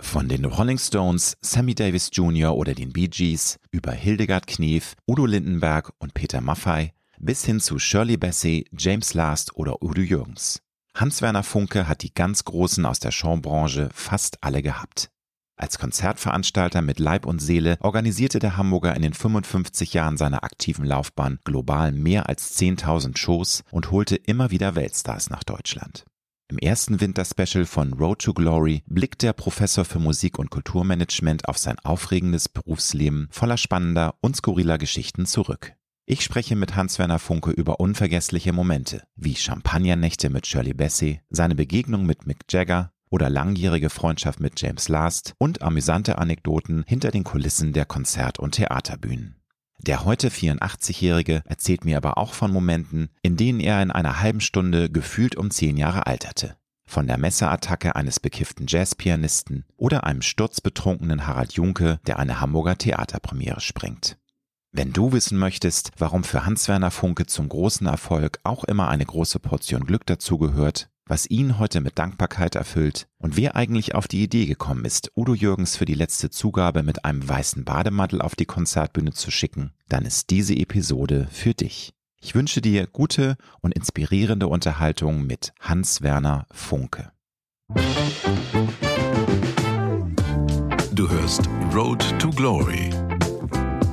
Von 0.00 0.28
den 0.28 0.44
Rolling 0.44 0.78
Stones, 0.78 1.36
Sammy 1.40 1.74
Davis 1.74 2.10
Jr. 2.12 2.54
oder 2.54 2.74
den 2.74 2.92
Bee 2.92 3.08
Gees 3.08 3.58
über 3.70 3.92
Hildegard 3.92 4.46
Knef, 4.46 4.94
Udo 5.06 5.24
Lindenberg 5.24 5.92
und 5.98 6.14
Peter 6.14 6.40
Maffay 6.40 6.92
bis 7.18 7.44
hin 7.44 7.60
zu 7.60 7.78
Shirley 7.78 8.16
Bassey, 8.16 8.66
James 8.76 9.14
Last 9.14 9.56
oder 9.56 9.82
Udo 9.82 10.02
Jürgens. 10.02 10.60
Hans-Werner 10.96 11.42
Funke 11.42 11.88
hat 11.88 12.02
die 12.02 12.14
ganz 12.14 12.44
Großen 12.44 12.84
aus 12.86 13.00
der 13.00 13.10
Showbranche 13.10 13.88
fast 13.92 14.38
alle 14.42 14.62
gehabt. 14.62 15.10
Als 15.56 15.78
Konzertveranstalter 15.78 16.82
mit 16.82 16.98
Leib 16.98 17.26
und 17.26 17.38
Seele 17.38 17.76
organisierte 17.80 18.40
der 18.40 18.56
Hamburger 18.56 18.94
in 18.94 19.02
den 19.02 19.14
55 19.14 19.94
Jahren 19.94 20.16
seiner 20.16 20.42
aktiven 20.42 20.84
Laufbahn 20.84 21.38
global 21.44 21.92
mehr 21.92 22.28
als 22.28 22.58
10.000 22.58 23.16
Shows 23.16 23.62
und 23.70 23.90
holte 23.90 24.16
immer 24.16 24.50
wieder 24.50 24.74
Weltstars 24.74 25.30
nach 25.30 25.44
Deutschland. 25.44 26.04
Im 26.54 26.58
ersten 26.58 27.00
Winterspecial 27.00 27.66
von 27.66 27.94
Road 27.94 28.20
to 28.20 28.32
Glory 28.32 28.84
blickt 28.86 29.22
der 29.22 29.32
Professor 29.32 29.84
für 29.84 29.98
Musik- 29.98 30.38
und 30.38 30.50
Kulturmanagement 30.50 31.48
auf 31.48 31.58
sein 31.58 31.80
aufregendes 31.80 32.48
Berufsleben 32.48 33.26
voller 33.32 33.56
spannender 33.56 34.14
und 34.20 34.36
skurriler 34.36 34.78
Geschichten 34.78 35.26
zurück. 35.26 35.72
Ich 36.06 36.22
spreche 36.22 36.54
mit 36.54 36.76
Hans-Werner 36.76 37.18
Funke 37.18 37.50
über 37.50 37.80
unvergessliche 37.80 38.52
Momente, 38.52 39.02
wie 39.16 39.34
Champagnernächte 39.34 40.30
mit 40.30 40.46
Shirley 40.46 40.74
Bassey, 40.74 41.22
seine 41.28 41.56
Begegnung 41.56 42.06
mit 42.06 42.24
Mick 42.24 42.44
Jagger 42.48 42.92
oder 43.10 43.28
langjährige 43.28 43.90
Freundschaft 43.90 44.38
mit 44.38 44.60
James 44.60 44.88
Last 44.88 45.34
und 45.38 45.60
amüsante 45.60 46.18
Anekdoten 46.18 46.84
hinter 46.86 47.10
den 47.10 47.24
Kulissen 47.24 47.72
der 47.72 47.84
Konzert- 47.84 48.38
und 48.38 48.52
Theaterbühnen. 48.52 49.43
Der 49.86 50.06
heute 50.06 50.30
84-Jährige 50.30 51.42
erzählt 51.44 51.84
mir 51.84 51.98
aber 51.98 52.16
auch 52.16 52.32
von 52.32 52.50
Momenten, 52.50 53.10
in 53.20 53.36
denen 53.36 53.60
er 53.60 53.82
in 53.82 53.90
einer 53.90 54.22
halben 54.22 54.40
Stunde 54.40 54.88
gefühlt 54.88 55.36
um 55.36 55.50
zehn 55.50 55.76
Jahre 55.76 56.06
alterte. 56.06 56.56
Von 56.86 57.06
der 57.06 57.18
Messerattacke 57.18 57.94
eines 57.94 58.18
bekifften 58.18 58.64
Jazzpianisten 58.66 59.66
oder 59.76 60.04
einem 60.04 60.22
sturzbetrunkenen 60.22 61.26
Harald 61.26 61.52
Junke, 61.52 62.00
der 62.06 62.18
eine 62.18 62.40
Hamburger 62.40 62.78
Theaterpremiere 62.78 63.60
sprengt. 63.60 64.16
Wenn 64.72 64.94
du 64.94 65.12
wissen 65.12 65.36
möchtest, 65.36 65.90
warum 65.98 66.24
für 66.24 66.46
Hans-Werner 66.46 66.90
Funke 66.90 67.26
zum 67.26 67.50
großen 67.50 67.86
Erfolg 67.86 68.40
auch 68.42 68.64
immer 68.64 68.88
eine 68.88 69.04
große 69.04 69.38
Portion 69.38 69.84
Glück 69.84 70.06
dazugehört, 70.06 70.88
was 71.06 71.26
ihn 71.26 71.58
heute 71.58 71.80
mit 71.80 71.98
Dankbarkeit 71.98 72.54
erfüllt 72.54 73.06
und 73.18 73.36
wer 73.36 73.56
eigentlich 73.56 73.94
auf 73.94 74.08
die 74.08 74.22
Idee 74.22 74.46
gekommen 74.46 74.84
ist, 74.84 75.10
Udo 75.16 75.34
Jürgens 75.34 75.76
für 75.76 75.84
die 75.84 75.94
letzte 75.94 76.30
Zugabe 76.30 76.82
mit 76.82 77.04
einem 77.04 77.28
weißen 77.28 77.64
Bademantel 77.64 78.22
auf 78.22 78.34
die 78.36 78.46
Konzertbühne 78.46 79.12
zu 79.12 79.30
schicken, 79.30 79.72
dann 79.88 80.04
ist 80.04 80.30
diese 80.30 80.54
Episode 80.54 81.28
für 81.30 81.54
dich. 81.54 81.92
Ich 82.20 82.34
wünsche 82.34 82.62
dir 82.62 82.86
gute 82.86 83.36
und 83.60 83.74
inspirierende 83.74 84.48
Unterhaltung 84.48 85.26
mit 85.26 85.52
Hans-Werner 85.60 86.46
Funke. 86.50 87.12
Du 90.92 91.10
hörst 91.10 91.42
Road 91.74 92.02
to 92.18 92.30
Glory. 92.30 92.90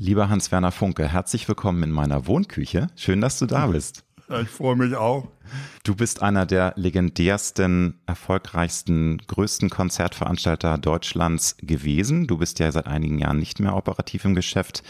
Lieber 0.00 0.28
Hans-Werner 0.28 0.70
Funke, 0.70 1.08
herzlich 1.08 1.48
willkommen 1.48 1.82
in 1.82 1.90
meiner 1.90 2.28
Wohnküche. 2.28 2.86
Schön, 2.94 3.20
dass 3.20 3.40
du 3.40 3.46
da 3.46 3.66
bist. 3.66 4.04
Ich 4.40 4.48
freue 4.48 4.76
mich 4.76 4.94
auch. 4.94 5.26
Du 5.82 5.96
bist 5.96 6.22
einer 6.22 6.46
der 6.46 6.72
legendärsten, 6.76 7.98
erfolgreichsten, 8.06 9.18
größten 9.26 9.70
Konzertveranstalter 9.70 10.78
Deutschlands 10.78 11.56
gewesen. 11.60 12.28
Du 12.28 12.38
bist 12.38 12.60
ja 12.60 12.70
seit 12.70 12.86
einigen 12.86 13.18
Jahren 13.18 13.40
nicht 13.40 13.58
mehr 13.58 13.74
operativ 13.74 14.24
im 14.24 14.36
Geschäft. 14.36 14.84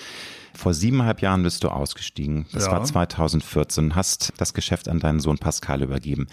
Vor 0.52 0.74
siebeneinhalb 0.74 1.22
Jahren 1.22 1.42
bist 1.42 1.64
du 1.64 1.70
ausgestiegen. 1.70 2.44
Das 2.52 2.66
ja. 2.66 2.72
war 2.72 2.84
2014. 2.84 3.94
Hast 3.94 4.34
das 4.36 4.52
Geschäft 4.52 4.90
an 4.90 5.00
deinen 5.00 5.20
Sohn 5.20 5.38
Pascal 5.38 5.80
übergeben. 5.80 6.26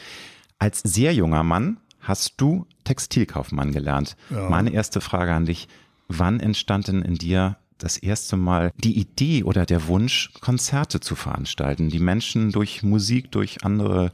Als 0.60 0.82
sehr 0.84 1.14
junger 1.14 1.44
Mann 1.44 1.78
hast 2.02 2.34
du 2.42 2.68
Textilkaufmann 2.84 3.72
gelernt. 3.72 4.18
Ja. 4.30 4.50
Meine 4.50 4.72
erste 4.72 5.00
Frage 5.00 5.34
an 5.34 5.46
dich. 5.46 5.70
Wann 6.10 6.42
entstand 6.42 6.90
denn 6.90 7.04
in 7.04 7.16
dir 7.16 7.56
das 7.78 7.98
erste 7.98 8.38
Mal 8.38 8.72
die 8.78 8.98
Idee 8.98 9.44
oder 9.44 9.66
der 9.66 9.88
Wunsch, 9.88 10.32
Konzerte 10.42 11.00
zu 11.00 11.16
veranstalten, 11.16 11.90
die 11.90 12.00
Menschen 12.00 12.52
durch 12.52 12.84
Musik, 12.84 13.32
durch 13.32 13.64
andere 13.64 14.12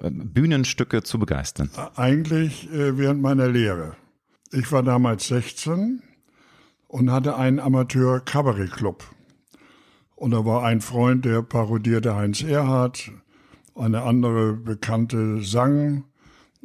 äh, 0.00 0.10
Bühnenstücke 0.10 1.02
zu 1.02 1.18
begeistern? 1.18 1.70
Eigentlich 1.96 2.70
äh, 2.72 2.98
während 2.98 3.22
meiner 3.22 3.48
Lehre. 3.48 3.96
Ich 4.52 4.70
war 4.72 4.82
damals 4.82 5.28
16 5.28 6.02
und 6.86 7.10
hatte 7.10 7.36
einen 7.36 7.60
Amateur-Kabarett-Club. 7.60 9.04
Und 10.16 10.32
da 10.32 10.44
war 10.44 10.64
ein 10.64 10.80
Freund, 10.80 11.24
der 11.24 11.42
parodierte 11.42 12.16
Heinz 12.16 12.42
Erhardt, 12.42 13.12
eine 13.74 14.02
andere 14.02 14.54
Bekannte 14.54 15.42
sang, 15.42 16.04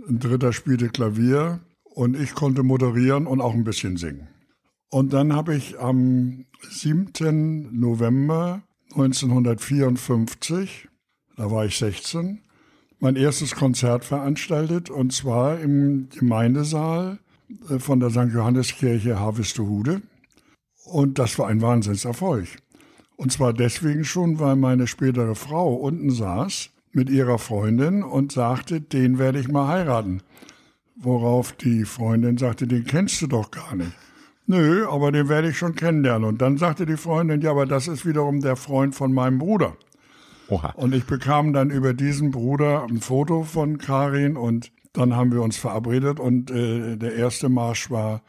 ein 0.08 0.20
dritter 0.20 0.54
spielte 0.54 0.90
Klavier 0.90 1.60
und 1.84 2.20
ich 2.20 2.34
konnte 2.34 2.64
moderieren 2.64 3.28
und 3.28 3.42
auch 3.42 3.54
ein 3.54 3.64
bisschen 3.64 3.98
singen. 3.98 4.28
Und 4.94 5.12
dann 5.12 5.34
habe 5.34 5.56
ich 5.56 5.80
am 5.80 6.46
7. 6.70 7.70
November 7.72 8.62
1954, 8.92 10.88
da 11.36 11.50
war 11.50 11.66
ich 11.66 11.80
16, 11.80 12.44
mein 13.00 13.16
erstes 13.16 13.56
Konzert 13.56 14.06
veranstaltet 14.06 14.92
und 14.92 15.12
zwar 15.12 15.60
im 15.60 16.10
Gemeindesaal 16.10 17.18
äh, 17.72 17.80
von 17.80 18.02
der 18.02 18.12
St. 18.12 18.32
Johanneskirche 18.32 19.20
Harvestehude. 19.20 20.04
Und 20.86 21.18
das 21.18 21.40
war 21.40 21.48
ein 21.48 21.64
Wahnsinnserfolg. 21.64 22.50
Und 23.16 23.32
zwar 23.32 23.52
deswegen 23.52 24.06
schon, 24.06 24.40
weil 24.40 24.58
meine 24.58 24.86
spätere 24.86 25.34
Frau 25.34 25.74
unten 25.74 26.12
saß 26.12 26.70
mit 26.92 27.10
ihrer 27.10 27.40
Freundin 27.40 28.04
und 28.04 28.32
sagte, 28.32 28.80
den 28.80 29.18
werde 29.18 29.40
ich 29.40 29.48
mal 29.48 29.70
heiraten. 29.70 30.22
Worauf 30.96 31.52
die 31.52 31.84
Freundin 31.84 32.38
sagte, 32.38 32.68
den 32.68 32.86
kennst 32.86 33.20
du 33.24 33.26
doch 33.26 33.50
gar 33.50 33.76
nicht. 33.76 33.94
Nö, 34.46 34.88
aber 34.88 35.12
den 35.12 35.30
werde 35.30 35.50
ich 35.50 35.58
schon 35.58 35.76
kennenlernen. 35.76 36.28
Und 36.28 36.42
dann 36.42 36.58
sagte 36.58 36.86
die 36.86 36.98
Freundin, 36.98 37.42
ja, 37.42 37.52
aber 37.52 37.66
das 37.66 37.88
ist 37.88 38.06
wiederum 38.06 38.42
der 38.42 38.56
Freund 38.56 38.94
von 38.94 39.14
meinem 39.14 39.40
Bruder. 39.40 39.78
Oha. 40.50 40.72
Und 40.76 40.94
ich 40.94 41.06
bekam 41.06 41.54
dann 41.54 41.70
über 41.70 41.94
diesen 41.94 42.32
Bruder 42.32 42.86
ein 42.90 43.00
Foto 43.00 43.44
von 43.44 43.78
Karin 43.78 44.36
und 44.36 44.72
dann 44.92 45.16
haben 45.16 45.32
wir 45.32 45.42
uns 45.42 45.58
verabredet 45.58 46.20
und 46.20 46.52
äh, 46.52 46.98
der 46.98 47.16
erste 47.16 47.50
Marsch 47.50 47.90
war 47.90 48.22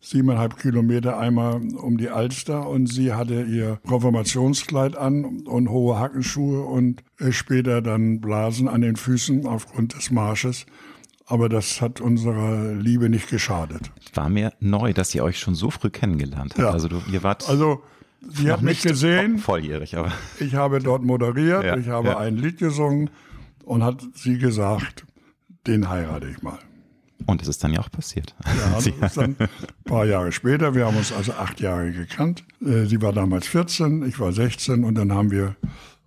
siebeneinhalb 0.00 0.58
Kilometer 0.58 1.18
einmal 1.18 1.60
um 1.76 1.98
die 1.98 2.08
Alster 2.08 2.68
und 2.68 2.86
sie 2.86 3.12
hatte 3.12 3.42
ihr 3.42 3.78
Konfirmationskleid 3.86 4.96
an 4.96 5.42
und 5.46 5.68
hohe 5.68 5.98
Hackenschuhe 5.98 6.62
und 6.62 7.02
äh, 7.18 7.32
später 7.32 7.82
dann 7.82 8.20
Blasen 8.20 8.66
an 8.66 8.80
den 8.80 8.96
Füßen 8.96 9.46
aufgrund 9.46 9.94
des 9.94 10.10
Marsches. 10.10 10.66
Aber 11.30 11.48
das 11.48 11.80
hat 11.80 12.00
unserer 12.00 12.74
Liebe 12.74 13.08
nicht 13.08 13.30
geschadet. 13.30 13.92
War 14.14 14.28
mir 14.28 14.52
neu, 14.58 14.92
dass 14.92 15.14
ihr 15.14 15.22
euch 15.22 15.38
schon 15.38 15.54
so 15.54 15.70
früh 15.70 15.88
kennengelernt 15.88 16.54
habt. 16.54 16.58
Ja. 16.58 16.70
Also 16.70 16.88
du, 16.88 17.00
ihr 17.12 17.22
wart. 17.22 17.48
Also 17.48 17.84
sie 18.28 18.50
hat 18.50 18.62
mich 18.62 18.82
gesehen. 18.82 19.38
Volljährig, 19.38 19.96
aber. 19.96 20.10
Ich 20.40 20.56
habe 20.56 20.80
dort 20.80 21.04
moderiert, 21.04 21.62
ja, 21.64 21.76
ich 21.76 21.86
habe 21.86 22.08
ja. 22.08 22.18
ein 22.18 22.36
Lied 22.36 22.58
gesungen 22.58 23.10
und 23.64 23.84
hat 23.84 24.02
sie 24.14 24.38
gesagt, 24.38 25.06
den 25.68 25.88
heirate 25.88 26.28
ich 26.28 26.42
mal. 26.42 26.58
Und 27.26 27.42
es 27.42 27.46
ist 27.46 27.62
dann 27.62 27.72
ja 27.74 27.78
auch 27.78 27.92
passiert. 27.92 28.34
Ja, 28.44 28.74
das 28.74 28.86
ist 28.88 29.16
dann 29.16 29.36
ein 29.38 29.48
paar 29.84 30.06
Jahre 30.06 30.32
später. 30.32 30.74
Wir 30.74 30.86
haben 30.86 30.96
uns 30.96 31.12
also 31.12 31.32
acht 31.34 31.60
Jahre 31.60 31.92
gekannt. 31.92 32.42
Äh, 32.60 32.86
sie 32.86 33.00
war 33.02 33.12
damals 33.12 33.46
14, 33.46 34.04
ich 34.04 34.18
war 34.18 34.32
16 34.32 34.82
und 34.82 34.96
dann 34.96 35.12
haben 35.12 35.30
wir 35.30 35.54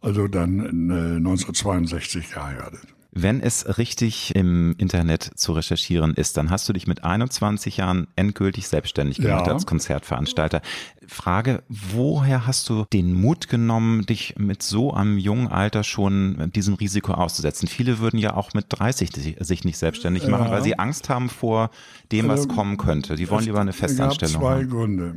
also 0.01 0.27
dann 0.27 0.59
1962 0.59 2.25
äh, 2.25 2.33
geheiratet. 2.33 2.93
Wenn 3.15 3.41
es 3.41 3.77
richtig 3.77 4.35
im 4.35 4.73
Internet 4.79 5.23
zu 5.35 5.53
recherchieren 5.53 6.15
ist, 6.15 6.35
dann 6.35 6.49
hast 6.49 6.67
du 6.67 6.73
dich 6.73 6.87
mit 6.87 7.03
21 7.03 7.77
Jahren 7.77 8.07
endgültig 8.15 8.67
selbstständig 8.67 9.17
gemacht 9.17 9.45
ja. 9.45 9.53
als 9.53 9.67
Konzertveranstalter. 9.67 10.61
Frage, 11.05 11.61
woher 11.67 12.47
hast 12.47 12.69
du 12.69 12.85
den 12.91 13.13
Mut 13.13 13.49
genommen, 13.49 14.07
dich 14.07 14.35
mit 14.39 14.63
so 14.63 14.93
einem 14.93 15.19
jungen 15.19 15.47
Alter 15.47 15.83
schon 15.83 16.51
diesem 16.55 16.73
Risiko 16.73 17.13
auszusetzen? 17.13 17.67
Viele 17.67 17.99
würden 17.99 18.17
ja 18.17 18.35
auch 18.35 18.55
mit 18.55 18.65
30 18.69 19.37
sich 19.39 19.63
nicht 19.63 19.77
selbstständig 19.77 20.27
machen, 20.27 20.45
ja. 20.45 20.51
weil 20.51 20.63
sie 20.63 20.79
Angst 20.79 21.09
haben 21.09 21.29
vor 21.29 21.69
dem, 22.11 22.27
was 22.29 22.45
ähm, 22.45 22.55
kommen 22.55 22.77
könnte. 22.77 23.15
Die 23.15 23.29
wollen 23.29 23.45
lieber 23.45 23.61
eine 23.61 23.73
Festanstellung. 23.73 24.35
Es 24.35 24.41
gab 24.41 24.49
zwei 24.49 24.61
haben. 24.61 24.69
Gründe. 24.69 25.15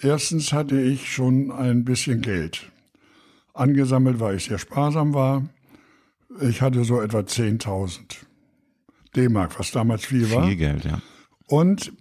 Erstens 0.00 0.54
hatte 0.54 0.80
ich 0.80 1.12
schon 1.12 1.50
ein 1.50 1.84
bisschen 1.84 2.22
Geld 2.22 2.70
angesammelt, 3.52 4.20
weil 4.20 4.36
ich 4.36 4.44
sehr 4.44 4.58
sparsam 4.58 5.12
war. 5.12 5.42
Ich 6.40 6.62
hatte 6.62 6.84
so 6.84 7.00
etwa 7.00 7.20
10.000 7.20 8.16
D-Mark, 9.14 9.58
was 9.58 9.70
damals 9.70 10.04
viel 10.04 10.30
war. 10.32 10.46
Viel 10.46 10.56
Geld, 10.56 10.84
ja. 10.84 11.00
Und 11.46 11.92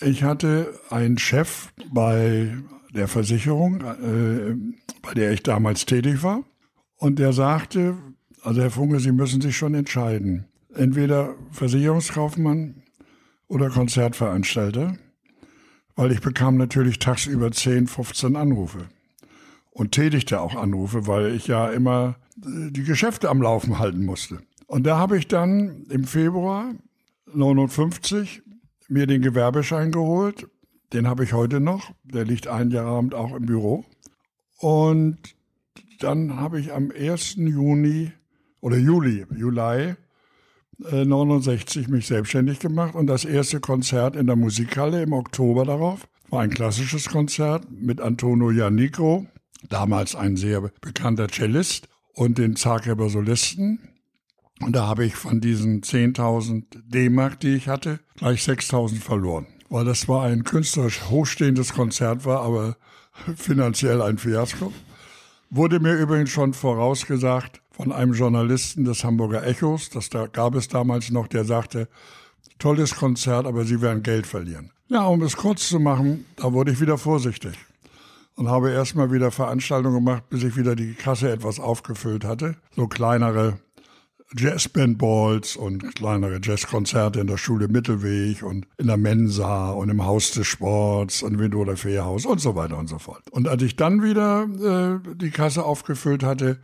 Ich 0.00 0.22
hatte 0.22 0.78
einen 0.90 1.18
Chef 1.18 1.72
bei 1.92 2.54
der 2.92 3.08
Versicherung, 3.08 3.80
äh, 3.80 4.54
bei 5.02 5.14
der 5.14 5.32
ich 5.32 5.42
damals 5.42 5.86
tätig 5.86 6.22
war. 6.22 6.42
Und 6.96 7.18
der 7.18 7.32
sagte, 7.32 7.96
also 8.42 8.60
Herr 8.60 8.70
Funke, 8.70 9.00
Sie 9.00 9.12
müssen 9.12 9.40
sich 9.40 9.56
schon 9.56 9.74
entscheiden. 9.74 10.46
Entweder 10.74 11.34
Versicherungskaufmann 11.52 12.82
oder 13.46 13.70
Konzertveranstalter, 13.70 14.96
weil 15.96 16.12
ich 16.12 16.20
bekam 16.20 16.56
natürlich 16.56 16.98
tagsüber 16.98 17.52
10, 17.52 17.86
15 17.86 18.36
Anrufe 18.36 18.88
und 19.70 19.92
tätigte 19.92 20.40
auch 20.40 20.54
Anrufe, 20.56 21.06
weil 21.06 21.34
ich 21.34 21.46
ja 21.46 21.68
immer 21.70 22.16
die 22.36 22.84
Geschäfte 22.84 23.28
am 23.28 23.42
Laufen 23.42 23.78
halten 23.78 24.04
musste. 24.04 24.40
Und 24.66 24.86
da 24.86 24.98
habe 24.98 25.18
ich 25.18 25.28
dann 25.28 25.86
im 25.90 26.04
Februar 26.04 26.74
59 27.32 28.42
mir 28.88 29.06
den 29.06 29.22
Gewerbeschein 29.22 29.92
geholt. 29.92 30.48
Den 30.92 31.06
habe 31.06 31.24
ich 31.24 31.32
heute 31.32 31.60
noch. 31.60 31.92
Der 32.02 32.24
liegt 32.24 32.48
ein 32.48 32.70
Jahr 32.70 32.86
Abend 32.86 33.14
auch 33.14 33.34
im 33.34 33.46
Büro. 33.46 33.84
Und 34.58 35.18
dann 36.00 36.36
habe 36.36 36.60
ich 36.60 36.72
am 36.72 36.90
1. 36.90 37.36
Juni 37.36 38.12
oder 38.60 38.76
Juli, 38.76 39.26
Juli 39.36 39.94
äh, 40.90 41.04
69 41.04 41.88
mich 41.88 42.06
selbstständig 42.06 42.58
gemacht 42.58 42.94
und 42.94 43.06
das 43.06 43.24
erste 43.24 43.60
Konzert 43.60 44.16
in 44.16 44.26
der 44.26 44.36
Musikhalle 44.36 45.02
im 45.02 45.12
Oktober 45.12 45.64
darauf 45.64 46.08
war 46.30 46.42
ein 46.42 46.50
klassisches 46.50 47.08
Konzert 47.08 47.70
mit 47.70 48.00
Antonio 48.00 48.50
Janico, 48.50 49.26
damals 49.68 50.16
ein 50.16 50.36
sehr 50.36 50.62
bekannter 50.80 51.28
Cellist 51.28 51.88
und 52.14 52.38
den 52.38 52.56
Zagreba 52.56 53.08
Solisten. 53.08 53.78
Und 54.60 54.74
da 54.74 54.86
habe 54.86 55.04
ich 55.04 55.14
von 55.14 55.40
diesen 55.40 55.82
10.000 55.82 56.64
D-Mark, 56.86 57.40
die 57.40 57.54
ich 57.54 57.68
hatte, 57.68 58.00
gleich 58.16 58.42
6.000 58.42 59.00
verloren. 59.00 59.46
Weil 59.68 59.84
das 59.84 60.08
war 60.08 60.24
ein 60.24 60.44
künstlerisch 60.44 61.02
hochstehendes 61.10 61.72
Konzert 61.72 62.24
war, 62.24 62.42
aber 62.42 62.76
finanziell 63.36 64.00
ein 64.00 64.18
Fiasko. 64.18 64.72
Wurde 65.50 65.80
mir 65.80 65.94
übrigens 65.94 66.30
schon 66.30 66.54
vorausgesagt 66.54 67.60
von 67.70 67.92
einem 67.92 68.12
Journalisten 68.12 68.84
des 68.84 69.02
Hamburger 69.02 69.46
Echos, 69.46 69.90
das 69.90 70.08
da 70.08 70.26
gab 70.26 70.54
es 70.54 70.68
damals 70.68 71.10
noch, 71.10 71.26
der 71.26 71.44
sagte, 71.44 71.88
tolles 72.58 72.94
Konzert, 72.94 73.46
aber 73.46 73.64
Sie 73.64 73.80
werden 73.80 74.04
Geld 74.04 74.26
verlieren. 74.26 74.70
Ja, 74.88 75.06
um 75.06 75.22
es 75.22 75.36
kurz 75.36 75.68
zu 75.68 75.80
machen, 75.80 76.24
da 76.36 76.52
wurde 76.52 76.72
ich 76.72 76.80
wieder 76.80 76.98
vorsichtig 76.98 77.54
und 78.36 78.48
habe 78.48 78.70
erstmal 78.70 79.12
wieder 79.12 79.30
Veranstaltungen 79.30 80.04
gemacht, 80.04 80.28
bis 80.28 80.42
ich 80.42 80.56
wieder 80.56 80.74
die 80.76 80.94
Kasse 80.94 81.30
etwas 81.30 81.60
aufgefüllt 81.60 82.24
hatte. 82.24 82.56
So 82.74 82.88
kleinere 82.88 83.58
Jazzband-Balls 84.36 85.56
und 85.56 85.94
kleinere 85.94 86.40
Jazzkonzerte 86.42 87.20
in 87.20 87.28
der 87.28 87.36
Schule 87.36 87.68
Mittelweg 87.68 88.42
und 88.42 88.66
in 88.78 88.88
der 88.88 88.96
Mensa 88.96 89.70
und 89.70 89.90
im 89.90 90.04
Haus 90.04 90.32
des 90.32 90.46
Sports 90.46 91.22
und 91.22 91.38
Window 91.38 91.64
Fährhaus 91.76 92.26
und 92.26 92.40
so 92.40 92.56
weiter 92.56 92.78
und 92.78 92.88
so 92.88 92.98
fort. 92.98 93.22
Und 93.30 93.46
als 93.46 93.62
ich 93.62 93.76
dann 93.76 94.02
wieder 94.02 94.44
äh, 94.44 95.14
die 95.16 95.30
Kasse 95.30 95.64
aufgefüllt 95.64 96.24
hatte, 96.24 96.58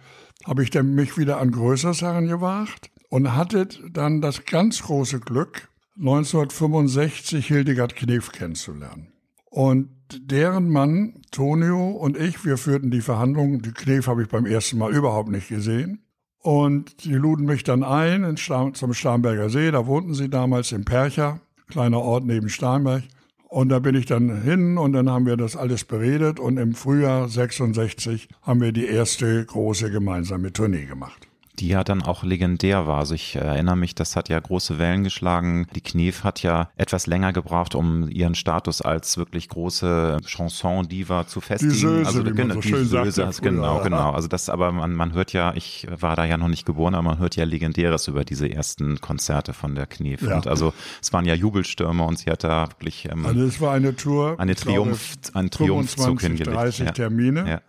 habe 0.44 0.62
ich 0.62 0.70
dann 0.70 0.94
mich 0.94 1.16
wieder 1.16 1.38
an 1.38 1.52
Größeres 1.52 2.02
herangewagt 2.02 2.90
und 3.08 3.37
hatte 3.37 3.69
dann 3.90 4.20
das 4.20 4.44
ganz 4.46 4.82
große 4.82 5.20
Glück, 5.20 5.69
1965 5.99 7.46
Hildegard 7.46 7.94
Knef 7.94 8.32
kennenzulernen. 8.32 9.09
Und 9.50 9.91
deren 10.12 10.70
Mann, 10.70 11.20
Tonio 11.32 11.91
und 11.91 12.17
ich, 12.17 12.44
wir 12.44 12.56
führten 12.56 12.91
die 12.91 13.00
Verhandlungen. 13.00 13.62
Die 13.62 13.73
Knef 13.73 14.06
habe 14.06 14.23
ich 14.23 14.29
beim 14.29 14.47
ersten 14.47 14.79
Mal 14.79 14.94
überhaupt 14.94 15.29
nicht 15.29 15.49
gesehen. 15.49 16.05
Und 16.38 17.05
die 17.05 17.14
luden 17.14 17.44
mich 17.44 17.64
dann 17.64 17.82
ein 17.82 18.37
Stam 18.37 18.75
zum 18.75 18.94
Starnberger 18.94 19.50
See. 19.50 19.70
Da 19.70 19.87
wohnten 19.87 20.14
sie 20.14 20.31
damals 20.31 20.73
in 20.73 20.85
Percha, 20.85 21.41
kleiner 21.69 22.00
Ort 22.00 22.25
neben 22.25 22.49
Starnberg. 22.49 23.02
Und 23.49 23.69
da 23.69 23.81
bin 23.81 23.97
ich 23.97 24.06
dann 24.06 24.43
hin 24.43 24.79
und 24.79 24.93
dann 24.93 25.11
haben 25.11 25.26
wir 25.26 25.37
das 25.37 25.56
alles 25.56 25.85
beredet 25.85 26.38
und 26.38 26.56
im 26.56 26.73
Frühjahr 26.73 27.29
66 27.29 28.29
haben 28.43 28.61
wir 28.61 28.70
die 28.70 28.87
erste 28.87 29.44
große 29.44 29.91
gemeinsame 29.91 30.52
Tournee 30.52 30.85
gemacht 30.85 31.29
die 31.58 31.69
ja 31.69 31.85
dann 31.85 32.02
auch 32.02 32.23
legendär 32.23 32.87
war. 32.87 32.99
Also 32.99 33.14
ich 33.14 33.37
erinnere 33.37 33.76
mich, 33.76 33.94
das 33.94 34.17
hat 34.17 34.29
ja 34.29 34.38
große 34.38 34.79
Wellen 34.79 35.05
geschlagen. 35.05 35.67
Die 35.75 35.81
Knef 35.81 36.25
hat 36.25 36.43
ja 36.43 36.70
etwas 36.76 37.06
länger 37.06 37.32
gebraucht, 37.32 37.75
um 37.75 38.08
ihren 38.08 38.35
Status 38.35 38.81
als 38.81 39.19
wirklich 39.19 39.49
große 39.49 40.19
Chanson-Diva 40.25 41.26
zu 41.26 41.41
festigen. 41.41 41.73
Die 41.73 41.79
Söse, 41.79 42.06
also 42.06 42.26
wie 42.26 42.31
genau, 42.32 42.55
so 42.55 42.61
die 42.61 42.85
Söse, 42.85 43.11
sagt, 43.11 43.43
genau, 43.43 43.82
genau. 43.82 44.11
Also 44.11 44.29
das, 44.29 44.49
aber 44.49 44.73
man, 44.73 44.94
man 44.94 45.12
hört 45.12 45.32
ja, 45.32 45.52
ich 45.55 45.87
war 45.91 46.17
da 46.17 46.25
ja 46.25 46.37
noch 46.37 46.49
nicht 46.49 46.64
geboren, 46.64 46.94
aber 46.94 47.11
man 47.11 47.19
hört 47.19 47.37
ja 47.37 47.44
Legendäres 47.44 48.08
über 48.08 48.25
diese 48.25 48.50
ersten 48.50 49.00
Konzerte 49.00 49.52
von 49.52 49.75
der 49.75 49.87
Knef. 49.87 50.23
Ja. 50.23 50.37
Und 50.37 50.47
also 50.47 50.73
es 51.02 51.12
waren 51.12 51.25
ja 51.25 51.35
Jubelstürme 51.35 52.05
und 52.05 52.19
sie 52.19 52.31
hat 52.31 52.44
da 52.44 52.69
wirklich 52.69 53.08
ähm, 53.11 53.26
also 53.26 53.44
es 53.44 53.61
war 53.61 53.73
eine 53.75 53.97
Tour, 53.97 54.38
eine 54.38 54.55
Triumph, 54.55 55.17
ein 55.35 55.50
Triumphzug 55.50 56.20
hingelegt. 56.23 56.56
30 56.56 56.87
ja. 56.87 56.93
Termine. 56.93 57.49
Ja 57.49 57.61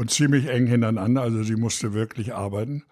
und 0.00 0.10
ziemlich 0.10 0.48
eng 0.48 0.66
hintereinander. 0.66 1.20
Also 1.20 1.42
sie 1.42 1.56
musste 1.56 1.92
wirklich 1.92 2.34
arbeiten. 2.34 2.84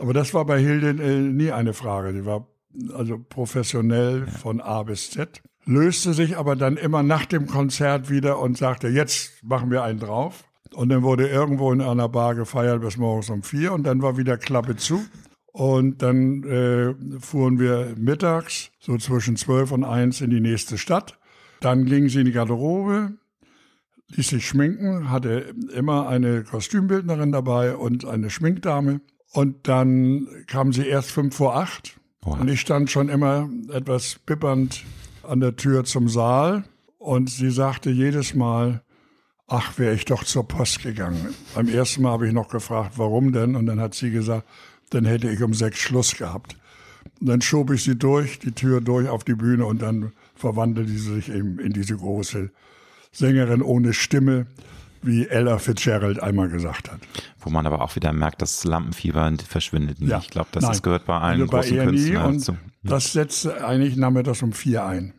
Aber 0.00 0.14
das 0.14 0.32
war 0.32 0.46
bei 0.46 0.58
Hilde 0.58 1.02
äh, 1.02 1.20
nie 1.20 1.52
eine 1.52 1.74
Frage. 1.74 2.12
Sie 2.14 2.24
war 2.24 2.48
also 2.94 3.18
professionell 3.18 4.24
ja. 4.26 4.32
von 4.32 4.60
A 4.60 4.82
bis 4.82 5.10
Z. 5.10 5.42
Löste 5.66 6.14
sich 6.14 6.38
aber 6.38 6.56
dann 6.56 6.78
immer 6.78 7.02
nach 7.02 7.26
dem 7.26 7.46
Konzert 7.46 8.08
wieder 8.08 8.38
und 8.38 8.56
sagte, 8.56 8.88
jetzt 8.88 9.44
machen 9.44 9.70
wir 9.70 9.82
einen 9.82 10.00
drauf. 10.00 10.44
Und 10.72 10.88
dann 10.88 11.02
wurde 11.02 11.28
irgendwo 11.28 11.70
in 11.72 11.82
einer 11.82 12.08
Bar 12.08 12.34
gefeiert 12.34 12.80
bis 12.80 12.96
morgens 12.96 13.28
um 13.28 13.42
vier 13.42 13.72
und 13.72 13.84
dann 13.84 14.00
war 14.00 14.16
wieder 14.16 14.38
Klappe 14.38 14.76
zu. 14.76 15.04
Und 15.52 16.00
dann 16.00 16.44
äh, 16.44 16.94
fuhren 17.20 17.58
wir 17.58 17.94
mittags 17.98 18.70
so 18.78 18.96
zwischen 18.96 19.36
zwölf 19.36 19.72
und 19.72 19.84
eins 19.84 20.20
in 20.20 20.30
die 20.30 20.40
nächste 20.40 20.78
Stadt. 20.78 21.18
Dann 21.60 21.84
gingen 21.84 22.08
sie 22.08 22.20
in 22.20 22.26
die 22.26 22.32
Garderobe, 22.32 23.12
ließ 24.08 24.28
sich 24.28 24.46
schminken, 24.46 25.10
hatte 25.10 25.52
immer 25.74 26.08
eine 26.08 26.44
Kostümbildnerin 26.44 27.32
dabei 27.32 27.76
und 27.76 28.06
eine 28.06 28.30
Schminkdame. 28.30 29.00
Und 29.32 29.68
dann 29.68 30.26
kam 30.46 30.72
sie 30.72 30.86
erst 30.86 31.10
fünf 31.10 31.36
vor 31.36 31.56
acht. 31.56 31.98
Oh. 32.24 32.32
Und 32.32 32.48
ich 32.48 32.60
stand 32.60 32.90
schon 32.90 33.08
immer 33.08 33.48
etwas 33.72 34.18
bippernd 34.26 34.84
an 35.22 35.40
der 35.40 35.56
Tür 35.56 35.84
zum 35.84 36.08
Saal. 36.08 36.64
Und 36.98 37.30
sie 37.30 37.50
sagte 37.50 37.90
jedes 37.90 38.34
Mal, 38.34 38.82
ach, 39.46 39.78
wäre 39.78 39.94
ich 39.94 40.04
doch 40.04 40.24
zur 40.24 40.46
Post 40.46 40.82
gegangen. 40.82 41.34
Beim 41.54 41.68
ersten 41.68 42.02
Mal 42.02 42.12
habe 42.12 42.26
ich 42.26 42.32
noch 42.32 42.48
gefragt, 42.48 42.94
warum 42.96 43.32
denn? 43.32 43.56
Und 43.56 43.66
dann 43.66 43.80
hat 43.80 43.94
sie 43.94 44.10
gesagt, 44.10 44.46
dann 44.90 45.04
hätte 45.04 45.30
ich 45.30 45.42
um 45.42 45.54
sechs 45.54 45.78
Schluss 45.78 46.16
gehabt. 46.16 46.56
Und 47.20 47.28
dann 47.28 47.40
schob 47.40 47.70
ich 47.70 47.84
sie 47.84 47.96
durch, 47.96 48.38
die 48.38 48.52
Tür 48.52 48.80
durch 48.80 49.08
auf 49.08 49.24
die 49.24 49.34
Bühne 49.34 49.66
und 49.66 49.82
dann 49.82 50.12
verwandelte 50.34 50.90
sie 50.90 51.14
sich 51.14 51.30
eben 51.30 51.58
in 51.58 51.72
diese 51.72 51.96
große 51.96 52.50
Sängerin 53.12 53.62
ohne 53.62 53.92
Stimme, 53.92 54.46
wie 55.02 55.26
Ella 55.26 55.58
Fitzgerald 55.58 56.22
einmal 56.22 56.48
gesagt 56.48 56.90
hat. 56.90 57.00
Wo 57.38 57.50
man 57.50 57.66
aber 57.66 57.82
auch 57.82 57.96
wieder 57.96 58.12
merkt, 58.12 58.42
das 58.42 58.64
Lampenfieber 58.64 59.32
verschwindet 59.46 60.00
nicht. 60.00 60.10
Ja, 60.10 60.18
ich 60.18 60.30
glaube, 60.30 60.48
das, 60.52 60.64
das, 60.64 60.82
gehört 60.82 61.06
bei 61.06 61.18
allen 61.18 61.42
also 61.42 61.52
großen 61.52 61.76
bei 61.76 61.84
Künstlern. 61.84 62.26
Und 62.26 62.40
zu, 62.40 62.52
ja. 62.52 62.58
Das 62.82 63.12
setzte 63.12 63.64
eigentlich, 63.64 63.96
nahm 63.96 64.16
er 64.16 64.22
das 64.22 64.42
um 64.42 64.52
vier 64.52 64.84
ein. 64.84 65.14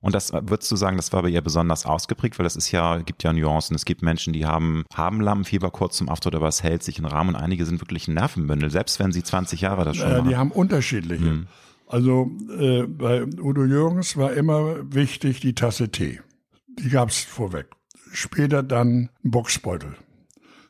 Und 0.00 0.16
das 0.16 0.32
würdest 0.32 0.70
du 0.70 0.74
sagen, 0.74 0.96
das 0.96 1.12
war 1.12 1.22
bei 1.22 1.28
ihr 1.28 1.40
besonders 1.42 1.86
ausgeprägt, 1.86 2.38
weil 2.38 2.44
das 2.44 2.56
ist 2.56 2.72
ja, 2.72 2.98
gibt 2.98 3.22
ja 3.22 3.32
Nuancen. 3.32 3.76
Es 3.76 3.84
gibt 3.84 4.02
Menschen, 4.02 4.32
die 4.32 4.44
haben, 4.44 4.84
haben 4.92 5.20
Lampenfieber 5.20 5.70
kurz 5.70 5.96
zum 5.96 6.08
Auftritt, 6.08 6.34
aber 6.34 6.48
es 6.48 6.62
hält 6.64 6.82
sich 6.82 6.98
in 6.98 7.04
Rahmen 7.04 7.36
und 7.36 7.40
einige 7.40 7.64
sind 7.64 7.80
wirklich 7.80 8.08
ein 8.08 8.14
Nervenbündel, 8.14 8.68
selbst 8.68 8.98
wenn 8.98 9.12
sie 9.12 9.22
20 9.22 9.60
Jahre 9.60 9.84
das 9.84 9.98
schon 9.98 10.06
äh, 10.06 10.14
Die 10.14 10.16
haben, 10.16 10.36
haben 10.36 10.50
unterschiedliche. 10.50 11.24
Hm. 11.24 11.46
Also 11.86 12.32
äh, 12.58 12.82
bei 12.82 13.22
Udo 13.22 13.64
Jürgens 13.64 14.16
war 14.16 14.32
immer 14.32 14.76
wichtig 14.92 15.38
die 15.38 15.54
Tasse 15.54 15.90
Tee. 15.90 16.20
Die 16.66 16.88
gab 16.88 17.10
es 17.10 17.20
vorweg. 17.22 17.68
Später 18.12 18.62
dann 18.62 19.08
ein 19.24 19.30
Boxbeutel. 19.30 19.96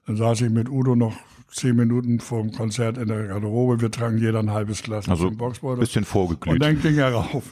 Dann 0.07 0.17
saß 0.17 0.41
ich 0.43 0.51
mit 0.51 0.69
Udo 0.69 0.97
noch 0.97 1.15
zehn 1.53 1.77
Minuten 1.77 2.19
vor 2.21 2.43
dem 2.43 2.53
Konzert 2.53 2.99
in 2.99 3.09
der 3.09 3.27
Garderobe. 3.27 3.81
Wir 3.81 3.91
tranken 3.91 4.19
jeder 4.19 4.39
ein 4.39 4.51
halbes 4.51 4.83
Glas 4.83 5.09
also 5.09 5.29
ein 5.29 5.37
Boxbeutel. 5.37 5.81
Bisschen 5.81 6.05
vorgeglüht. 6.05 6.55
Und 6.55 6.63
dann 6.63 6.81
ging 6.81 6.97
er 6.97 7.13
rauf. 7.13 7.45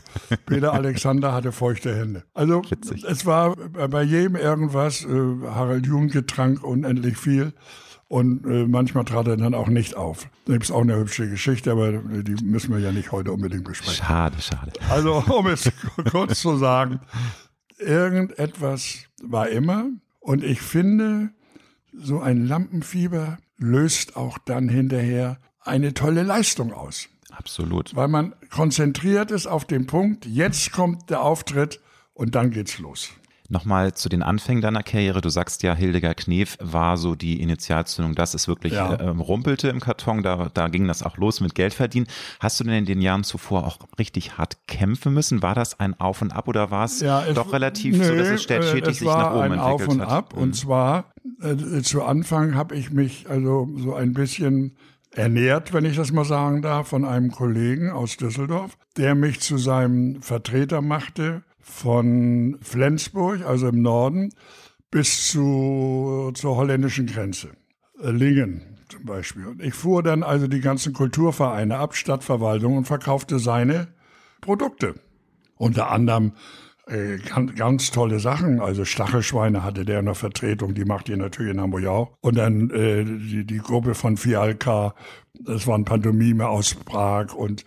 Peter 0.47 0.73
Alexander 0.73 1.33
hatte 1.33 1.53
feuchte 1.53 1.95
Hände. 1.95 2.25
Also 2.35 2.63
Witzig. 2.69 3.05
es 3.05 3.27
war 3.27 3.57
bei 3.57 4.03
jedem 4.03 4.37
irgendwas. 4.37 5.05
Äh, 5.05 5.09
Harald 5.09 5.87
Junke 5.87 6.25
trank 6.27 6.65
unendlich 6.65 7.17
viel. 7.17 7.53
Und 8.09 8.45
äh, 8.45 8.67
manchmal 8.67 9.05
trat 9.05 9.29
er 9.29 9.37
dann 9.37 9.55
auch 9.55 9.69
nicht 9.69 9.97
auf. 9.97 10.27
Da 10.47 10.55
gibt 10.55 10.65
es 10.65 10.73
auch 10.73 10.81
eine 10.81 10.97
hübsche 10.97 11.29
Geschichte, 11.29 11.71
aber 11.71 11.93
die 11.93 12.45
müssen 12.45 12.73
wir 12.75 12.81
ja 12.81 12.91
nicht 12.91 13.13
heute 13.13 13.31
unbedingt 13.31 13.63
besprechen. 13.63 14.05
Schade, 14.05 14.41
schade. 14.41 14.73
Also, 14.89 15.23
um 15.29 15.47
es 15.47 15.71
kurz 16.11 16.41
zu 16.41 16.57
sagen, 16.57 16.99
irgendetwas 17.79 19.05
war 19.23 19.49
immer. 19.49 19.87
Und 20.19 20.45
ich 20.45 20.61
finde, 20.61 21.31
so 21.93 22.21
ein 22.21 22.47
Lampenfieber 22.47 23.39
löst 23.57 24.17
auch 24.17 24.39
dann 24.39 24.69
hinterher 24.69 25.39
eine 25.61 25.95
tolle 25.95 26.23
Leistung 26.23 26.73
aus. 26.73 27.09
Absolut. 27.31 27.95
Weil 27.95 28.09
man 28.09 28.35
konzentriert 28.51 29.31
ist 29.31 29.47
auf 29.47 29.65
den 29.65 29.87
Punkt, 29.87 30.27
jetzt 30.27 30.73
kommt 30.73 31.11
der 31.11 31.23
Auftritt 31.23 31.81
und 32.15 32.35
dann 32.35 32.51
geht's 32.51 32.79
los. 32.79 33.11
Nochmal 33.51 33.95
zu 33.95 34.09
den 34.09 34.23
Anfängen 34.23 34.63
deiner 34.63 34.85
Karriere. 34.85 35.21
Du 35.21 35.29
sagst 35.29 35.65
ja, 35.65 35.75
Hildegard 35.75 36.19
Knef 36.19 36.57
war 36.61 36.97
so 36.97 37.17
die 37.17 37.43
Initialzündung, 37.43 38.15
dass 38.15 38.33
es 38.33 38.47
wirklich 38.47 38.75
ja. 38.75 38.95
äh, 38.95 39.09
rumpelte 39.09 39.69
im 39.69 39.81
Karton. 39.81 40.23
Da, 40.23 40.51
da 40.55 40.69
ging 40.69 40.87
das 40.87 41.03
auch 41.03 41.17
los 41.17 41.41
mit 41.41 41.57
Geld 41.57 41.75
verdienen. 41.75 42.07
Hast 42.39 42.61
du 42.61 42.65
denn 42.65 42.75
in 42.75 42.85
den 42.85 43.03
Jahren 43.03 43.25
zuvor 43.25 43.67
auch 43.67 43.79
richtig 43.99 44.39
hart 44.39 44.57
kämpfen 44.69 45.13
müssen? 45.13 45.43
War 45.43 45.57
das 45.57 45.81
ein 45.81 45.99
Auf 45.99 46.23
und 46.23 46.33
Ab 46.33 46.47
oder 46.47 46.71
war 46.71 46.85
es 46.85 47.01
ja, 47.01 47.25
doch 47.33 47.53
relativ 47.53 47.99
nö, 47.99 48.05
so, 48.05 48.15
dass 48.15 48.29
es 48.29 48.43
stetig 48.45 48.73
äh, 48.73 48.93
sich 48.93 49.03
nach 49.03 49.35
oben 49.35 49.53
entwickelt 49.53 49.63
Auf 49.63 49.89
und 49.89 50.01
Ab. 50.01 50.37
Und 50.37 50.51
mhm. 50.51 50.55
zwar 50.55 51.11
äh, 51.43 51.83
zu 51.83 52.05
Anfang 52.05 52.55
habe 52.55 52.77
ich 52.77 52.93
mich 52.93 53.29
also 53.29 53.69
so 53.77 53.95
ein 53.95 54.15
bisschen 54.15 54.77
ernährt, 55.11 55.73
wenn 55.73 55.85
ich 55.85 55.97
das 55.97 56.13
mal 56.13 56.25
sagen 56.25 56.63
darf, 56.63 56.87
von 56.87 57.05
einem 57.05 57.33
Kollegen 57.33 57.91
aus 57.91 58.17
Düsseldorf, 58.17 58.79
der 58.97 59.17
mich 59.17 59.41
zu 59.41 59.59
seinem 59.59 60.23
Vertreter 60.23 60.83
machte 60.83 61.43
von 61.71 62.59
Flensburg, 62.61 63.43
also 63.47 63.69
im 63.69 63.81
Norden, 63.81 64.31
bis 64.91 65.29
zu, 65.29 66.33
zur 66.35 66.57
holländischen 66.57 67.07
Grenze. 67.07 67.51
Äh, 68.03 68.11
Lingen 68.11 68.79
zum 68.89 69.05
Beispiel. 69.05 69.47
Und 69.47 69.63
ich 69.63 69.75
fuhr 69.75 70.03
dann 70.03 70.23
also 70.23 70.49
die 70.49 70.61
ganzen 70.61 70.93
Kulturvereine 70.93 71.77
ab, 71.77 71.95
Stadtverwaltung 71.95 72.77
und 72.77 72.85
verkaufte 72.87 73.39
seine 73.39 73.89
Produkte. 74.41 74.95
Unter 75.57 75.91
anderem 75.91 76.33
äh, 76.87 77.19
ganz, 77.19 77.55
ganz, 77.55 77.91
tolle 77.91 78.21
Sachen. 78.21 78.61
Also 78.61 78.85
Stachelschweine 78.85 79.63
hatte 79.63 79.85
der 79.85 80.01
in 80.01 80.07
der 80.07 80.15
Vertretung, 80.15 80.75
die 80.75 80.85
macht 80.85 81.09
ihr 81.09 81.17
natürlich 81.17 81.53
in 81.53 81.61
Hamburg 81.61 81.87
auch. 81.87 82.13
Und 82.21 82.37
dann 82.37 82.71
äh, 82.71 83.05
die, 83.05 83.45
die 83.45 83.59
Gruppe 83.59 83.95
von 83.95 84.17
Fialka, 84.17 84.95
das 85.35 85.67
waren 85.67 85.85
Pantomime 85.85 86.49
aus 86.49 86.75
Prag 86.75 87.35
und 87.35 87.65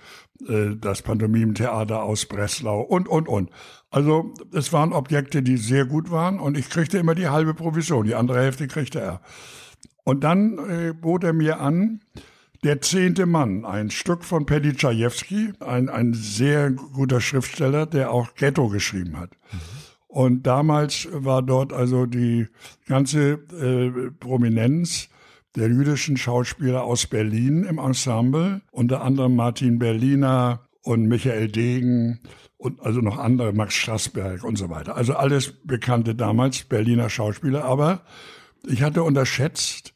äh, 0.48 0.76
das 0.76 1.02
Pantomimentheater 1.02 2.04
aus 2.04 2.26
Breslau 2.26 2.82
und, 2.82 3.08
und, 3.08 3.28
und. 3.28 3.50
Also 3.92 4.34
es 4.52 4.74
waren 4.74 4.92
Objekte, 4.92 5.44
die 5.44 5.58
sehr 5.58 5.86
gut 5.86 6.10
waren 6.10 6.40
und 6.40 6.58
ich 6.58 6.70
kriegte 6.70 6.98
immer 6.98 7.16
die 7.16 7.30
halbe 7.30 7.54
Provision, 7.54 8.06
die 8.06 8.16
andere 8.16 8.42
Hälfte 8.42 8.68
kriegte 8.68 9.00
er. 9.00 9.22
Und 10.04 10.24
dann 10.24 10.58
äh, 10.70 10.94
bot 10.94 11.24
er 11.24 11.34
mir 11.34 11.60
an, 11.60 12.02
der 12.64 12.82
zehnte 12.82 13.26
Mann, 13.26 13.66
ein 13.66 13.90
Stück 13.90 14.24
von 14.24 14.46
Paddy 14.46 14.74
Chajewski, 14.74 15.54
ein, 15.60 15.90
ein 15.90 16.14
sehr 16.14 16.72
guter 16.72 17.20
Schriftsteller, 17.20 17.86
der 17.86 18.12
auch 18.12 18.36
Ghetto 18.36 18.70
geschrieben 18.70 19.20
hat. 19.20 19.32
Und 20.08 20.44
damals 20.44 21.08
war 21.12 21.42
dort 21.42 21.74
also 21.74 22.06
die 22.06 22.48
ganze 22.88 23.34
äh, 23.34 24.12
Prominenz 24.20 25.10
der 25.56 25.68
jüdischen 25.68 26.18
Schauspieler 26.18 26.84
aus 26.84 27.08
Berlin 27.08 27.64
im 27.64 27.78
Ensemble, 27.80 28.62
unter 28.72 29.02
anderem 29.02 29.36
Martin 29.36 29.80
Berliner 29.80 30.62
und 30.84 31.08
Michael 31.08 31.50
Degen 31.50 32.20
und 32.58 32.80
also 32.82 33.02
noch 33.02 33.18
andere, 33.18 33.54
Max 33.54 33.74
Strassberg 33.74 34.44
und 34.44 34.58
so 34.58 34.70
weiter. 34.70 34.96
Also 34.96 35.14
alles 35.16 35.54
bekannte 35.64 36.16
damals 36.16 36.64
Berliner 36.64 37.10
Schauspieler, 37.10 37.66
aber 37.66 38.02
ich 38.66 38.82
hatte 38.84 39.04
unterschätzt, 39.04 39.93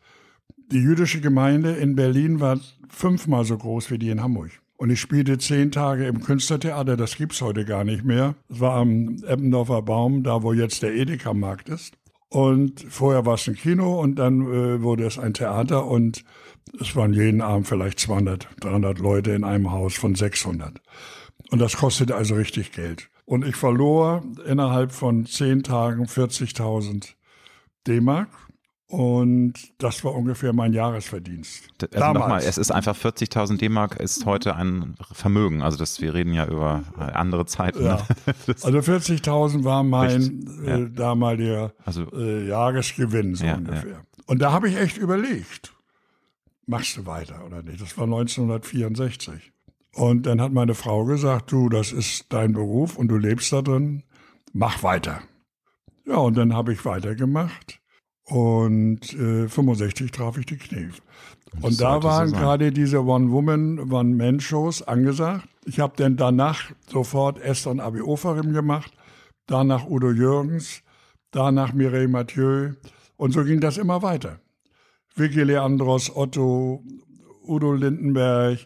die 0.72 0.80
jüdische 0.80 1.22
Gemeinde 1.22 1.72
in 1.72 1.96
Berlin 1.96 2.40
war 2.40 2.60
fünfmal 2.90 3.46
so 3.46 3.58
groß 3.58 3.92
wie 3.92 3.98
die 3.98 4.10
in 4.10 4.22
Hamburg. 4.22 4.52
Und 4.78 4.92
ich 4.92 5.02
spielte 5.02 5.38
zehn 5.40 5.72
Tage 5.72 6.06
im 6.06 6.22
Künstlertheater, 6.22 6.98
das 6.98 7.16
gibt's 7.16 7.42
heute 7.42 7.66
gar 7.66 7.84
nicht 7.84 8.04
mehr. 8.04 8.36
Das 8.48 8.60
war 8.60 8.76
am 8.76 9.18
Eppendorfer 9.24 9.82
Baum, 9.82 10.24
da 10.24 10.44
wo 10.44 10.54
jetzt 10.54 10.84
der 10.84 10.94
Edeka-Markt 10.94 11.70
ist. 11.70 11.98
Und 12.30 12.86
vorher 12.88 13.26
war 13.26 13.36
es 13.36 13.48
ein 13.48 13.56
Kino 13.56 14.00
und 14.00 14.20
dann 14.20 14.42
äh, 14.42 14.82
wurde 14.82 15.06
es 15.06 15.18
ein 15.18 15.34
Theater 15.34 15.88
und 15.88 16.24
es 16.80 16.96
waren 16.96 17.14
jeden 17.14 17.42
Abend 17.42 17.68
vielleicht 17.68 18.00
200, 18.00 18.48
300 18.60 19.00
Leute 19.00 19.32
in 19.32 19.44
einem 19.44 19.72
Haus 19.72 19.96
von 19.96 20.14
600. 20.14 20.82
Und 21.50 21.60
das 21.60 21.78
kostete 21.78 22.16
also 22.16 22.36
richtig 22.36 22.74
Geld. 22.74 23.10
Und 23.26 23.46
ich 23.46 23.56
verlor 23.56 24.24
innerhalb 24.46 24.92
von 24.92 25.26
zehn 25.26 25.64
Tagen 25.64 26.06
40.000 26.06 27.14
D-Mark 27.88 28.30
und 28.90 29.54
das 29.80 30.06
war 30.06 30.16
ungefähr 30.16 30.54
mein 30.54 30.72
Jahresverdienst. 30.72 31.68
Also 31.94 32.14
nochmal, 32.14 32.42
es 32.42 32.58
ist 32.58 32.72
einfach 32.72 32.96
40.000 32.96 33.58
D-Mark 33.58 34.00
ist 34.00 34.26
heute 34.26 34.56
ein 34.56 34.96
Vermögen. 35.12 35.62
Also 35.62 35.78
das, 35.78 36.00
wir 36.00 36.14
reden 36.14 36.34
ja 36.34 36.48
über 36.48 36.84
andere 36.96 37.46
Zeiten. 37.46 37.84
Ja. 37.84 38.08
Also 38.48 38.80
40.000 38.80 39.66
war 39.66 39.84
mein 39.84 40.46
äh, 40.66 40.70
ja. 40.70 40.86
damaliger 40.86 41.74
also, 41.84 42.04
äh, 42.14 42.48
Jahresgewinn 42.48 43.36
so 43.36 43.46
ja, 43.46 43.56
ungefähr. 43.56 44.06
Und 44.26 44.42
da 44.42 44.54
habe 44.54 44.70
ich 44.70 44.78
echt 44.78 44.98
überlegt, 44.98 45.74
machst 46.66 46.96
du 46.96 47.06
weiter 47.06 47.46
oder 47.46 47.64
nicht? 47.64 47.82
Das 47.82 47.98
war 47.98 48.06
1964. 48.06 49.52
Und 49.96 50.26
dann 50.26 50.40
hat 50.40 50.54
meine 50.54 50.76
Frau 50.76 51.04
gesagt, 51.04 51.52
du, 51.52 51.68
das 51.68 51.92
ist 51.92 52.26
dein 52.30 52.54
Beruf 52.54 52.98
und 52.98 53.10
du 53.10 53.18
lebst 53.18 53.52
da 53.52 53.62
drin, 53.62 54.04
mach 54.54 54.82
weiter. 54.82 55.22
Ja, 56.06 56.18
und 56.18 56.38
dann 56.38 56.54
habe 56.54 56.72
ich 56.72 56.86
weitergemacht 56.86 57.77
und 58.28 59.14
äh, 59.14 59.48
65 59.48 60.12
traf 60.12 60.38
ich 60.38 60.46
die 60.46 60.58
Knie. 60.58 60.90
Und 61.62 61.80
da 61.82 62.04
waren 62.04 62.32
gerade 62.32 62.72
diese 62.72 63.04
One-Woman, 63.04 63.92
One-Man-Shows 63.92 64.84
angesagt. 64.84 65.48
Ich 65.66 65.80
habe 65.80 65.94
dann 65.98 66.18
danach 66.18 66.72
sofort 66.92 67.40
Esther 67.40 67.72
und 67.72 67.80
Abi 67.80 68.02
Oferim 68.02 68.54
gemacht, 68.54 68.92
danach 69.48 69.88
Udo 69.88 70.12
Jürgens, 70.12 70.82
danach 71.32 71.74
Mireille 71.74 72.10
Mathieu. 72.10 72.74
Und 73.16 73.32
so 73.32 73.44
ging 73.44 73.60
das 73.60 73.78
immer 73.78 74.02
weiter. 74.02 74.40
Vicky 75.16 75.44
Leandros, 75.44 76.16
Otto, 76.16 76.84
Udo 77.48 77.74
Lindenberg, 77.74 78.60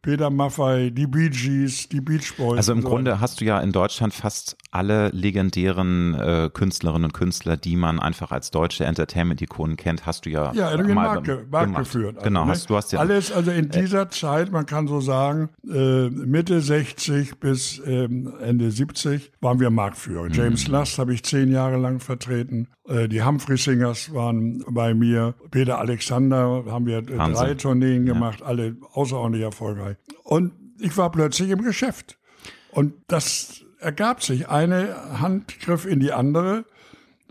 Peter 0.00 0.30
Maffay, 0.30 0.90
die 0.90 1.06
Bee 1.06 1.28
Gees, 1.28 1.88
die 1.88 2.00
Beach 2.00 2.34
Boys. 2.36 2.56
Also 2.56 2.72
im 2.72 2.82
so. 2.82 2.88
Grunde 2.88 3.20
hast 3.20 3.40
du 3.40 3.44
ja 3.44 3.60
in 3.60 3.72
Deutschland 3.72 4.12
fast 4.14 4.56
alle 4.72 5.10
legendären 5.10 6.14
äh, 6.14 6.50
Künstlerinnen 6.52 7.04
und 7.04 7.12
Künstler, 7.12 7.58
die 7.58 7.76
man 7.76 8.00
einfach 8.00 8.32
als 8.32 8.50
deutsche 8.50 8.86
Entertainment-Ikonen 8.86 9.76
kennt, 9.76 10.06
hast 10.06 10.24
du 10.24 10.30
ja, 10.30 10.52
ja 10.54 10.74
mal 10.76 10.94
Markt, 10.94 11.50
Markt 11.50 11.76
geführt. 11.76 12.16
Also, 12.16 12.24
genau, 12.24 12.46
ne? 12.46 12.52
hast, 12.52 12.70
du 12.70 12.76
hast 12.76 12.90
ja 12.90 12.98
alles. 12.98 13.30
Also 13.30 13.50
in 13.50 13.68
dieser 13.68 14.02
äh, 14.02 14.08
Zeit, 14.08 14.50
man 14.50 14.64
kann 14.64 14.88
so 14.88 15.00
sagen, 15.00 15.50
äh, 15.70 16.08
Mitte 16.08 16.62
60 16.62 17.38
bis 17.38 17.82
ähm, 17.84 18.32
Ende 18.40 18.70
70 18.70 19.32
waren 19.42 19.60
wir 19.60 19.68
Marktführer. 19.68 20.24
Mhm. 20.24 20.32
James 20.32 20.66
Last 20.68 20.98
habe 20.98 21.12
ich 21.12 21.22
zehn 21.22 21.52
Jahre 21.52 21.76
lang 21.76 22.00
vertreten. 22.00 22.68
Äh, 22.88 23.08
die 23.08 23.22
Humphrey 23.22 23.58
Singers 23.58 24.14
waren 24.14 24.64
bei 24.70 24.94
mir. 24.94 25.34
Peter 25.50 25.78
Alexander 25.80 26.64
haben 26.66 26.86
wir 26.86 26.98
äh, 26.98 27.18
Wahnsinn. 27.18 27.44
drei 27.44 27.54
Tourneen 27.54 28.06
gemacht, 28.06 28.40
ja. 28.40 28.46
alle 28.46 28.76
außerordentlich 28.94 29.42
erfolgreich. 29.42 29.98
Und 30.24 30.52
ich 30.80 30.96
war 30.96 31.12
plötzlich 31.12 31.50
im 31.50 31.62
Geschäft. 31.62 32.18
Und 32.70 32.94
das 33.06 33.62
ergab 33.82 34.22
sich. 34.22 34.48
Eine 34.48 35.20
Hand 35.20 35.60
griff 35.60 35.84
in 35.84 36.00
die 36.00 36.12
andere. 36.12 36.64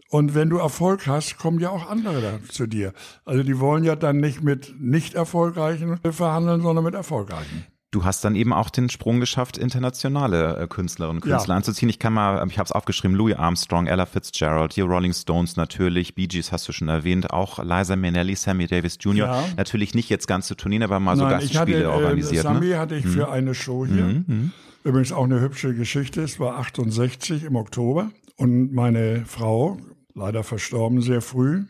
Und 0.09 0.35
wenn 0.35 0.49
du 0.49 0.57
Erfolg 0.57 1.07
hast, 1.07 1.37
kommen 1.37 1.59
ja 1.59 1.69
auch 1.69 1.89
andere 1.89 2.21
da 2.21 2.39
zu 2.49 2.67
dir. 2.67 2.93
Also 3.23 3.43
die 3.43 3.59
wollen 3.59 3.85
ja 3.85 3.95
dann 3.95 4.17
nicht 4.17 4.43
mit 4.43 4.75
nicht 4.77 5.13
erfolgreichen 5.13 5.99
verhandeln, 6.11 6.61
sondern 6.61 6.83
mit 6.83 6.95
erfolgreichen. 6.95 7.65
Du 7.91 8.05
hast 8.05 8.23
dann 8.23 8.35
eben 8.35 8.53
auch 8.53 8.69
den 8.69 8.89
Sprung 8.89 9.19
geschafft, 9.19 9.57
internationale 9.57 10.57
äh, 10.57 10.67
Künstlerinnen 10.67 11.17
und 11.17 11.21
Künstler 11.21 11.55
ja. 11.55 11.57
anzuziehen. 11.57 11.89
Ich 11.89 11.99
kann 11.99 12.13
mal, 12.13 12.47
ich 12.47 12.57
habe 12.57 12.65
es 12.65 12.71
aufgeschrieben, 12.71 13.17
Louis 13.17 13.35
Armstrong, 13.35 13.85
Ella 13.85 14.05
Fitzgerald, 14.05 14.77
die 14.77 14.81
Rolling 14.81 15.11
Stones 15.11 15.57
natürlich, 15.57 16.15
Bee 16.15 16.27
Gees 16.27 16.53
hast 16.53 16.69
du 16.69 16.71
schon 16.71 16.87
erwähnt, 16.87 17.31
auch 17.31 17.59
Liza 17.61 17.97
Minnelli, 17.97 18.35
Sammy 18.35 18.67
Davis 18.67 18.97
Jr. 19.01 19.27
Ja. 19.27 19.43
Natürlich 19.57 19.93
nicht 19.93 20.09
jetzt 20.09 20.25
ganz 20.25 20.47
zu 20.47 20.55
Turnieren, 20.55 20.83
aber 20.83 21.01
mal 21.01 21.17
Nein, 21.17 21.41
so 21.41 21.59
Gastspiele 21.59 21.79
hatte, 21.79 21.83
äh, 21.83 22.03
organisiert. 22.03 22.43
Sammy 22.43 22.67
ne? 22.67 22.79
hatte 22.79 22.95
ich 22.95 23.05
für 23.05 23.27
mhm. 23.27 23.33
eine 23.33 23.53
Show 23.53 23.85
hier. 23.85 24.03
Mhm. 24.03 24.23
mhm. 24.25 24.51
Übrigens 24.85 25.11
auch 25.11 25.25
eine 25.25 25.41
hübsche 25.41 25.75
Geschichte. 25.75 26.21
Es 26.21 26.39
war 26.39 26.57
68 26.59 27.43
im 27.43 27.55
Oktober 27.57 28.09
und 28.37 28.73
meine 28.73 29.25
Frau, 29.25 29.77
leider 30.15 30.43
verstorben 30.43 31.01
sehr 31.01 31.21
früh, 31.21 31.65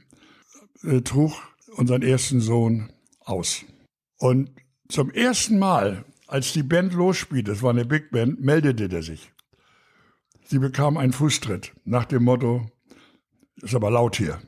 äh, 0.84 1.02
trug 1.02 1.34
unseren 1.76 2.04
ersten 2.04 2.42
Sohn 2.42 2.92
aus. 3.22 3.66
Und 4.20 4.52
zum 4.88 5.10
ersten 5.10 5.58
Mal 5.58 6.06
als 6.32 6.54
die 6.54 6.64
Band 6.64 6.94
losspielte, 6.94 7.52
es 7.52 7.62
war 7.62 7.72
eine 7.72 7.86
Big 7.86 8.12
Band, 8.12 8.42
meldete 8.42 8.88
der 8.88 9.04
sich. 9.04 9.32
Sie 10.46 10.60
bekam 10.60 10.98
einen 10.98 11.14
Fußtritt 11.14 11.74
nach 11.86 12.06
dem 12.06 12.24
Motto, 12.24 12.66
ist 13.62 13.76
aber 13.76 13.92
laut 13.92 14.16
hier. 14.16 14.40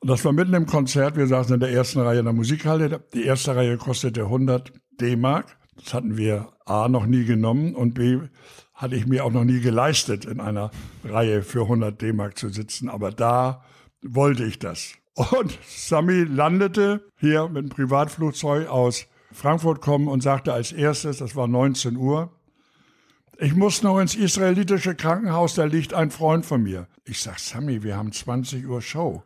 Und 0.00 0.08
das 0.08 0.24
war 0.24 0.32
mitten 0.32 0.54
im 0.54 0.66
Konzert. 0.66 1.16
Wir 1.16 1.26
saßen 1.26 1.54
in 1.54 1.60
der 1.60 1.70
ersten 1.70 2.00
Reihe 2.00 2.18
in 2.18 2.24
der 2.24 2.34
Musikhalle. 2.34 3.04
Die 3.14 3.24
erste 3.24 3.54
Reihe 3.54 3.76
kostete 3.76 4.22
100 4.22 4.72
D-Mark. 5.00 5.56
Das 5.76 5.94
hatten 5.94 6.16
wir 6.16 6.48
A 6.66 6.88
noch 6.88 7.06
nie 7.06 7.24
genommen 7.24 7.74
und 7.74 7.94
B 7.94 8.18
hatte 8.74 8.96
ich 8.96 9.06
mir 9.06 9.24
auch 9.24 9.30
noch 9.30 9.44
nie 9.44 9.60
geleistet, 9.60 10.24
in 10.24 10.40
einer 10.40 10.72
Reihe 11.04 11.42
für 11.42 11.62
100 11.62 12.02
D-Mark 12.02 12.36
zu 12.36 12.48
sitzen. 12.48 12.88
Aber 12.88 13.12
da 13.12 13.64
wollte 14.02 14.44
ich 14.44 14.58
das. 14.58 14.94
Und 15.14 15.58
Sami 15.66 16.24
landete 16.24 17.06
hier 17.16 17.48
mit 17.48 17.58
einem 17.58 17.68
Privatflugzeug 17.68 18.68
aus 18.68 19.06
Frankfurt 19.32 19.80
kommen 19.80 20.08
und 20.08 20.22
sagte 20.22 20.52
als 20.52 20.72
erstes, 20.72 21.18
das 21.18 21.36
war 21.36 21.46
19 21.46 21.96
Uhr, 21.96 22.30
ich 23.38 23.54
muss 23.54 23.82
noch 23.82 23.98
ins 23.98 24.14
israelitische 24.14 24.94
Krankenhaus, 24.94 25.54
da 25.54 25.64
liegt 25.64 25.94
ein 25.94 26.10
Freund 26.10 26.46
von 26.46 26.62
mir. 26.62 26.86
Ich 27.04 27.20
sag, 27.20 27.38
Sammy, 27.38 27.82
wir 27.82 27.96
haben 27.96 28.12
20 28.12 28.66
Uhr 28.68 28.80
Show. 28.80 29.22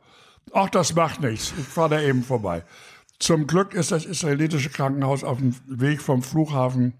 Ach, 0.53 0.71
das 0.71 0.95
macht 0.95 1.21
nichts. 1.21 1.53
Ich 1.59 1.67
fahre 1.67 1.97
da 1.97 2.01
eben 2.01 2.23
vorbei. 2.23 2.65
Zum 3.19 3.47
Glück 3.47 3.75
ist 3.75 3.93
das 3.93 4.05
israelitische 4.05 4.71
Krankenhaus 4.71 5.25
auf 5.25 5.39
dem 5.39 5.55
Weg 5.67 6.01
vom 6.01 6.23
Flughafen 6.23 6.95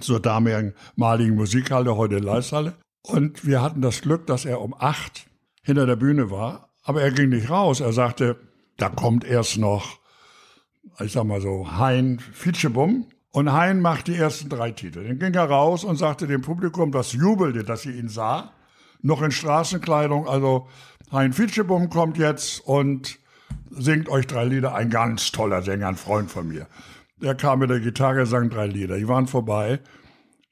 zur 0.00 0.20
damaligen 0.20 1.34
Musikhalle, 1.34 1.96
heute 1.96 2.18
Leishalle. 2.18 2.76
Und 3.02 3.46
wir 3.46 3.62
hatten 3.62 3.82
das 3.82 4.00
Glück, 4.00 4.26
dass 4.26 4.44
er 4.44 4.60
um 4.60 4.74
acht 4.78 5.26
hinter 5.62 5.86
der 5.86 5.96
Bühne 5.96 6.30
war. 6.30 6.70
Aber 6.82 7.02
er 7.02 7.10
ging 7.10 7.30
nicht 7.30 7.50
raus. 7.50 7.80
Er 7.80 7.92
sagte, 7.92 8.36
da 8.76 8.88
kommt 8.88 9.24
erst 9.24 9.58
noch, 9.58 9.98
ich 11.00 11.12
sag 11.12 11.24
mal 11.24 11.40
so, 11.40 11.70
Hein 11.78 12.18
Fitschebum. 12.18 13.06
Und 13.32 13.52
Hein 13.52 13.80
macht 13.80 14.06
die 14.06 14.16
ersten 14.16 14.48
drei 14.48 14.70
Titel. 14.70 15.06
Dann 15.06 15.18
ging 15.18 15.34
er 15.34 15.50
raus 15.50 15.84
und 15.84 15.96
sagte 15.96 16.26
dem 16.26 16.40
Publikum, 16.40 16.90
das 16.92 17.12
jubelte, 17.12 17.64
dass 17.64 17.82
sie 17.82 17.92
ihn 17.92 18.08
sah, 18.08 18.52
noch 19.02 19.20
in 19.22 19.30
Straßenkleidung. 19.30 20.26
Also 20.26 20.68
Hein 21.12 21.32
Fitschebum 21.32 21.90
kommt 21.90 22.16
jetzt 22.16 22.60
und 22.66 23.18
singt 23.70 24.08
euch 24.08 24.26
drei 24.26 24.44
Lieder. 24.44 24.74
Ein 24.74 24.90
ganz 24.90 25.32
toller 25.32 25.62
Sänger, 25.62 25.88
ein 25.88 25.96
Freund 25.96 26.30
von 26.30 26.48
mir. 26.48 26.66
Der 27.20 27.34
kam 27.34 27.58
mit 27.58 27.70
der 27.70 27.80
Gitarre, 27.80 28.26
sang 28.26 28.50
drei 28.50 28.66
Lieder. 28.66 28.96
Die 28.96 29.08
waren 29.08 29.26
vorbei. 29.26 29.80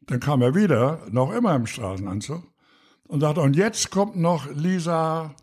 Dann 0.07 0.21
kam 0.21 0.43
er 0.43 0.55
wieder, 0.55 1.01
noch 1.11 1.33
immer 1.33 1.55
im 1.55 1.67
Straßenanzug, 1.67 2.43
und 3.05 3.21
sagte, 3.21 3.41
und 3.41 3.57
jetzt 3.57 3.91
kommt 3.91 4.17
noch 4.17 4.47
Lisa 4.53 5.35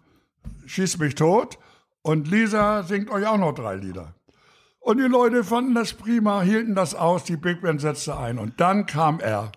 Schieß 0.66 0.98
mich 1.00 1.16
tot. 1.16 1.58
Und 2.02 2.28
Lisa 2.30 2.84
singt 2.84 3.10
euch 3.10 3.28
auch 3.28 3.38
noch 3.38 3.54
drei 3.54 3.76
Lieder. 3.76 4.16
Und 4.82 4.98
die 4.98 5.08
Leute 5.08 5.44
fanden 5.44 5.76
das 5.76 5.94
prima, 5.94 6.42
hielten 6.42 6.74
das 6.74 6.96
aus, 6.96 7.24
die 7.24 7.38
Big 7.38 7.62
Band 7.62 7.80
setzte 7.82 8.18
ein. 8.18 8.40
Und 8.40 8.60
dann 8.60 8.88
kam 8.88 9.20
er 9.20 9.52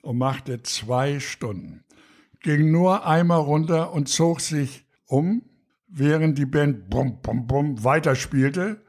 und 0.00 0.16
machte 0.16 0.62
zwei 0.62 1.20
Stunden. 1.20 1.84
Ging 2.40 2.70
nur 2.72 3.06
einmal 3.06 3.40
runter 3.40 3.92
und 3.92 4.08
zog 4.08 4.40
sich 4.40 4.86
um, 5.06 5.42
während 5.88 6.38
die 6.38 6.46
Band 6.46 6.88
bum, 6.88 7.20
bum, 7.20 7.46
bum 7.46 7.84
weiterspielte 7.84 8.80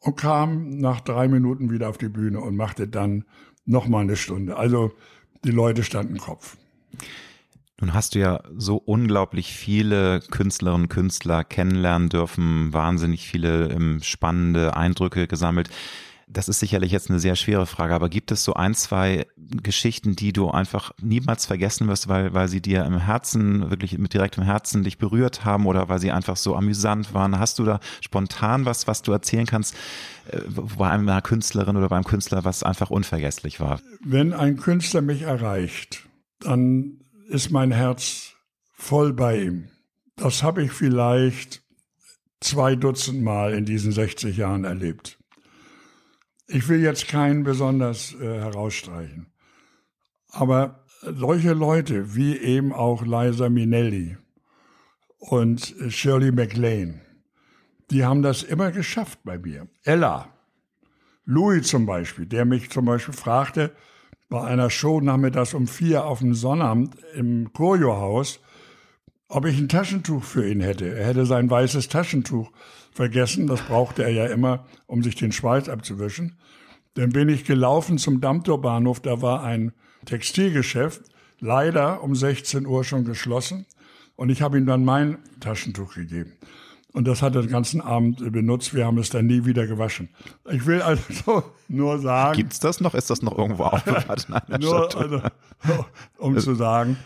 und 0.00 0.16
kam 0.16 0.76
nach 0.76 1.00
drei 1.00 1.28
Minuten 1.28 1.70
wieder 1.70 1.88
auf 1.88 1.96
die 1.96 2.08
Bühne 2.10 2.40
und 2.40 2.54
machte 2.56 2.86
dann 2.86 3.24
nochmal 3.64 4.02
eine 4.02 4.16
Stunde. 4.16 4.56
Also 4.56 4.92
die 5.44 5.50
Leute 5.50 5.82
standen 5.82 6.18
Kopf. 6.18 6.58
Nun 7.80 7.94
hast 7.94 8.14
du 8.14 8.18
ja 8.18 8.42
so 8.54 8.76
unglaublich 8.76 9.54
viele 9.54 10.20
Künstlerinnen 10.20 10.82
und 10.82 10.88
Künstler 10.88 11.44
kennenlernen 11.44 12.10
dürfen, 12.10 12.72
wahnsinnig 12.72 13.26
viele 13.26 13.70
ähm, 13.70 14.00
spannende 14.02 14.76
Eindrücke 14.76 15.26
gesammelt. 15.26 15.70
Das 16.28 16.48
ist 16.48 16.60
sicherlich 16.60 16.92
jetzt 16.92 17.10
eine 17.10 17.18
sehr 17.18 17.34
schwere 17.34 17.66
Frage, 17.66 17.92
aber 17.92 18.08
gibt 18.08 18.30
es 18.30 18.44
so 18.44 18.54
ein, 18.54 18.74
zwei 18.74 19.26
Geschichten, 19.36 20.14
die 20.14 20.32
du 20.32 20.48
einfach 20.48 20.92
niemals 21.02 21.46
vergessen 21.46 21.88
wirst, 21.88 22.06
weil, 22.06 22.32
weil 22.34 22.46
sie 22.46 22.60
dir 22.60 22.84
im 22.84 22.98
Herzen, 22.98 23.68
wirklich 23.68 23.98
mit 23.98 24.14
direktem 24.14 24.44
Herzen 24.44 24.84
dich 24.84 24.98
berührt 24.98 25.44
haben 25.44 25.66
oder 25.66 25.88
weil 25.88 25.98
sie 25.98 26.12
einfach 26.12 26.36
so 26.36 26.54
amüsant 26.54 27.14
waren? 27.14 27.40
Hast 27.40 27.58
du 27.58 27.64
da 27.64 27.80
spontan 28.00 28.64
was, 28.64 28.86
was 28.86 29.02
du 29.02 29.10
erzählen 29.10 29.46
kannst, 29.46 29.74
äh, 30.30 30.38
bei 30.78 30.88
einer 30.88 31.20
Künstlerin 31.22 31.76
oder 31.76 31.88
beim 31.88 32.04
Künstler, 32.04 32.44
was 32.44 32.62
einfach 32.62 32.90
unvergesslich 32.90 33.58
war? 33.58 33.80
Wenn 34.04 34.32
ein 34.32 34.56
Künstler 34.56 35.00
mich 35.00 35.22
erreicht, 35.22 36.06
dann 36.38 36.99
ist 37.30 37.50
mein 37.50 37.70
Herz 37.70 38.34
voll 38.72 39.12
bei 39.12 39.42
ihm. 39.42 39.68
Das 40.16 40.42
habe 40.42 40.64
ich 40.64 40.72
vielleicht 40.72 41.62
zwei 42.40 42.74
Dutzend 42.74 43.22
Mal 43.22 43.54
in 43.54 43.64
diesen 43.64 43.92
60 43.92 44.36
Jahren 44.36 44.64
erlebt. 44.64 45.16
Ich 46.48 46.68
will 46.68 46.80
jetzt 46.80 47.06
keinen 47.06 47.44
besonders 47.44 48.14
äh, 48.14 48.40
herausstreichen. 48.40 49.32
Aber 50.30 50.84
solche 51.02 51.52
Leute 51.52 52.16
wie 52.16 52.36
eben 52.36 52.72
auch 52.72 53.02
Liza 53.02 53.48
Minnelli 53.48 54.16
und 55.18 55.74
Shirley 55.88 56.32
MacLaine, 56.32 57.00
die 57.90 58.04
haben 58.04 58.22
das 58.22 58.42
immer 58.42 58.72
geschafft 58.72 59.20
bei 59.22 59.38
mir. 59.38 59.68
Ella, 59.84 60.34
Louis 61.24 61.66
zum 61.68 61.86
Beispiel, 61.86 62.26
der 62.26 62.44
mich 62.44 62.70
zum 62.70 62.86
Beispiel 62.86 63.14
fragte, 63.14 63.72
bei 64.30 64.42
einer 64.44 64.70
Show 64.70 65.00
nachmittags 65.00 65.52
um 65.54 65.66
vier 65.66 66.06
auf 66.06 66.20
dem 66.20 66.34
Sonnabend 66.34 66.94
im 67.14 67.52
Choriohaus, 67.52 68.40
ob 69.28 69.44
ich 69.44 69.58
ein 69.58 69.68
Taschentuch 69.68 70.22
für 70.22 70.48
ihn 70.48 70.60
hätte. 70.60 70.88
Er 70.88 71.08
hätte 71.08 71.26
sein 71.26 71.50
weißes 71.50 71.88
Taschentuch 71.88 72.50
vergessen. 72.92 73.48
Das 73.48 73.60
brauchte 73.62 74.04
er 74.04 74.10
ja 74.10 74.26
immer, 74.26 74.66
um 74.86 75.02
sich 75.02 75.16
den 75.16 75.32
Schweiß 75.32 75.68
abzuwischen. 75.68 76.38
Dann 76.94 77.10
bin 77.10 77.28
ich 77.28 77.44
gelaufen 77.44 77.98
zum 77.98 78.20
Dammtorbahnhof. 78.20 79.00
Da 79.00 79.20
war 79.20 79.42
ein 79.42 79.72
Textilgeschäft, 80.06 81.02
leider 81.40 82.02
um 82.02 82.14
16 82.14 82.66
Uhr 82.66 82.84
schon 82.84 83.04
geschlossen. 83.04 83.66
Und 84.14 84.30
ich 84.30 84.42
habe 84.42 84.58
ihm 84.58 84.66
dann 84.66 84.84
mein 84.84 85.18
Taschentuch 85.40 85.94
gegeben. 85.94 86.32
Und 86.92 87.06
das 87.06 87.22
hat 87.22 87.36
er 87.36 87.42
den 87.42 87.50
ganzen 87.50 87.80
Abend 87.80 88.32
benutzt. 88.32 88.74
Wir 88.74 88.84
haben 88.84 88.98
es 88.98 89.10
dann 89.10 89.26
nie 89.26 89.44
wieder 89.44 89.66
gewaschen. 89.66 90.08
Ich 90.50 90.66
will 90.66 90.82
also 90.82 91.44
nur 91.68 91.98
sagen. 92.00 92.36
Gibt's 92.36 92.58
das 92.58 92.80
noch? 92.80 92.94
Ist 92.94 93.10
das 93.10 93.22
noch 93.22 93.38
irgendwo 93.38 93.64
aufbewahrt 93.64 94.28
nur, 94.60 94.96
also, 94.96 95.22
um 96.18 96.36
zu 96.38 96.54
sagen, 96.54 96.96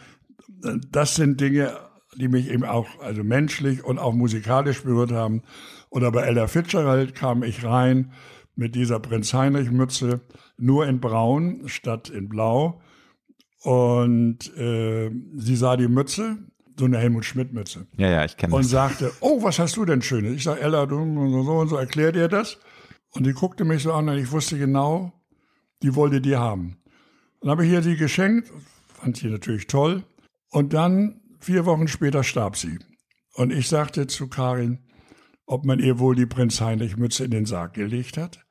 das 0.91 1.17
sind 1.17 1.41
Dinge, 1.41 1.77
die 2.17 2.29
mich 2.29 2.51
eben 2.51 2.65
auch 2.65 2.87
also 3.01 3.23
menschlich 3.23 3.85
und 3.85 3.99
auch 3.99 4.15
musikalisch 4.15 4.83
berührt 4.83 5.13
haben. 5.13 5.43
Oder 5.91 6.11
bei 6.13 6.23
Ella 6.23 6.47
Fitzgerald 6.47 7.15
kam 7.15 7.43
ich 7.43 7.65
rein 7.65 8.13
mit 8.57 8.75
dieser 8.75 9.01
Prinz 9.01 9.35
Heinrich 9.35 9.71
Mütze, 9.71 10.21
nur 10.57 10.87
in 10.87 11.01
Braun 11.01 11.63
statt 11.67 12.09
in 12.09 12.29
Blau. 12.29 12.81
Und 13.63 14.57
äh, 14.57 15.11
sie 15.37 15.57
sah 15.57 15.77
die 15.77 15.89
Mütze 15.89 16.39
so 16.79 16.85
eine 16.85 16.99
Helmut 16.99 17.25
Schmidt-Mütze. 17.25 17.87
Ja, 17.97 18.11
ja, 18.11 18.25
ich 18.25 18.37
kenne 18.37 18.53
das. 18.53 18.59
Und 18.59 18.65
sagte, 18.65 19.13
oh, 19.21 19.43
was 19.43 19.59
hast 19.59 19.77
du 19.77 19.85
denn 19.85 20.03
Schönes? 20.03 20.33
Ich 20.35 20.45
sage, 20.45 20.61
Ella, 20.61 20.87
du 20.87 20.97
und 20.99 21.45
so 21.45 21.53
und 21.53 21.69
so, 21.69 21.77
erklärt 21.77 22.17
ihr 22.17 22.29
das? 22.29 22.59
Und 23.11 23.25
die 23.27 23.33
guckte 23.33 23.65
mich 23.65 23.83
so 23.83 23.93
an 23.93 24.09
und 24.09 24.19
ich 24.19 24.31
wusste 24.33 24.59
genau, 24.59 25.13
die 25.83 25.95
wollte 25.95 26.21
die 26.21 26.37
haben. 26.37 26.79
Dann 27.41 27.51
habe 27.51 27.65
ich 27.65 27.73
ihr 27.73 27.81
die 27.81 27.97
geschenkt, 27.97 28.51
fand 28.89 29.17
sie 29.17 29.29
natürlich 29.29 29.67
toll. 29.67 30.05
Und 30.51 30.73
dann, 30.73 31.21
vier 31.41 31.67
Wochen 31.67 31.89
später, 31.89 32.25
starb 32.25 32.57
sie. 32.57 32.79
Und 33.35 33.53
ich 33.53 33.69
sagte 33.69 34.07
zu 34.07 34.29
Karin, 34.29 34.79
ob 35.47 35.65
man 35.65 35.79
ihr 35.79 35.99
wohl 35.99 36.15
die 36.15 36.27
Prinz 36.27 36.61
Heinrich 36.61 36.97
Mütze 36.97 37.25
in 37.25 37.31
den 37.31 37.47
Sarg 37.47 37.75
gelegt 37.75 38.17
hat. 38.17 38.45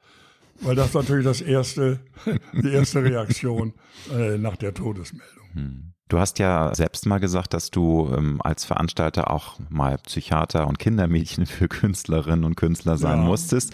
Weil 0.62 0.75
das 0.75 0.93
natürlich 0.93 1.25
das 1.25 1.41
erste, 1.41 1.99
die 2.53 2.71
erste 2.71 3.03
Reaktion 3.03 3.73
äh, 4.12 4.38
nach 4.38 4.55
der 4.55 4.73
Todesmeldung. 4.73 5.49
Hm. 5.53 5.92
Du 6.13 6.19
hast 6.19 6.38
ja 6.38 6.76
selbst 6.76 7.08
mal 7.08 7.17
gesagt, 7.17 7.56
dass 7.56 7.71
du 7.71 8.08
ähm, 8.15 8.39
als 8.43 8.65
Veranstalter 8.65 9.32
auch 9.32 9.58
mal 9.69 9.97
Psychiater 9.97 10.67
und 10.67 10.78
Kindermädchen 10.78 11.45
für 11.47 11.67
Künstlerinnen 11.67 12.45
und 12.45 12.56
Künstler 12.56 12.97
sein 12.97 13.17
ja. 13.17 13.23
musstest. 13.23 13.73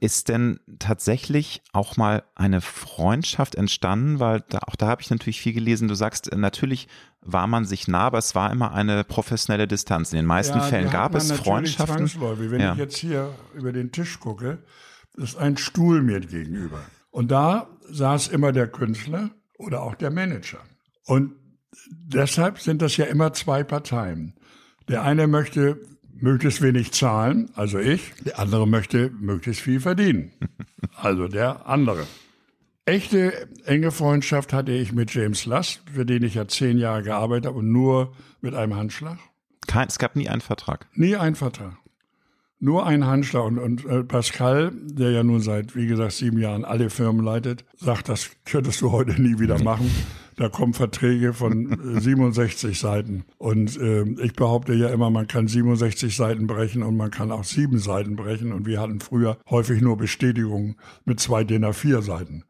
Ist 0.00 0.30
denn 0.30 0.60
tatsächlich 0.78 1.60
auch 1.74 1.98
mal 1.98 2.22
eine 2.36 2.62
Freundschaft 2.62 3.54
entstanden? 3.54 4.18
Weil 4.18 4.42
da, 4.48 4.60
auch 4.66 4.76
da 4.76 4.86
habe 4.86 5.02
ich 5.02 5.10
natürlich 5.10 5.42
viel 5.42 5.52
gelesen. 5.52 5.86
Du 5.88 5.94
sagst, 5.94 6.32
äh, 6.32 6.38
natürlich 6.38 6.88
war 7.20 7.46
man 7.46 7.66
sich 7.66 7.86
nah, 7.86 8.06
aber 8.06 8.16
es 8.16 8.34
war 8.34 8.50
immer 8.50 8.72
eine 8.72 9.04
professionelle 9.04 9.68
Distanz. 9.68 10.10
In 10.10 10.16
den 10.16 10.26
meisten 10.26 10.56
ja, 10.56 10.64
Fällen 10.64 10.88
gab 10.88 11.14
es 11.14 11.32
Freundschaften. 11.32 12.10
Wenn 12.50 12.62
ja. 12.62 12.72
ich 12.72 12.78
jetzt 12.78 12.96
hier 12.96 13.34
über 13.52 13.74
den 13.74 13.92
Tisch 13.92 14.20
gucke, 14.20 14.56
ist 15.18 15.36
ein 15.36 15.58
Stuhl 15.58 16.00
mir 16.00 16.20
gegenüber. 16.20 16.80
Und 17.10 17.30
da 17.30 17.68
saß 17.90 18.28
immer 18.28 18.52
der 18.52 18.68
Künstler 18.68 19.32
oder 19.58 19.82
auch 19.82 19.96
der 19.96 20.10
Manager. 20.10 20.60
Und 21.04 21.43
deshalb 21.90 22.58
sind 22.60 22.82
das 22.82 22.96
ja 22.96 23.06
immer 23.06 23.32
zwei 23.32 23.64
Parteien. 23.64 24.34
Der 24.88 25.02
eine 25.02 25.26
möchte 25.26 25.80
möglichst 26.12 26.62
wenig 26.62 26.92
zahlen, 26.92 27.50
also 27.54 27.78
ich. 27.78 28.12
Der 28.24 28.38
andere 28.38 28.66
möchte 28.66 29.10
möglichst 29.10 29.62
viel 29.62 29.80
verdienen, 29.80 30.32
also 30.96 31.28
der 31.28 31.66
andere. 31.66 32.06
Echte 32.86 33.48
enge 33.64 33.90
Freundschaft 33.90 34.52
hatte 34.52 34.72
ich 34.72 34.92
mit 34.92 35.14
James 35.14 35.46
Last, 35.46 35.80
für 35.90 36.04
den 36.04 36.22
ich 36.22 36.34
ja 36.34 36.46
zehn 36.46 36.76
Jahre 36.76 37.02
gearbeitet 37.02 37.46
habe 37.46 37.58
und 37.58 37.72
nur 37.72 38.12
mit 38.42 38.54
einem 38.54 38.76
Handschlag. 38.76 39.18
Kein, 39.66 39.88
es 39.88 39.98
gab 39.98 40.16
nie 40.16 40.28
einen 40.28 40.42
Vertrag. 40.42 40.86
Nie 40.92 41.16
einen 41.16 41.34
Vertrag. 41.34 41.78
Nur 42.60 42.86
ein 42.86 43.06
Handschlag. 43.06 43.44
Und, 43.44 43.58
und 43.58 43.84
äh, 43.86 44.04
Pascal, 44.04 44.72
der 44.74 45.10
ja 45.12 45.22
nun 45.22 45.40
seit, 45.40 45.74
wie 45.74 45.86
gesagt, 45.86 46.12
sieben 46.12 46.38
Jahren 46.38 46.64
alle 46.64 46.90
Firmen 46.90 47.24
leitet, 47.24 47.64
sagt, 47.76 48.10
das 48.10 48.30
könntest 48.44 48.82
du 48.82 48.92
heute 48.92 49.20
nie 49.20 49.38
wieder 49.38 49.58
machen. 49.62 49.90
Da 50.36 50.48
kommen 50.48 50.74
Verträge 50.74 51.32
von 51.32 52.00
67 52.00 52.70
äh, 52.70 52.74
Seiten. 52.74 53.24
Und 53.38 53.76
äh, 53.78 54.02
ich 54.22 54.32
behaupte 54.34 54.74
ja 54.74 54.88
immer, 54.88 55.10
man 55.10 55.26
kann 55.26 55.46
67 55.46 56.14
Seiten 56.14 56.46
brechen 56.46 56.82
und 56.82 56.96
man 56.96 57.10
kann 57.10 57.30
auch 57.30 57.44
sieben 57.44 57.78
Seiten 57.78 58.16
brechen. 58.16 58.52
Und 58.52 58.66
wir 58.66 58.80
hatten 58.80 59.00
früher 59.00 59.38
häufig 59.48 59.80
nur 59.80 59.96
Bestätigungen 59.96 60.76
mit 61.04 61.20
zwei 61.20 61.44
DIN 61.44 61.64
A4 61.64 62.02
Seiten. 62.02 62.44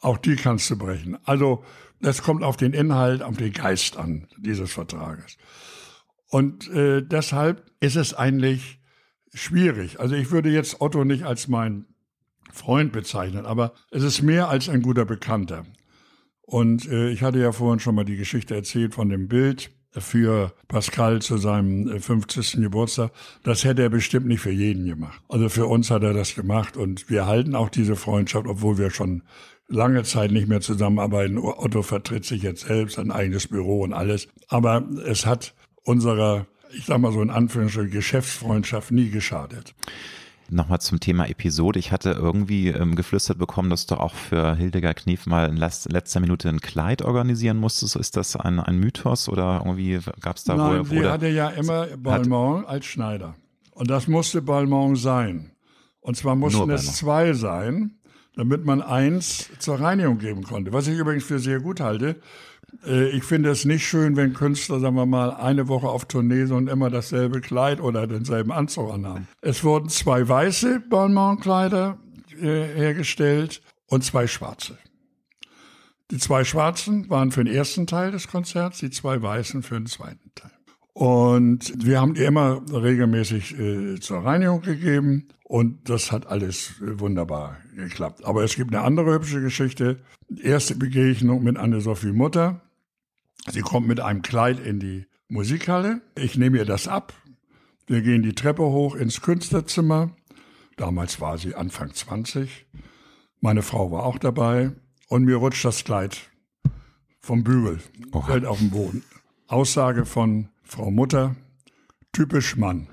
Auch 0.00 0.16
die 0.16 0.36
kannst 0.36 0.70
du 0.70 0.78
brechen. 0.78 1.18
Also 1.24 1.64
es 2.00 2.22
kommt 2.22 2.42
auf 2.42 2.56
den 2.56 2.72
Inhalt, 2.72 3.22
auf 3.22 3.36
den 3.36 3.52
Geist 3.52 3.96
an 3.96 4.28
dieses 4.38 4.72
Vertrages. 4.72 5.36
Und 6.30 6.68
äh, 6.68 7.02
deshalb 7.02 7.64
ist 7.80 7.96
es 7.96 8.14
eigentlich 8.14 8.80
schwierig. 9.34 10.00
Also 10.00 10.14
ich 10.14 10.30
würde 10.30 10.50
jetzt 10.50 10.80
Otto 10.80 11.04
nicht 11.04 11.24
als 11.24 11.48
mein 11.48 11.86
Freund 12.52 12.92
bezeichnen, 12.92 13.46
aber 13.46 13.72
es 13.90 14.02
ist 14.02 14.22
mehr 14.22 14.48
als 14.48 14.68
ein 14.68 14.82
guter 14.82 15.04
Bekannter. 15.04 15.64
Und 16.48 16.88
äh, 16.90 17.10
ich 17.10 17.22
hatte 17.22 17.38
ja 17.38 17.52
vorhin 17.52 17.78
schon 17.78 17.94
mal 17.94 18.06
die 18.06 18.16
Geschichte 18.16 18.54
erzählt 18.54 18.94
von 18.94 19.10
dem 19.10 19.28
Bild 19.28 19.70
für 19.92 20.54
Pascal 20.66 21.20
zu 21.20 21.36
seinem 21.36 22.00
50. 22.00 22.54
Äh, 22.54 22.60
Geburtstag. 22.62 23.10
Das 23.42 23.64
hätte 23.64 23.82
er 23.82 23.90
bestimmt 23.90 24.26
nicht 24.26 24.40
für 24.40 24.50
jeden 24.50 24.86
gemacht. 24.86 25.20
Also 25.28 25.50
für 25.50 25.66
uns 25.66 25.90
hat 25.90 26.02
er 26.04 26.14
das 26.14 26.34
gemacht 26.34 26.78
und 26.78 27.10
wir 27.10 27.26
halten 27.26 27.54
auch 27.54 27.68
diese 27.68 27.96
Freundschaft, 27.96 28.46
obwohl 28.46 28.78
wir 28.78 28.88
schon 28.88 29.24
lange 29.66 30.04
Zeit 30.04 30.30
nicht 30.30 30.48
mehr 30.48 30.62
zusammenarbeiten. 30.62 31.36
Otto 31.36 31.82
vertritt 31.82 32.24
sich 32.24 32.42
jetzt 32.42 32.66
selbst, 32.66 32.98
ein 32.98 33.10
eigenes 33.10 33.48
Büro 33.48 33.82
und 33.82 33.92
alles. 33.92 34.28
Aber 34.48 34.88
es 35.04 35.26
hat 35.26 35.52
unserer 35.84 36.46
ich 36.72 36.86
sag 36.86 36.98
mal 36.98 37.12
so 37.12 37.22
in 37.22 37.30
Anführungsstrichen, 37.30 37.90
Geschäftsfreundschaft 37.90 38.90
nie 38.90 39.10
geschadet. 39.10 39.74
Nochmal 40.50 40.80
zum 40.80 40.98
Thema 40.98 41.28
Episode. 41.28 41.78
Ich 41.78 41.92
hatte 41.92 42.12
irgendwie 42.12 42.68
ähm, 42.68 42.96
geflüstert 42.96 43.38
bekommen, 43.38 43.68
dass 43.68 43.86
du 43.86 43.96
auch 43.96 44.14
für 44.14 44.54
Hildegard 44.56 44.96
Knief 44.96 45.26
mal 45.26 45.48
in 45.48 45.56
letzter 45.56 46.20
Minute 46.20 46.48
ein 46.48 46.60
Kleid 46.60 47.02
organisieren 47.02 47.58
musstest. 47.58 47.96
Ist 47.96 48.16
das 48.16 48.34
ein, 48.34 48.58
ein 48.58 48.78
Mythos 48.78 49.28
oder 49.28 49.62
irgendwie 49.64 50.00
gab 50.20 50.36
es 50.36 50.44
da 50.44 50.56
Nein, 50.56 50.78
wohl? 50.78 50.84
sie 50.86 50.98
oder 51.00 51.12
hatte 51.12 51.28
ja 51.28 51.50
immer 51.50 51.86
Balmont 51.98 52.66
als 52.66 52.86
Schneider. 52.86 53.34
Und 53.72 53.90
das 53.90 54.08
musste 54.08 54.40
Balmont 54.40 54.98
sein. 54.98 55.50
Und 56.00 56.16
zwar 56.16 56.34
mussten 56.34 56.70
es 56.70 56.96
zwei 56.96 57.34
sein, 57.34 57.98
damit 58.34 58.64
man 58.64 58.80
eins 58.80 59.50
zur 59.58 59.78
Reinigung 59.78 60.18
geben 60.18 60.44
konnte. 60.44 60.72
Was 60.72 60.86
ich 60.86 60.96
übrigens 60.96 61.24
für 61.24 61.38
sehr 61.38 61.60
gut 61.60 61.80
halte. 61.80 62.16
Äh, 62.86 63.08
Ich 63.10 63.24
finde 63.24 63.50
es 63.50 63.64
nicht 63.64 63.86
schön, 63.86 64.16
wenn 64.16 64.34
Künstler, 64.34 64.80
sagen 64.80 64.96
wir 64.96 65.06
mal, 65.06 65.32
eine 65.32 65.68
Woche 65.68 65.88
auf 65.88 66.04
Tournee 66.06 66.46
sind 66.46 66.56
und 66.56 66.68
immer 66.68 66.90
dasselbe 66.90 67.40
Kleid 67.40 67.80
oder 67.80 68.06
denselben 68.06 68.52
Anzug 68.52 68.92
anhaben. 68.92 69.28
Es 69.40 69.64
wurden 69.64 69.88
zwei 69.88 70.28
weiße 70.28 70.80
Balmain-Kleider 70.88 71.98
äh, 72.40 72.44
hergestellt 72.44 73.62
und 73.86 74.04
zwei 74.04 74.26
schwarze. 74.26 74.78
Die 76.10 76.18
zwei 76.18 76.44
schwarzen 76.44 77.10
waren 77.10 77.32
für 77.32 77.44
den 77.44 77.52
ersten 77.52 77.86
Teil 77.86 78.12
des 78.12 78.28
Konzerts, 78.28 78.78
die 78.78 78.90
zwei 78.90 79.20
weißen 79.20 79.62
für 79.62 79.74
den 79.74 79.86
zweiten 79.86 80.30
Teil. 80.34 80.50
Und 80.94 81.72
wir 81.84 82.00
haben 82.00 82.14
die 82.14 82.24
immer 82.24 82.60
regelmäßig 82.72 83.58
äh, 83.58 84.00
zur 84.00 84.24
Reinigung 84.24 84.62
gegeben 84.62 85.28
und 85.48 85.88
das 85.88 86.12
hat 86.12 86.26
alles 86.26 86.74
äh, 86.82 87.00
wunderbar 87.00 87.56
geklappt. 87.74 88.24
Aber 88.24 88.44
es 88.44 88.54
gibt 88.54 88.74
eine 88.74 88.84
andere 88.84 89.14
hübsche 89.14 89.40
Geschichte. 89.40 89.98
Erste 90.42 90.74
Begegnung 90.74 91.42
mit 91.42 91.56
Anne-Sophie 91.56 92.12
Mutter. 92.12 92.60
Sie 93.50 93.62
kommt 93.62 93.88
mit 93.88 93.98
einem 93.98 94.20
Kleid 94.20 94.60
in 94.60 94.78
die 94.78 95.06
Musikhalle. 95.28 96.02
Ich 96.16 96.36
nehme 96.36 96.58
ihr 96.58 96.66
das 96.66 96.86
ab. 96.86 97.14
Wir 97.86 98.02
gehen 98.02 98.22
die 98.22 98.34
Treppe 98.34 98.62
hoch 98.62 98.94
ins 98.94 99.22
Künstlerzimmer. 99.22 100.10
Damals 100.76 101.18
war 101.18 101.38
sie 101.38 101.54
Anfang 101.54 101.94
20. 101.94 102.66
Meine 103.40 103.62
Frau 103.62 103.90
war 103.90 104.04
auch 104.04 104.18
dabei. 104.18 104.72
Und 105.08 105.24
mir 105.24 105.36
rutscht 105.36 105.64
das 105.64 105.84
Kleid 105.84 106.30
vom 107.20 107.42
Bügel, 107.42 107.78
fällt 108.26 108.44
auf 108.44 108.58
den 108.58 108.70
Boden. 108.70 109.02
Aussage 109.46 110.04
von 110.04 110.50
Frau 110.62 110.90
Mutter, 110.90 111.36
typisch 112.12 112.56
Mann. 112.58 112.88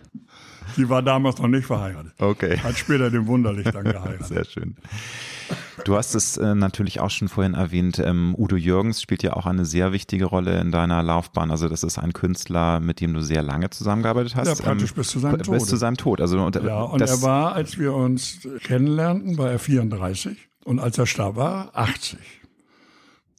Die 0.77 0.89
war 0.89 1.01
damals 1.01 1.37
noch 1.39 1.47
nicht 1.47 1.65
verheiratet. 1.65 2.13
Okay. 2.19 2.57
Hat 2.57 2.77
später 2.77 3.09
den 3.09 3.27
Wunderlich 3.27 3.65
dann 3.65 3.83
geheiratet. 3.83 4.27
Sehr 4.27 4.45
schön. 4.45 4.75
Du 5.83 5.95
hast 5.95 6.15
es 6.15 6.37
äh, 6.37 6.55
natürlich 6.55 6.99
auch 6.99 7.09
schon 7.09 7.27
vorhin 7.27 7.53
erwähnt. 7.53 7.99
Ähm, 7.99 8.33
Udo 8.37 8.55
Jürgens 8.55 9.01
spielt 9.01 9.23
ja 9.23 9.33
auch 9.33 9.45
eine 9.45 9.65
sehr 9.65 9.91
wichtige 9.91 10.25
Rolle 10.25 10.59
in 10.59 10.71
deiner 10.71 11.03
Laufbahn. 11.03 11.51
Also 11.51 11.69
das 11.69 11.83
ist 11.83 11.99
ein 11.99 12.13
Künstler, 12.13 12.79
mit 12.79 13.01
dem 13.01 13.13
du 13.13 13.21
sehr 13.21 13.43
lange 13.43 13.69
zusammengearbeitet 13.69 14.35
hast. 14.35 14.47
Ja, 14.47 14.55
praktisch 14.55 14.93
bis 14.93 15.09
zu 15.09 15.19
seinem 15.19 15.37
Bis 15.37 15.47
Tode. 15.47 15.65
zu 15.65 15.75
seinem 15.75 15.97
Tod. 15.97 16.21
Also 16.21 16.41
und, 16.41 16.55
Ja, 16.55 16.81
und 16.81 17.01
er 17.01 17.21
war, 17.21 17.53
als 17.53 17.77
wir 17.77 17.93
uns 17.93 18.39
kennenlernten, 18.63 19.37
war 19.37 19.51
er 19.51 19.59
34 19.59 20.49
und 20.63 20.79
als 20.79 20.97
er 20.97 21.05
starb, 21.05 21.35
war 21.35 21.71
er 21.73 21.77
80. 21.79 22.19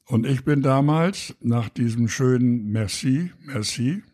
Und 0.09 0.25
ich 0.25 0.45
bin 0.45 0.63
damals 0.63 1.35
nach 1.41 1.69
diesem 1.69 2.07
schönen 2.09 2.71
Merci, 2.71 3.33
Merci, 3.45 4.05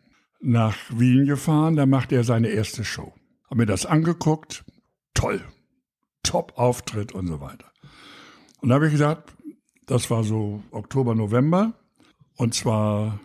nach 0.43 0.77
Wien 0.89 1.25
gefahren, 1.25 1.75
da 1.75 1.85
machte 1.85 2.15
er 2.15 2.23
seine 2.23 2.49
erste 2.49 2.83
Show. 2.83 3.13
Hab 3.49 3.57
mir 3.57 3.65
das 3.65 3.85
angeguckt, 3.85 4.65
toll, 5.13 5.41
Top-Auftritt 6.23 7.13
und 7.13 7.27
so 7.27 7.39
weiter. 7.39 7.71
Und 8.61 8.69
da 8.69 8.75
habe 8.75 8.87
ich 8.87 8.91
gesagt, 8.91 9.33
das 9.85 10.09
war 10.09 10.23
so 10.23 10.63
Oktober, 10.71 11.15
November, 11.15 11.73
und 12.35 12.53
zwar 12.53 13.19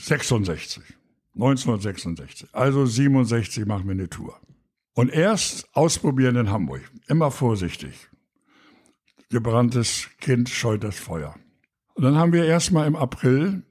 66, 0.00 0.82
1966. 1.34 2.48
Also 2.52 2.86
67 2.86 3.66
machen 3.66 3.84
wir 3.86 3.92
eine 3.92 4.08
Tour. 4.08 4.40
Und 4.94 5.10
erst 5.10 5.68
ausprobieren 5.74 6.36
in 6.36 6.50
Hamburg, 6.50 6.82
immer 7.06 7.30
vorsichtig. 7.30 8.08
Gebranntes 9.30 10.08
Kind 10.20 10.48
scheut 10.48 10.82
das 10.82 10.98
Feuer. 10.98 11.34
Und 11.94 12.04
dann 12.04 12.16
haben 12.16 12.32
wir 12.32 12.44
erstmal 12.44 12.86
im 12.86 12.96
April 12.96 13.62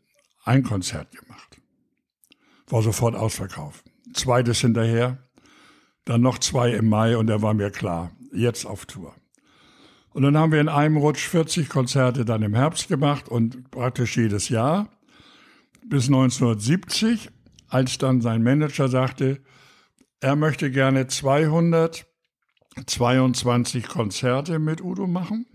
ein 0.45 0.63
Konzert 0.63 1.11
gemacht. 1.11 1.28
War 2.69 2.81
sofort 2.81 3.15
ausverkauft. 3.15 3.83
Zweites 4.13 4.61
hinterher, 4.61 5.17
dann 6.05 6.21
noch 6.21 6.37
zwei 6.39 6.71
im 6.71 6.87
Mai 6.89 7.17
und 7.17 7.27
da 7.27 7.41
war 7.41 7.53
mir 7.53 7.71
klar, 7.71 8.11
jetzt 8.31 8.65
auf 8.65 8.85
Tour. 8.85 9.13
Und 10.11 10.23
dann 10.23 10.37
haben 10.37 10.51
wir 10.51 10.59
in 10.61 10.69
einem 10.69 10.97
Rutsch 10.97 11.27
40 11.27 11.69
Konzerte 11.69 12.25
dann 12.25 12.41
im 12.41 12.55
Herbst 12.55 12.87
gemacht 12.87 13.29
und 13.29 13.69
praktisch 13.71 14.17
jedes 14.17 14.49
Jahr 14.49 14.89
bis 15.85 16.07
1970, 16.07 17.29
als 17.67 17.97
dann 17.99 18.21
sein 18.21 18.41
Manager 18.43 18.89
sagte, 18.89 19.39
er 20.19 20.35
möchte 20.35 20.71
gerne 20.71 21.07
222 21.07 23.87
Konzerte 23.87 24.59
mit 24.59 24.81
Udo 24.81 25.07
machen 25.07 25.45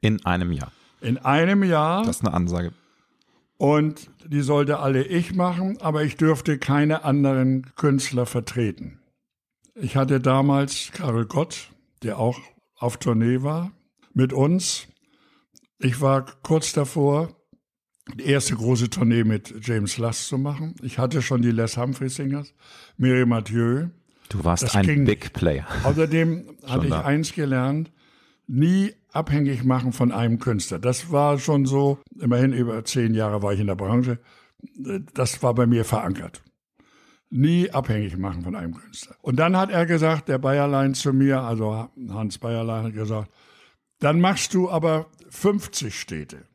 in 0.00 0.24
einem 0.24 0.52
Jahr. 0.52 0.72
in 1.00 1.18
einem 1.18 1.62
Jahr 1.64 2.04
Das 2.04 2.16
ist 2.16 2.24
eine 2.24 2.32
Ansage. 2.34 2.72
Und 3.58 4.10
die 4.26 4.42
sollte 4.42 4.78
alle 4.78 5.04
ich 5.04 5.34
machen, 5.34 5.78
aber 5.80 6.04
ich 6.04 6.16
dürfte 6.16 6.58
keine 6.58 7.04
anderen 7.04 7.74
Künstler 7.76 8.26
vertreten. 8.26 9.00
Ich 9.74 9.96
hatte 9.96 10.20
damals 10.20 10.90
Karel 10.92 11.26
Gott, 11.26 11.70
der 12.02 12.18
auch 12.18 12.38
auf 12.78 12.96
Tournee 12.96 13.42
war, 13.42 13.72
mit 14.12 14.32
uns. 14.32 14.88
Ich 15.78 16.00
war 16.00 16.24
kurz 16.42 16.72
davor, 16.72 17.36
die 18.14 18.24
erste 18.24 18.54
große 18.54 18.88
Tournee 18.90 19.24
mit 19.24 19.54
James 19.62 19.98
Last 19.98 20.28
zu 20.28 20.38
machen. 20.38 20.74
Ich 20.82 20.98
hatte 20.98 21.22
schon 21.22 21.42
die 21.42 21.50
Les 21.50 21.76
Humphrey 21.76 22.08
Singers, 22.08 22.54
Miriam 22.96 23.30
Mathieu. 23.30 23.88
Du 24.28 24.44
warst 24.44 24.62
Das 24.62 24.74
ein 24.74 24.86
ging 24.86 25.04
Big 25.04 25.32
Player. 25.32 25.66
Außerdem 25.84 26.56
hatte 26.66 26.86
ich 26.86 26.94
eins 26.94 27.32
gelernt, 27.32 27.92
nie 28.46 28.94
abhängig 29.12 29.64
machen 29.64 29.92
von 29.92 30.12
einem 30.12 30.38
Künstler. 30.38 30.78
Das 30.78 31.10
war 31.10 31.38
schon 31.38 31.66
so, 31.66 31.98
immerhin 32.20 32.52
über 32.52 32.84
zehn 32.84 33.14
Jahre 33.14 33.42
war 33.42 33.52
ich 33.52 33.60
in 33.60 33.66
der 33.66 33.74
Branche, 33.74 34.18
das 35.14 35.42
war 35.42 35.54
bei 35.54 35.66
mir 35.66 35.84
verankert. 35.84 36.42
Nie 37.28 37.70
abhängig 37.70 38.16
machen 38.16 38.42
von 38.42 38.54
einem 38.54 38.74
Künstler. 38.74 39.16
Und 39.20 39.36
dann 39.36 39.56
hat 39.56 39.70
er 39.70 39.84
gesagt, 39.84 40.28
der 40.28 40.38
Bayerlein 40.38 40.94
zu 40.94 41.12
mir, 41.12 41.40
also 41.40 41.88
Hans 42.08 42.38
Bayerlein 42.38 42.84
hat 42.84 42.94
gesagt, 42.94 43.30
dann 43.98 44.20
machst 44.20 44.54
du 44.54 44.70
aber 44.70 45.06
50 45.30 45.98
Städte. 45.98 46.46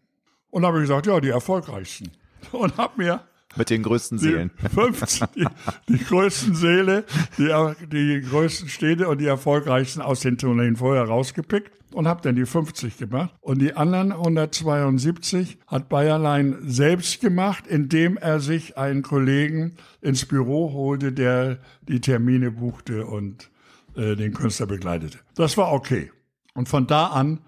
Und 0.49 0.65
habe 0.65 0.77
ich 0.77 0.83
gesagt, 0.83 1.07
ja, 1.07 1.19
die 1.19 1.29
erfolgreichsten. 1.29 2.11
Und 2.51 2.77
habe 2.77 2.93
mir 2.97 3.21
Mit 3.55 3.69
den 3.69 3.83
größten 3.83 4.17
die, 4.17 4.25
Seelen. 4.25 4.51
15, 4.73 5.27
die, 5.35 5.45
die 5.89 6.03
größten 6.03 6.55
Seele, 6.55 7.05
die, 7.37 7.49
die 7.87 8.21
größten 8.21 8.69
Städte 8.69 9.07
und 9.07 9.19
die 9.19 9.25
erfolgreichsten 9.25 10.01
aus 10.01 10.21
den 10.21 10.37
Tourneen 10.37 10.77
vorher 10.77 11.03
rausgepickt 11.03 11.71
und 11.93 12.07
habe 12.07 12.21
dann 12.21 12.35
die 12.35 12.45
50 12.45 12.97
gemacht. 12.97 13.33
Und 13.41 13.59
die 13.59 13.75
anderen 13.75 14.11
172 14.11 15.57
hat 15.67 15.89
Bayerlein 15.89 16.57
selbst 16.65 17.21
gemacht, 17.21 17.67
indem 17.67 18.17
er 18.17 18.39
sich 18.39 18.77
einen 18.77 19.01
Kollegen 19.01 19.75
ins 20.01 20.25
Büro 20.25 20.73
holte, 20.73 21.11
der 21.11 21.59
die 21.87 22.01
Termine 22.01 22.51
buchte 22.51 23.05
und 23.05 23.49
äh, 23.95 24.15
den 24.15 24.33
Künstler 24.33 24.67
begleitete. 24.67 25.19
Das 25.35 25.57
war 25.57 25.71
okay. 25.73 26.11
Und 26.53 26.69
von 26.69 26.87
da 26.87 27.07
an 27.07 27.39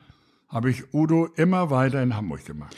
habe 0.49 0.69
ich 0.69 0.93
Udo 0.93 1.27
immer 1.35 1.69
weiter 1.69 2.01
in 2.03 2.15
Hamburg 2.15 2.45
gemacht. 2.45 2.75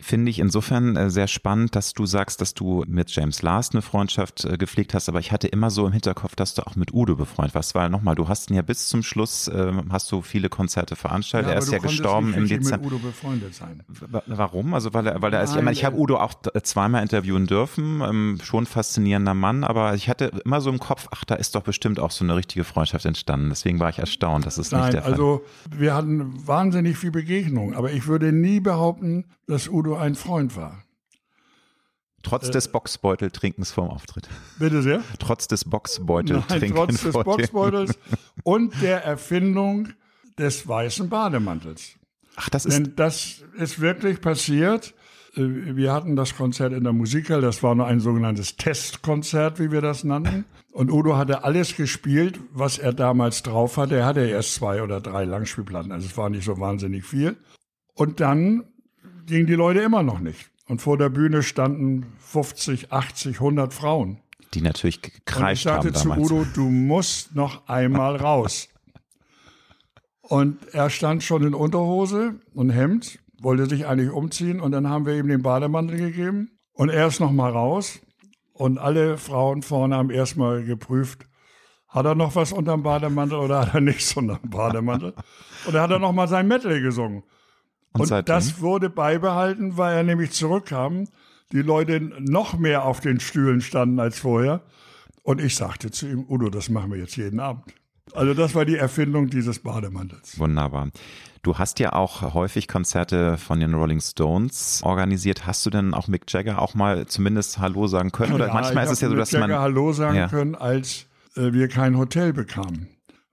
Finde 0.00 0.30
ich 0.30 0.38
insofern 0.38 0.94
äh, 0.96 1.10
sehr 1.10 1.26
spannend, 1.26 1.74
dass 1.74 1.92
du 1.94 2.04
sagst, 2.06 2.40
dass 2.40 2.54
du 2.54 2.84
mit 2.86 3.10
James 3.10 3.42
Last 3.42 3.74
eine 3.74 3.82
Freundschaft 3.82 4.44
äh, 4.44 4.56
gepflegt 4.58 4.92
hast, 4.94 5.08
aber 5.08 5.20
ich 5.20 5.32
hatte 5.32 5.48
immer 5.48 5.70
so 5.70 5.86
im 5.86 5.92
Hinterkopf, 5.92 6.36
dass 6.36 6.54
du 6.54 6.66
auch 6.66 6.76
mit 6.76 6.92
Udo 6.92 7.16
befreundet 7.16 7.54
warst, 7.54 7.74
weil 7.74 7.88
nochmal, 7.88 8.14
du 8.14 8.28
hast 8.28 8.50
ihn 8.50 8.56
ja 8.56 8.62
bis 8.62 8.88
zum 8.88 9.02
Schluss, 9.02 9.48
äh, 9.48 9.72
hast 9.90 10.12
du 10.12 10.22
viele 10.22 10.48
Konzerte 10.48 10.96
veranstaltet, 10.96 11.50
er 11.50 11.56
aber 11.56 11.64
ist 11.64 11.72
ja 11.72 11.78
gestorben 11.78 12.26
nicht 12.28 12.36
im 12.36 12.46
Dezember. 12.48 12.76
mit 12.84 12.86
Udo 12.92 12.98
befreundet 12.98 13.54
sein. 13.54 13.82
Wa- 13.88 14.22
Warum? 14.26 14.74
Also 14.74 14.92
weil 14.94 15.06
er, 15.06 15.22
weil 15.22 15.32
er, 15.32 15.40
also 15.40 15.58
ich 15.58 15.64
meine, 15.64 15.72
ich 15.74 15.84
habe 15.84 15.96
äh, 15.96 16.00
Udo 16.00 16.18
auch 16.18 16.34
d- 16.34 16.50
zweimal 16.62 17.02
interviewen 17.02 17.46
dürfen, 17.46 18.00
ähm, 18.02 18.38
schon 18.42 18.66
faszinierender 18.66 19.34
Mann, 19.34 19.64
aber 19.64 19.94
ich 19.94 20.08
hatte 20.08 20.26
immer 20.44 20.60
so 20.60 20.70
im 20.70 20.78
Kopf, 20.78 21.08
ach, 21.10 21.24
da 21.24 21.34
ist 21.36 21.54
doch 21.54 21.62
bestimmt 21.62 21.98
auch 22.00 22.10
so 22.10 22.24
eine 22.24 22.36
richtige 22.36 22.64
Freundschaft 22.64 23.06
entstanden. 23.06 23.48
Deswegen 23.48 23.80
war 23.80 23.88
ich 23.90 23.98
erstaunt, 23.98 24.44
das 24.46 24.58
ist 24.58 24.72
nicht 24.72 24.80
Nein, 24.82 24.92
der 24.92 25.02
Fall. 25.02 25.12
also 25.12 25.44
wir 25.76 25.94
hatten 25.94 26.46
wahnsinnig 26.46 26.96
viel 26.98 27.10
Begegnung, 27.10 27.74
aber 27.74 27.92
ich 27.92 28.06
würde 28.06 28.30
nie 28.32 28.60
behaupten, 28.60 29.24
dass 29.48 29.68
Udo 29.68 29.95
ein 29.98 30.14
Freund 30.14 30.56
war. 30.56 30.82
Trotz 32.22 32.48
äh, 32.48 32.50
des 32.50 32.68
Boxbeuteltrinkens 32.68 33.70
vorm 33.70 33.90
Auftritt. 33.90 34.28
Bitte 34.58 34.82
sehr. 34.82 35.02
Trotz 35.18 35.46
des 35.46 35.64
Boxbeuteltrinkens 35.64 36.74
trotz 36.74 37.02
des 37.02 37.12
Boxbeutels 37.12 37.98
und 38.42 38.82
der 38.82 39.04
Erfindung 39.04 39.90
des 40.36 40.66
weißen 40.66 41.08
Bademantels. 41.08 41.94
Ach, 42.34 42.48
das 42.50 42.66
ist 42.66 42.74
Denn 42.74 42.96
das 42.96 43.44
ist 43.56 43.80
wirklich 43.80 44.20
passiert. 44.20 44.94
Äh, 45.36 45.76
Wir 45.76 45.92
hatten 45.92 46.16
das 46.16 46.36
Konzert 46.36 46.72
in 46.72 46.84
der 46.84 46.92
Musikhalle, 46.92 47.42
das 47.42 47.62
war 47.62 47.74
nur 47.74 47.86
ein 47.86 48.00
sogenanntes 48.00 48.56
Testkonzert, 48.56 49.60
wie 49.60 49.70
wir 49.70 49.80
das 49.80 50.02
nannten. 50.04 50.44
Und 50.72 50.90
Udo 50.90 51.16
hatte 51.16 51.44
alles 51.44 51.76
gespielt, 51.76 52.40
was 52.52 52.78
er 52.78 52.92
damals 52.92 53.42
drauf 53.42 53.76
hatte. 53.76 53.96
Er 53.96 54.04
hatte 54.04 54.26
erst 54.26 54.54
zwei 54.54 54.82
oder 54.82 55.00
drei 55.00 55.24
Langspielplatten, 55.24 55.92
also 55.92 56.06
es 56.06 56.16
war 56.16 56.28
nicht 56.28 56.44
so 56.44 56.58
wahnsinnig 56.58 57.04
viel. 57.04 57.36
Und 57.94 58.20
dann 58.20 58.64
gingen 59.26 59.46
die 59.46 59.54
Leute 59.54 59.80
immer 59.80 60.02
noch 60.02 60.20
nicht. 60.20 60.50
Und 60.68 60.80
vor 60.80 60.98
der 60.98 61.10
Bühne 61.10 61.42
standen 61.42 62.06
50, 62.18 62.92
80, 62.92 63.36
100 63.36 63.72
Frauen. 63.72 64.20
Die 64.54 64.62
natürlich 64.62 65.02
gekreischt 65.02 65.66
haben 65.66 65.80
Und 65.80 65.94
ich 65.94 65.98
sagte 65.98 66.18
zu 66.18 66.36
Udo, 66.36 66.46
du 66.54 66.62
musst 66.70 67.34
noch 67.34 67.68
einmal 67.68 68.16
raus. 68.16 68.68
Und 70.22 70.74
er 70.74 70.90
stand 70.90 71.22
schon 71.22 71.44
in 71.44 71.54
Unterhose 71.54 72.40
und 72.52 72.70
Hemd, 72.70 73.20
wollte 73.40 73.66
sich 73.66 73.86
eigentlich 73.86 74.10
umziehen 74.10 74.60
und 74.60 74.72
dann 74.72 74.88
haben 74.88 75.06
wir 75.06 75.14
ihm 75.14 75.28
den 75.28 75.42
Bademantel 75.42 75.98
gegeben 75.98 76.58
und 76.72 76.88
er 76.88 77.06
ist 77.06 77.20
noch 77.20 77.30
mal 77.30 77.50
raus 77.52 78.00
und 78.52 78.78
alle 78.78 79.18
Frauen 79.18 79.62
vorne 79.62 79.94
haben 79.94 80.10
erstmal 80.10 80.64
geprüft, 80.64 81.26
hat 81.88 82.06
er 82.06 82.16
noch 82.16 82.34
was 82.34 82.52
unterm 82.52 82.82
Bademantel 82.82 83.38
oder 83.38 83.60
hat 83.60 83.74
er 83.74 83.80
nichts 83.82 84.16
unterm 84.16 84.50
Bademantel? 84.50 85.14
Und 85.66 85.74
dann 85.74 85.82
hat 85.82 85.90
er 85.92 86.00
noch 86.00 86.12
mal 86.12 86.26
sein 86.26 86.48
Medley 86.48 86.80
gesungen. 86.80 87.22
Und 87.96 88.02
Und 88.02 88.06
seitdem? 88.08 88.34
das 88.34 88.60
wurde 88.60 88.88
beibehalten, 88.90 89.76
weil 89.76 89.96
er 89.96 90.02
nämlich 90.02 90.30
zurückkam, 90.32 91.08
die 91.52 91.62
Leute 91.62 92.00
noch 92.00 92.58
mehr 92.58 92.84
auf 92.84 93.00
den 93.00 93.20
Stühlen 93.20 93.60
standen 93.60 94.00
als 94.00 94.18
vorher. 94.18 94.60
Und 95.22 95.40
ich 95.40 95.56
sagte 95.56 95.90
zu 95.90 96.06
ihm, 96.06 96.24
Udo, 96.28 96.50
das 96.50 96.68
machen 96.68 96.90
wir 96.92 96.98
jetzt 96.98 97.16
jeden 97.16 97.40
Abend. 97.40 97.64
Also 98.14 98.34
das 98.34 98.54
war 98.54 98.64
die 98.64 98.76
Erfindung 98.76 99.28
dieses 99.30 99.58
Bademantels. 99.58 100.38
Wunderbar. 100.38 100.88
Du 101.42 101.58
hast 101.58 101.78
ja 101.80 101.92
auch 101.92 102.34
häufig 102.34 102.68
Konzerte 102.68 103.36
von 103.36 103.58
den 103.60 103.74
Rolling 103.74 104.00
Stones 104.00 104.80
organisiert. 104.84 105.46
Hast 105.46 105.66
du 105.66 105.70
denn 105.70 105.94
auch 105.94 106.06
Mick 106.08 106.24
Jagger 106.32 106.60
auch 106.62 106.74
mal 106.74 107.06
zumindest 107.06 107.58
Hallo 107.58 107.86
sagen 107.88 108.12
können? 108.12 108.32
Oder 108.34 108.48
Ja, 108.48 108.52
manchmal 108.54 108.84
ist 108.84 108.92
es 108.92 109.00
ja 109.00 109.08
so, 109.08 109.14
dass 109.16 109.32
man. 109.32 109.42
Jagger 109.42 109.60
Hallo 109.60 109.92
sagen 109.92 110.16
Ja. 110.16 110.28
können, 110.28 110.54
als 110.54 111.06
äh, 111.36 111.52
wir 111.52 111.68
kein 111.68 111.96
Hotel 111.98 112.32
bekamen. 112.32 112.88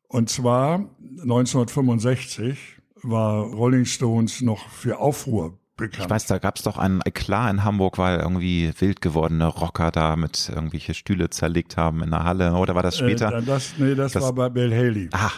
Und 0.07 0.29
zwar 0.29 0.85
1965 1.21 2.57
war 3.03 3.43
Rolling 3.43 3.85
Stones 3.85 4.41
noch 4.41 4.67
für 4.69 4.99
Aufruhr 4.99 5.57
bekannt. 5.75 6.03
Ich 6.05 6.09
weiß, 6.09 6.27
da 6.27 6.37
gab 6.37 6.57
es 6.57 6.63
doch 6.63 6.77
einen 6.77 7.01
Eklat 7.03 7.51
in 7.51 7.63
Hamburg, 7.63 7.97
weil 7.97 8.19
irgendwie 8.19 8.71
wild 8.79 9.01
gewordene 9.01 9.47
Rocker 9.47 9.91
da 9.91 10.15
mit 10.15 10.49
irgendwelche 10.53 10.93
Stühle 10.93 11.29
zerlegt 11.29 11.77
haben 11.77 12.03
in 12.03 12.11
der 12.11 12.23
Halle. 12.23 12.53
Oder 12.53 12.75
war 12.75 12.83
das 12.83 12.97
später? 12.97 13.33
Äh, 13.37 13.41
das, 13.43 13.73
nee, 13.77 13.95
das, 13.95 14.13
Das- 14.13 14.23
war 14.23 14.33
bei 14.33 14.49
Bill 14.49 14.71
Haley. 14.71 15.09
ah, 15.13 15.31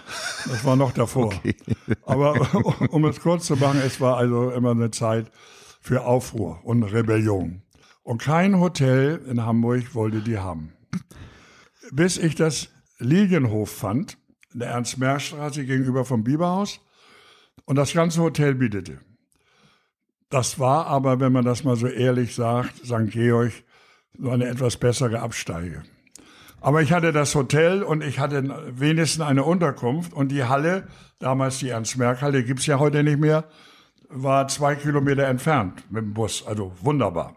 Das 0.48 0.64
war 0.66 0.76
noch 0.76 0.92
davor. 0.92 1.34
Aber 2.06 2.36
um 2.92 3.06
es 3.06 3.20
kurz 3.22 3.46
zu 3.46 3.56
machen, 3.56 3.80
es 3.86 4.02
war 4.02 4.18
also 4.18 4.52
immer 4.52 4.72
eine 4.72 4.92
Zeit 4.92 5.32
für 5.82 6.04
Aufruhr 6.06 6.60
und 6.64 6.84
Rebellion. 6.84 7.62
Und 8.04 8.22
kein 8.22 8.60
Hotel 8.60 9.22
in 9.30 9.44
Hamburg 9.46 9.96
wollte 9.96 10.20
die 10.22 10.38
haben. 10.38 10.74
Bis 11.92 12.18
ich 12.18 12.36
das 12.36 12.70
Lilienhof 13.00 13.70
fand, 13.72 14.18
in 14.54 14.60
der 14.60 14.70
Ernst-Mersch-Straße 14.70 15.66
gegenüber 15.66 16.06
vom 16.06 16.24
Biberhaus, 16.24 16.80
und 17.66 17.76
das 17.76 17.94
ganze 17.94 18.22
Hotel 18.22 18.56
bietete. 18.56 19.00
Das 20.30 20.60
war 20.60 20.88
aber, 20.88 21.20
wenn 21.20 21.32
man 21.32 21.46
das 21.46 21.64
mal 21.64 21.76
so 21.76 21.88
ehrlich 21.88 22.36
sagt, 22.36 22.86
St. 22.86 23.10
Georg, 23.12 23.52
so 24.18 24.30
eine 24.30 24.48
etwas 24.48 24.78
bessere 24.78 25.20
Absteige. 25.20 25.84
Aber 26.62 26.82
ich 26.82 26.92
hatte 26.92 27.12
das 27.12 27.36
Hotel 27.36 27.84
und 27.84 28.04
ich 28.04 28.20
hatte 28.20 28.44
wenigstens 28.72 29.22
eine 29.22 29.44
Unterkunft 29.44 30.14
und 30.14 30.30
die 30.30 30.46
Halle, 30.46 30.88
damals 31.20 31.60
die 31.60 31.70
Ernst-Merck-Halle, 31.70 32.44
gibt's 32.44 32.66
ja 32.66 32.80
heute 32.80 33.04
nicht 33.04 33.20
mehr, 33.20 33.46
war 34.10 34.48
zwei 34.48 34.76
Kilometer 34.76 35.28
entfernt 35.28 35.84
mit 35.92 36.04
dem 36.04 36.14
Bus. 36.14 36.46
Also 36.46 36.74
wunderbar. 36.82 37.36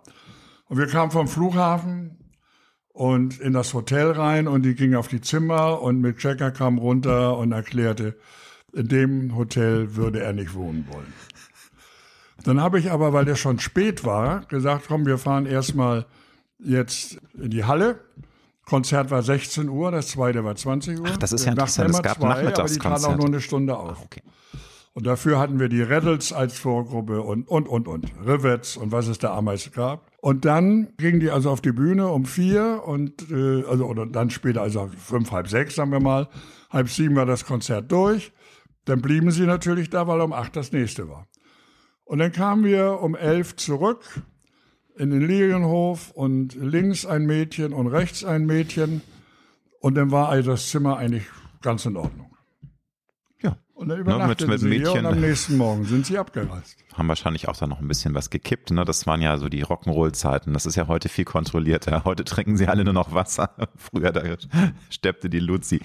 Und 0.67 0.79
wir 0.79 0.87
kamen 0.87 1.11
vom 1.11 1.29
Flughafen 1.29 2.33
und 2.93 3.39
in 3.39 3.53
das 3.53 3.75
Hotel 3.75 4.11
rein 4.13 4.49
und 4.49 4.63
die 4.63 4.75
gingen 4.75 4.97
auf 4.97 5.09
die 5.09 5.21
Zimmer 5.21 5.83
und 5.83 6.01
Mick 6.01 6.23
Jagger 6.23 6.51
kam 6.51 6.79
runter 6.79 7.37
und 7.37 7.53
erklärte, 7.53 8.17
in 8.73 8.89
dem 8.89 9.37
Hotel 9.37 9.97
würde 9.97 10.21
er 10.21 10.33
nicht 10.33 10.55
wohnen 10.55 10.87
wollen. 10.91 11.13
Dann 12.45 12.61
habe 12.61 12.79
ich 12.79 12.91
aber, 12.91 13.13
weil 13.13 13.25
der 13.25 13.37
schon 13.37 13.59
spät 13.59 14.05
war, 14.05 14.41
gesagt, 14.47 14.85
komm, 14.89 15.07
wir 15.07 15.19
fahren 15.19 15.47
erstmal 15.47 16.07
jetzt 16.59 17.19
in 17.35 17.51
die 17.51 17.65
Halle. 17.65 18.01
Konzert 18.65 19.11
war 19.11 19.23
16 19.23 19.69
Uhr, 19.69 19.91
das 19.91 20.09
zweite 20.09 20.45
war 20.45 20.55
20 20.55 21.01
Uhr. 21.01 21.07
Ach, 21.09 21.17
das 21.17 21.33
ist 21.33 21.47
ja 21.47 21.53
interessant. 21.53 21.91
Es 21.91 22.03
gab 22.03 22.19
zwei, 22.19 22.47
Aber 22.47 22.65
die 22.65 22.79
traten 22.79 23.05
auch 23.07 23.17
nur 23.17 23.27
eine 23.27 23.41
Stunde 23.41 23.77
auf. 23.77 24.03
okay. 24.05 24.23
Und 24.99 25.07
dafür 25.07 25.39
hatten 25.39 25.61
wir 25.61 25.69
die 25.69 25.81
Rattles 25.81 26.33
als 26.33 26.59
Vorgruppe 26.59 27.23
und, 27.23 27.47
und, 27.47 27.69
und, 27.69 27.87
und. 27.87 28.13
Rivets 28.27 28.77
und 28.77 28.91
was 28.91 29.07
es 29.07 29.19
da 29.19 29.29
damals 29.29 29.71
gab. 29.71 30.11
Und 30.21 30.45
dann 30.45 30.89
gingen 30.97 31.21
die 31.21 31.31
also 31.31 31.51
auf 31.51 31.61
die 31.61 31.71
Bühne 31.71 32.09
um 32.09 32.25
vier 32.25 32.83
und, 32.85 33.31
äh, 33.31 33.63
also, 33.65 33.87
oder 33.87 34.07
dann 34.07 34.31
später, 34.31 34.61
also 34.61 34.91
fünf, 34.99 35.31
halb 35.31 35.49
sechs, 35.49 35.77
sagen 35.77 35.93
wir 35.93 36.01
mal. 36.01 36.29
Halb 36.71 36.89
sieben 36.89 37.15
war 37.15 37.27
das 37.27 37.45
Konzert 37.45 37.93
durch. 37.93 38.33
Dann 38.89 39.03
blieben 39.03 39.31
sie 39.31 39.45
natürlich 39.45 39.91
da, 39.91 40.07
weil 40.07 40.23
um 40.23 40.33
acht 40.33 40.57
das 40.57 40.73
nächste 40.73 41.11
war. 41.11 41.27
Und 42.05 42.21
dann 42.21 42.33
kamen 42.33 42.65
wir 42.65 43.01
um 43.03 43.15
elf 43.15 43.55
zurück 43.57 44.23
in 44.97 45.11
den 45.11 45.21
Lilienhof 45.21 46.11
und 46.13 46.55
links 46.55 47.05
ein 47.05 47.27
Mädchen 47.27 47.75
und 47.75 47.89
rechts 47.89 48.25
ein 48.25 48.47
Mädchen. 48.47 49.03
Und 49.81 49.95
dann 49.95 50.11
war 50.11 50.31
also 50.31 50.53
das 50.53 50.71
Zimmer 50.71 50.97
eigentlich 50.97 51.25
ganz 51.61 51.85
in 51.85 51.99
Ordnung. 51.99 52.35
Ja. 53.43 53.59
Und 53.75 53.89
dann 53.89 54.01
übernachteten 54.01 54.49
mit 54.49 54.61
sie 54.61 54.71
hier 54.71 54.79
Mädchen. 54.79 55.05
und 55.05 55.13
am 55.13 55.21
nächsten 55.21 55.59
Morgen 55.59 55.85
sind 55.85 56.07
sie 56.07 56.17
abgereist. 56.17 56.79
Haben 56.95 57.09
wahrscheinlich 57.09 57.47
auch 57.47 57.59
da 57.59 57.67
noch 57.67 57.81
ein 57.81 57.89
bisschen 57.89 58.15
was 58.15 58.31
gekippt. 58.31 58.71
Ne? 58.71 58.87
Das 58.87 59.07
waren 59.07 59.21
ja 59.21 59.37
so 59.37 59.51
die 59.51 59.67
Rock'n'Roll-Zeiten. 59.67 60.55
Das 60.55 60.65
ist 60.65 60.77
ja 60.77 60.89
heute 60.89 61.11
viel 61.11 61.27
kontrollierter. 61.27 62.05
Heute 62.05 62.25
trinken 62.25 62.57
sie 62.57 62.69
alle 62.69 62.85
nur 62.85 62.95
noch 62.95 63.13
Wasser. 63.13 63.51
Früher 63.77 64.13
da 64.13 64.23
steppte 64.89 65.29
die 65.29 65.41
Luzi. 65.41 65.83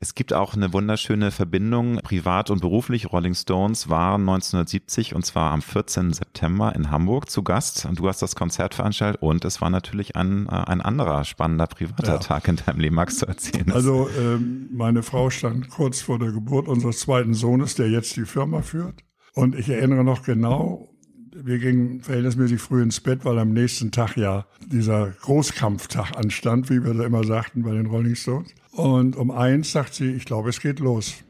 Es 0.00 0.14
gibt 0.14 0.32
auch 0.32 0.54
eine 0.54 0.72
wunderschöne 0.72 1.32
Verbindung, 1.32 1.98
privat 2.04 2.50
und 2.50 2.60
beruflich. 2.60 3.12
Rolling 3.12 3.34
Stones 3.34 3.88
waren 3.88 4.20
1970 4.20 5.16
und 5.16 5.26
zwar 5.26 5.50
am 5.50 5.60
14. 5.60 6.12
September 6.12 6.72
in 6.76 6.92
Hamburg 6.92 7.28
zu 7.28 7.42
Gast. 7.42 7.84
Und 7.84 7.98
du 7.98 8.06
hast 8.06 8.22
das 8.22 8.36
Konzert 8.36 8.74
veranstaltet 8.76 9.20
und 9.20 9.44
es 9.44 9.60
war 9.60 9.70
natürlich 9.70 10.14
ein, 10.14 10.46
äh, 10.46 10.50
ein 10.50 10.82
anderer 10.82 11.24
spannender 11.24 11.66
privater 11.66 12.12
Ja. 12.12 12.18
Tag 12.18 12.46
in 12.46 12.56
deinem 12.64 12.78
Leben. 12.78 12.94
Magst 12.94 13.22
du 13.22 13.26
erzählen? 13.26 13.72
Also 13.72 14.08
ähm, 14.16 14.68
meine 14.72 15.02
Frau 15.02 15.30
stand 15.30 15.68
kurz 15.68 16.00
vor 16.00 16.20
der 16.20 16.30
Geburt 16.30 16.68
unseres 16.68 17.00
zweiten 17.00 17.34
Sohnes, 17.34 17.74
der 17.74 17.90
jetzt 17.90 18.14
die 18.16 18.24
Firma 18.24 18.62
führt. 18.62 19.02
Und 19.34 19.56
ich 19.56 19.68
erinnere 19.68 20.04
noch 20.04 20.22
genau, 20.22 20.94
wir 21.34 21.58
gingen 21.58 22.02
verhältnismäßig 22.02 22.60
früh 22.60 22.82
ins 22.82 23.00
Bett, 23.00 23.24
weil 23.24 23.38
am 23.38 23.52
nächsten 23.52 23.90
Tag 23.90 24.16
ja 24.16 24.46
dieser 24.64 25.08
Großkampftag 25.10 26.16
anstand, 26.16 26.70
wie 26.70 26.84
wir 26.84 26.94
da 26.94 27.04
immer 27.04 27.24
sagten 27.24 27.62
bei 27.62 27.72
den 27.72 27.86
Rolling 27.86 28.14
Stones. 28.14 28.54
Und 28.78 29.16
um 29.16 29.32
eins 29.32 29.72
sagt 29.72 29.94
sie, 29.94 30.12
ich 30.12 30.24
glaube, 30.24 30.50
es 30.50 30.60
geht 30.60 30.78
los. 30.78 31.24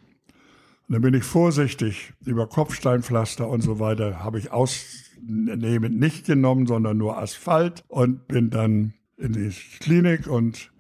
Und 0.87 0.93
dann 0.93 1.01
bin 1.01 1.15
ich 1.15 1.25
vorsichtig 1.25 2.13
über 2.27 2.47
Kopfsteinpflaster 2.47 3.49
und 3.49 3.63
so 3.63 3.79
weiter, 3.79 4.23
habe 4.23 4.39
ich 4.39 4.53
ausnehmend 4.53 5.99
nicht 5.99 6.27
genommen, 6.27 6.67
sondern 6.67 6.99
nur 6.99 7.17
Asphalt 7.17 7.85
und 7.89 8.29
bin 8.29 8.51
dann 8.51 8.93
in 9.17 9.33
die 9.33 9.51
Klinik 9.81 10.27
und 10.27 10.71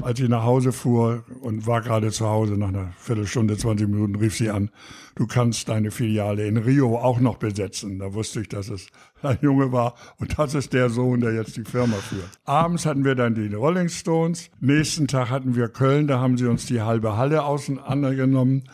als 0.00 0.20
ich 0.20 0.28
nach 0.28 0.44
Hause 0.44 0.72
fuhr 0.72 1.24
und 1.40 1.66
war 1.66 1.82
gerade 1.82 2.10
zu 2.10 2.26
Hause, 2.26 2.54
nach 2.54 2.68
einer 2.68 2.92
Viertelstunde, 2.98 3.56
20 3.56 3.88
Minuten, 3.88 4.14
rief 4.16 4.36
sie 4.36 4.50
an, 4.50 4.70
du 5.14 5.26
kannst 5.26 5.68
deine 5.68 5.90
Filiale 5.90 6.46
in 6.46 6.56
Rio 6.56 6.98
auch 6.98 7.20
noch 7.20 7.36
besetzen. 7.36 7.98
Da 7.98 8.14
wusste 8.14 8.40
ich, 8.40 8.48
dass 8.48 8.68
es 8.68 8.86
ein 9.22 9.38
Junge 9.42 9.72
war 9.72 9.94
und 10.18 10.38
das 10.38 10.54
ist 10.54 10.72
der 10.72 10.90
Sohn, 10.90 11.20
der 11.20 11.34
jetzt 11.34 11.56
die 11.56 11.64
Firma 11.64 11.96
führt. 11.96 12.30
Abends 12.44 12.86
hatten 12.86 13.04
wir 13.04 13.14
dann 13.14 13.34
die 13.34 13.52
Rolling 13.54 13.88
Stones. 13.88 14.50
Nächsten 14.60 15.06
Tag 15.06 15.30
hatten 15.30 15.54
wir 15.54 15.68
Köln, 15.68 16.06
da 16.06 16.20
haben 16.20 16.38
sie 16.38 16.46
uns 16.46 16.66
die 16.66 16.80
halbe 16.80 17.16
Halle 17.16 17.44
auseinandergenommen. 17.44 18.64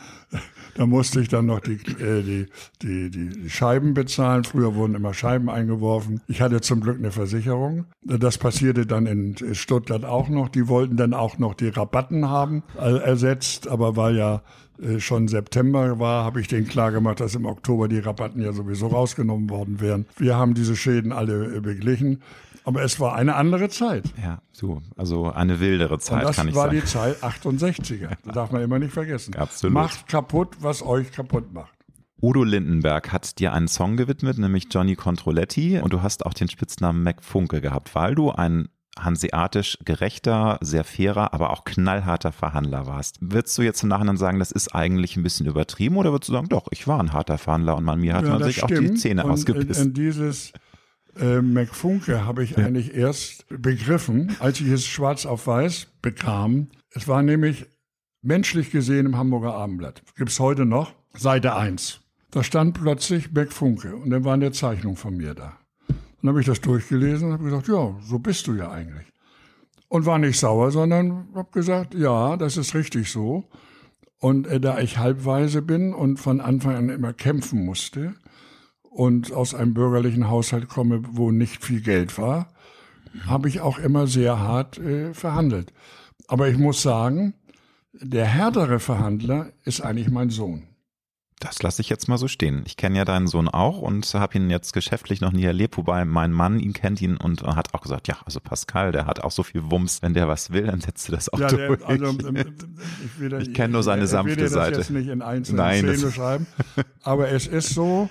Da 0.77 0.85
musste 0.85 1.21
ich 1.21 1.29
dann 1.29 1.47
noch 1.47 1.61
die, 1.61 1.75
äh, 2.03 2.23
die, 2.23 2.47
die, 2.83 3.11
die 3.11 3.51
Scheiben 3.51 3.95
bezahlen. 3.95 4.45
Früher 4.45 4.75
wurden 4.75 4.95
immer 4.95 5.15
Scheiben 5.15 5.49
eingeworfen. 5.49 6.21
Ich 6.29 6.43
hatte 6.43 6.61
zum 6.61 6.81
Glück 6.81 6.99
eine 6.99 7.11
Versicherung. 7.11 7.87
Das 8.03 8.37
passierte 8.37 8.87
dann 8.87 9.07
in 9.07 9.55
Stuttgart 9.55 10.05
auch 10.05 10.29
noch. 10.29 10.51
Die 10.51 10.69
wollten 10.69 10.97
dann 10.97 11.15
auch 11.15 11.39
noch 11.39 11.55
die 11.55 11.69
Rabatten 11.69 12.29
haben, 12.29 12.63
äh, 12.79 12.99
ersetzt. 12.99 13.69
Aber 13.69 13.97
weil 13.97 14.17
ja 14.17 14.43
äh, 14.83 15.01
schon 15.01 15.29
September 15.29 15.99
war, 15.99 16.25
habe 16.25 16.41
ich 16.41 16.49
denen 16.49 16.69
klar 16.69 16.93
gemacht, 16.93 17.21
dass 17.21 17.35
im 17.35 17.47
Oktober 17.47 17.89
die 17.89 17.99
Rabatten 17.99 18.43
ja 18.43 18.53
sowieso 18.53 18.89
rausgenommen 18.89 19.49
worden 19.49 19.81
wären. 19.81 20.07
Wir 20.19 20.37
haben 20.37 20.55
diese 20.55 20.77
Schäden 20.77 21.13
alle 21.13 21.57
äh, 21.57 21.61
beglichen. 21.61 22.23
Aber 22.67 22.83
es 22.83 23.01
war 23.01 23.15
eine 23.15 23.37
andere 23.37 23.69
Zeit. 23.71 24.05
ja, 24.23 24.43
so, 24.53 24.83
also 24.97 25.31
eine 25.33 25.61
wildere 25.61 25.95
Und 25.95 26.03
Zeit, 26.03 26.25
das 26.25 26.37
kann 26.37 26.49
ich 26.49 26.55
war 26.55 26.65
sagen. 26.67 26.81
die 26.81 26.85
Zeit 26.85 27.23
68er. 27.23 28.09
Das 28.25 28.35
darf 28.35 28.51
man 28.53 28.61
immer 28.61 28.79
nicht 28.79 28.93
vergessen. 28.93 29.35
Absolut. 29.37 29.73
Macht 29.73 30.09
kaputt, 30.09 30.57
was 30.61 30.83
euch 30.85 31.13
kaputt 31.13 31.53
macht. 31.55 31.73
Udo 32.21 32.43
Lindenberg 32.45 33.13
hat 33.13 33.39
dir 33.39 33.53
einen 33.53 33.69
Song 33.69 33.97
gewidmet, 33.97 34.39
nämlich 34.39 34.67
Johnny 34.71 34.97
Controletti. 34.97 35.79
Und 35.79 35.93
du 35.93 36.03
hast 36.03 36.27
auch 36.27 36.35
den 36.35 36.49
Spitznamen 36.49 37.03
Mac 37.03 37.23
Funke 37.23 37.61
gehabt, 37.61 37.95
weil 37.95 38.15
du 38.15 38.31
ein 38.33 38.69
hanseatisch 38.99 39.79
gerechter, 39.85 40.59
sehr 40.63 40.83
fairer, 40.83 41.35
aber 41.35 41.51
auch 41.51 41.65
knallharter 41.65 42.33
Verhandler 42.33 42.87
warst. 42.87 43.19
Würdest 43.21 43.57
du 43.59 43.63
jetzt 43.63 43.83
im 43.83 43.91
Nachhinein 43.91 44.17
sagen, 44.17 44.39
das 44.39 44.51
ist 44.51 44.75
eigentlich 44.75 45.17
ein 45.17 45.23
bisschen 45.23 45.47
übertrieben 45.47 45.99
oder 45.99 46.13
würdest 46.13 46.31
du 46.31 46.33
sagen, 46.33 46.49
doch, 46.49 46.67
ich 46.71 46.89
war 46.89 46.99
ein 46.99 47.13
harter 47.13 47.37
Verhandler 47.37 47.77
und 47.77 47.87
an 47.89 48.01
mir 48.01 48.15
hat 48.15 48.25
Ja, 48.25 48.31
man 48.31 48.39
das 48.41 48.49
sich 48.49 48.63
auch 48.65 48.69
die 48.69 48.77
stimmt. 48.77 48.99
Zähne 49.01 49.25
und 49.25 49.31
ausgebissen? 49.33 49.83
In, 49.83 49.89
in 49.89 49.95
dieses 49.95 50.53
äh, 51.19 51.43
McFunke 51.43 52.25
habe 52.25 52.45
ich 52.45 52.59
eigentlich 52.59 52.95
erst 52.95 53.47
begriffen, 53.49 54.37
als 54.41 54.61
ich 54.61 54.69
es 54.69 54.87
schwarz 54.87 55.27
auf 55.27 55.47
weiß 55.47 55.89
bekam. 56.03 56.69
Es 56.91 57.09
war 57.09 57.23
nämlich 57.23 57.67
menschlich 58.23 58.71
gesehen 58.71 59.07
im 59.07 59.17
Hamburger 59.17 59.55
Abendblatt. 59.55 60.03
Gibt's 60.17 60.41
heute 60.41 60.67
noch. 60.67 60.95
Seite 61.15 61.55
1. 61.55 62.01
Da 62.31 62.43
stand 62.43 62.75
plötzlich 62.75 63.33
McFunke 63.33 63.97
und 63.97 64.11
dann 64.11 64.25
war 64.25 64.35
eine 64.35 64.53
Zeichnung 64.53 64.97
von 64.97 65.17
mir 65.17 65.35
da. 65.35 65.59
Dann 66.21 66.29
habe 66.31 66.41
ich 66.41 66.47
das 66.47 66.61
durchgelesen 66.61 67.29
und 67.29 67.33
habe 67.35 67.45
gesagt, 67.45 67.69
ja, 67.69 67.97
so 68.03 68.19
bist 68.19 68.47
du 68.47 68.55
ja 68.55 68.71
eigentlich. 68.71 69.07
und 69.89 70.05
war 70.05 70.19
nicht 70.19 70.39
sauer, 70.39 70.71
sondern 70.73 71.29
habe 71.35 71.51
gesagt, 71.53 71.95
ja, 71.95 72.37
das 72.37 72.57
ist 72.57 72.75
richtig 72.75 73.11
so. 73.11 73.45
Und 74.19 74.47
äh, 74.47 74.61
da 74.61 74.81
ich 74.81 74.99
halbweise 74.99 75.63
bin 75.63 75.95
und 75.95 76.19
von 76.19 76.41
Anfang 76.41 76.75
an 76.75 76.89
immer 76.89 77.13
kämpfen 77.13 77.65
musste 77.65 78.15
und 78.97 79.31
aus 79.31 79.55
einem 79.55 79.75
bürgerlichen 79.75 80.31
Haushalt 80.31 80.69
komme, 80.69 81.03
wo 81.11 81.31
nicht 81.31 81.63
viel 81.63 81.83
Geld 81.83 82.17
war, 82.17 82.49
habe 83.27 83.47
ich 83.47 83.61
auch 83.61 83.79
immer 83.79 84.07
sehr 84.07 84.41
hart 84.41 84.79
äh, 84.79 85.13
verhandelt. 85.13 85.75
Aber 86.29 86.49
ich 86.49 86.57
muss 86.57 86.81
sagen, 86.81 87.35
der 87.93 88.25
härtere 88.25 88.81
Verhandler 88.81 89.53
ist 89.65 89.83
eigentlich 89.83 90.09
mein 90.09 90.31
Sohn. 90.31 90.63
Das 91.41 91.63
lasse 91.63 91.83
ich 91.83 91.91
jetzt 91.91 92.09
mal 92.09 92.17
so 92.17 92.27
stehen. 92.27 92.63
Ich 92.67 92.79
kenne 92.79 92.97
ja 92.97 93.05
deinen 93.05 93.27
Sohn 93.27 93.49
auch 93.49 93.83
und 93.83 94.07
habe 94.15 94.39
ihn 94.39 94.49
jetzt 94.49 94.73
geschäftlich 94.73 95.21
noch 95.21 95.33
nie 95.33 95.45
erlebt, 95.45 95.77
wobei 95.77 96.07
mein 96.07 96.33
Mann 96.33 96.59
ihn 96.59 96.73
kennt 96.73 97.03
ihn 97.03 97.19
und 97.19 97.43
hat 97.43 97.75
auch 97.75 97.83
gesagt, 97.83 98.09
ja, 98.09 98.17
also 98.25 98.41
Pascal, 98.41 98.93
der 98.93 99.05
hat 99.05 99.23
auch 99.23 99.31
so 99.31 99.43
viel 99.43 99.71
Wumms, 99.71 100.01
wenn 100.01 100.15
der 100.15 100.27
was 100.27 100.53
will, 100.53 100.69
dann 100.69 100.81
setzt 100.81 101.09
du 101.09 101.13
das 101.13 101.31
auch 101.31 101.39
ja, 101.39 101.49
durch. 101.49 101.81
Der, 101.81 101.89
also, 101.89 102.19
ich, 102.33 103.49
ich 103.49 103.55
kenne 103.55 103.75
nur 103.75 103.83
seine 103.83 104.07
sanfte 104.07 104.43
ich 104.43 104.51
Seite. 104.51 104.51
Ich 104.51 104.55
will 104.55 104.71
das 104.71 104.89
jetzt 104.89 104.91
nicht 104.91 105.09
in 105.09 105.21
einzelnen 105.21 105.59
Nein, 105.59 105.81
Szenen 105.81 106.01
beschreiben, 106.01 106.47
aber 107.03 107.29
es 107.29 107.47
ist 107.47 107.75
so, 107.75 108.09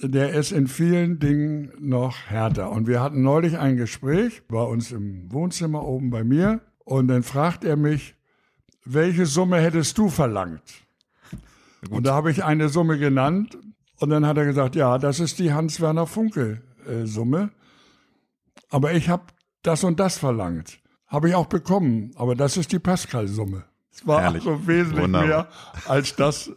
der 0.00 0.32
ist 0.32 0.52
in 0.52 0.66
vielen 0.66 1.18
Dingen 1.18 1.72
noch 1.78 2.16
härter. 2.26 2.70
Und 2.70 2.86
wir 2.86 3.00
hatten 3.00 3.22
neulich 3.22 3.58
ein 3.58 3.76
Gespräch 3.76 4.42
bei 4.48 4.62
uns 4.62 4.92
im 4.92 5.32
Wohnzimmer 5.32 5.84
oben 5.84 6.10
bei 6.10 6.24
mir 6.24 6.60
und 6.84 7.08
dann 7.08 7.22
fragt 7.22 7.64
er 7.64 7.76
mich, 7.76 8.14
welche 8.84 9.26
Summe 9.26 9.58
hättest 9.58 9.96
du 9.96 10.08
verlangt? 10.08 10.62
Gut. 11.82 11.90
Und 11.90 12.06
da 12.06 12.14
habe 12.14 12.30
ich 12.30 12.44
eine 12.44 12.68
Summe 12.68 12.98
genannt 12.98 13.56
und 13.98 14.10
dann 14.10 14.26
hat 14.26 14.36
er 14.36 14.44
gesagt, 14.44 14.74
ja, 14.76 14.98
das 14.98 15.20
ist 15.20 15.38
die 15.38 15.52
Hans-Werner 15.52 16.06
Funke-Summe. 16.06 17.50
Aber 18.70 18.92
ich 18.92 19.08
habe 19.08 19.24
das 19.62 19.84
und 19.84 20.00
das 20.00 20.18
verlangt. 20.18 20.80
Habe 21.06 21.28
ich 21.28 21.34
auch 21.34 21.46
bekommen, 21.46 22.10
aber 22.16 22.34
das 22.34 22.56
ist 22.56 22.72
die 22.72 22.78
Pascal-Summe. 22.78 23.64
Es 23.92 24.06
war 24.06 24.22
also 24.22 24.66
wesentlich 24.66 25.04
Wunderbar. 25.04 25.26
mehr 25.26 25.48
als 25.86 26.16
das, 26.16 26.50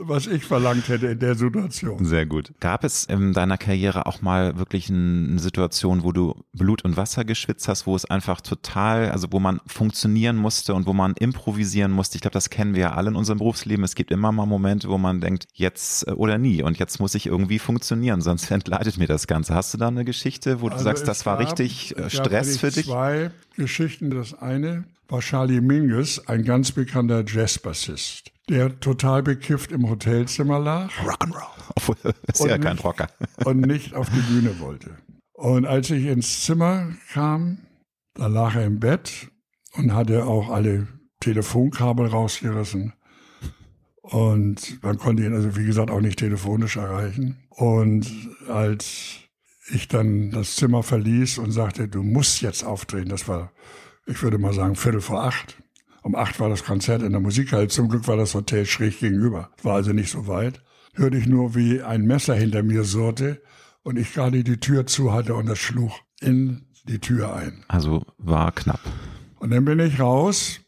was 0.00 0.26
ich 0.26 0.44
verlangt 0.44 0.88
hätte 0.88 1.08
in 1.08 1.18
der 1.18 1.34
Situation. 1.34 2.04
Sehr 2.04 2.26
gut. 2.26 2.52
Gab 2.60 2.84
es 2.84 3.04
in 3.04 3.32
deiner 3.32 3.58
Karriere 3.58 4.06
auch 4.06 4.22
mal 4.22 4.58
wirklich 4.58 4.90
eine 4.90 5.38
Situation, 5.38 6.02
wo 6.02 6.12
du 6.12 6.44
Blut 6.52 6.84
und 6.84 6.96
Wasser 6.96 7.24
geschwitzt 7.24 7.68
hast, 7.68 7.86
wo 7.86 7.96
es 7.96 8.04
einfach 8.04 8.40
total, 8.40 9.10
also 9.10 9.28
wo 9.30 9.40
man 9.40 9.60
funktionieren 9.66 10.36
musste 10.36 10.74
und 10.74 10.86
wo 10.86 10.92
man 10.92 11.14
improvisieren 11.14 11.92
musste? 11.92 12.16
Ich 12.16 12.22
glaube, 12.22 12.34
das 12.34 12.50
kennen 12.50 12.74
wir 12.74 12.82
ja 12.82 12.92
alle 12.92 13.10
in 13.10 13.16
unserem 13.16 13.38
Berufsleben. 13.38 13.84
Es 13.84 13.94
gibt 13.94 14.10
immer 14.10 14.32
mal 14.32 14.46
Momente, 14.46 14.88
wo 14.88 14.98
man 14.98 15.20
denkt, 15.20 15.46
jetzt 15.54 16.06
äh, 16.06 16.12
oder 16.12 16.38
nie 16.38 16.62
und 16.62 16.78
jetzt 16.78 17.00
muss 17.00 17.14
ich 17.14 17.26
irgendwie 17.26 17.58
funktionieren, 17.58 18.20
sonst 18.20 18.50
entgleitet 18.50 18.98
mir 18.98 19.06
das 19.06 19.26
Ganze. 19.26 19.54
Hast 19.54 19.74
du 19.74 19.78
da 19.78 19.88
eine 19.88 20.04
Geschichte, 20.04 20.60
wo 20.60 20.68
du 20.68 20.74
also 20.74 20.84
sagst, 20.84 21.08
das 21.08 21.26
war 21.26 21.38
richtig 21.38 21.96
äh, 21.96 22.10
Stress 22.10 22.58
für 22.58 22.70
dich? 22.70 22.86
Zwei 22.86 23.30
Geschichten. 23.56 24.10
Das 24.10 24.34
eine 24.34 24.84
war 25.08 25.20
Charlie 25.20 25.60
Mingus, 25.60 26.26
ein 26.28 26.44
ganz 26.44 26.72
bekannter 26.72 27.24
Jazzbassist 27.26 28.32
der 28.48 28.78
total 28.80 29.22
bekifft 29.22 29.72
im 29.72 29.88
Hotelzimmer 29.88 30.58
lag. 30.58 30.90
Rock'n'Roll. 30.98 32.14
ist 32.32 32.44
ja 32.44 32.58
kein 32.58 32.78
Rocker. 32.78 33.08
und 33.44 33.60
nicht 33.60 33.94
auf 33.94 34.08
die 34.10 34.20
Bühne 34.20 34.60
wollte. 34.60 34.96
Und 35.32 35.66
als 35.66 35.90
ich 35.90 36.06
ins 36.06 36.44
Zimmer 36.44 36.94
kam, 37.12 37.58
da 38.14 38.26
lag 38.26 38.54
er 38.54 38.64
im 38.64 38.80
Bett 38.80 39.30
und 39.74 39.92
hatte 39.92 40.24
auch 40.24 40.48
alle 40.48 40.88
Telefonkabel 41.20 42.06
rausgerissen. 42.06 42.94
Und 44.00 44.82
man 44.82 44.98
konnte 44.98 45.24
ihn 45.24 45.34
also, 45.34 45.56
wie 45.56 45.66
gesagt, 45.66 45.90
auch 45.90 46.00
nicht 46.00 46.18
telefonisch 46.18 46.76
erreichen. 46.76 47.36
Und 47.50 48.08
als 48.48 49.16
ich 49.68 49.88
dann 49.88 50.30
das 50.30 50.54
Zimmer 50.56 50.82
verließ 50.82 51.38
und 51.38 51.50
sagte, 51.50 51.88
du 51.88 52.02
musst 52.02 52.40
jetzt 52.40 52.64
auftreten, 52.64 53.08
das 53.08 53.26
war, 53.26 53.52
ich 54.06 54.22
würde 54.22 54.38
mal 54.38 54.52
sagen, 54.52 54.76
Viertel 54.76 55.00
vor 55.00 55.24
acht, 55.24 55.60
um 56.06 56.14
acht 56.14 56.38
war 56.38 56.48
das 56.48 56.62
Konzert 56.62 57.02
in 57.02 57.10
der 57.10 57.20
Musikhalle. 57.20 57.66
Zum 57.66 57.88
Glück 57.88 58.06
war 58.06 58.16
das 58.16 58.32
Hotel 58.32 58.64
schräg 58.64 59.00
gegenüber. 59.00 59.50
War 59.64 59.74
also 59.74 59.92
nicht 59.92 60.08
so 60.08 60.28
weit. 60.28 60.62
Hörte 60.94 61.16
ich 61.16 61.26
nur, 61.26 61.56
wie 61.56 61.82
ein 61.82 62.06
Messer 62.06 62.36
hinter 62.36 62.62
mir 62.62 62.84
surrte 62.84 63.42
und 63.82 63.98
ich 63.98 64.14
gerade 64.14 64.44
die 64.44 64.60
Tür 64.60 64.86
zu 64.86 65.12
hatte 65.12 65.34
und 65.34 65.46
das 65.46 65.58
schlug 65.58 65.90
in 66.20 66.64
die 66.84 67.00
Tür 67.00 67.34
ein. 67.34 67.64
Also 67.66 68.04
war 68.18 68.52
knapp. 68.52 68.78
Und 69.40 69.50
dann 69.50 69.64
bin 69.64 69.80
ich 69.80 69.98
raus 69.98 70.60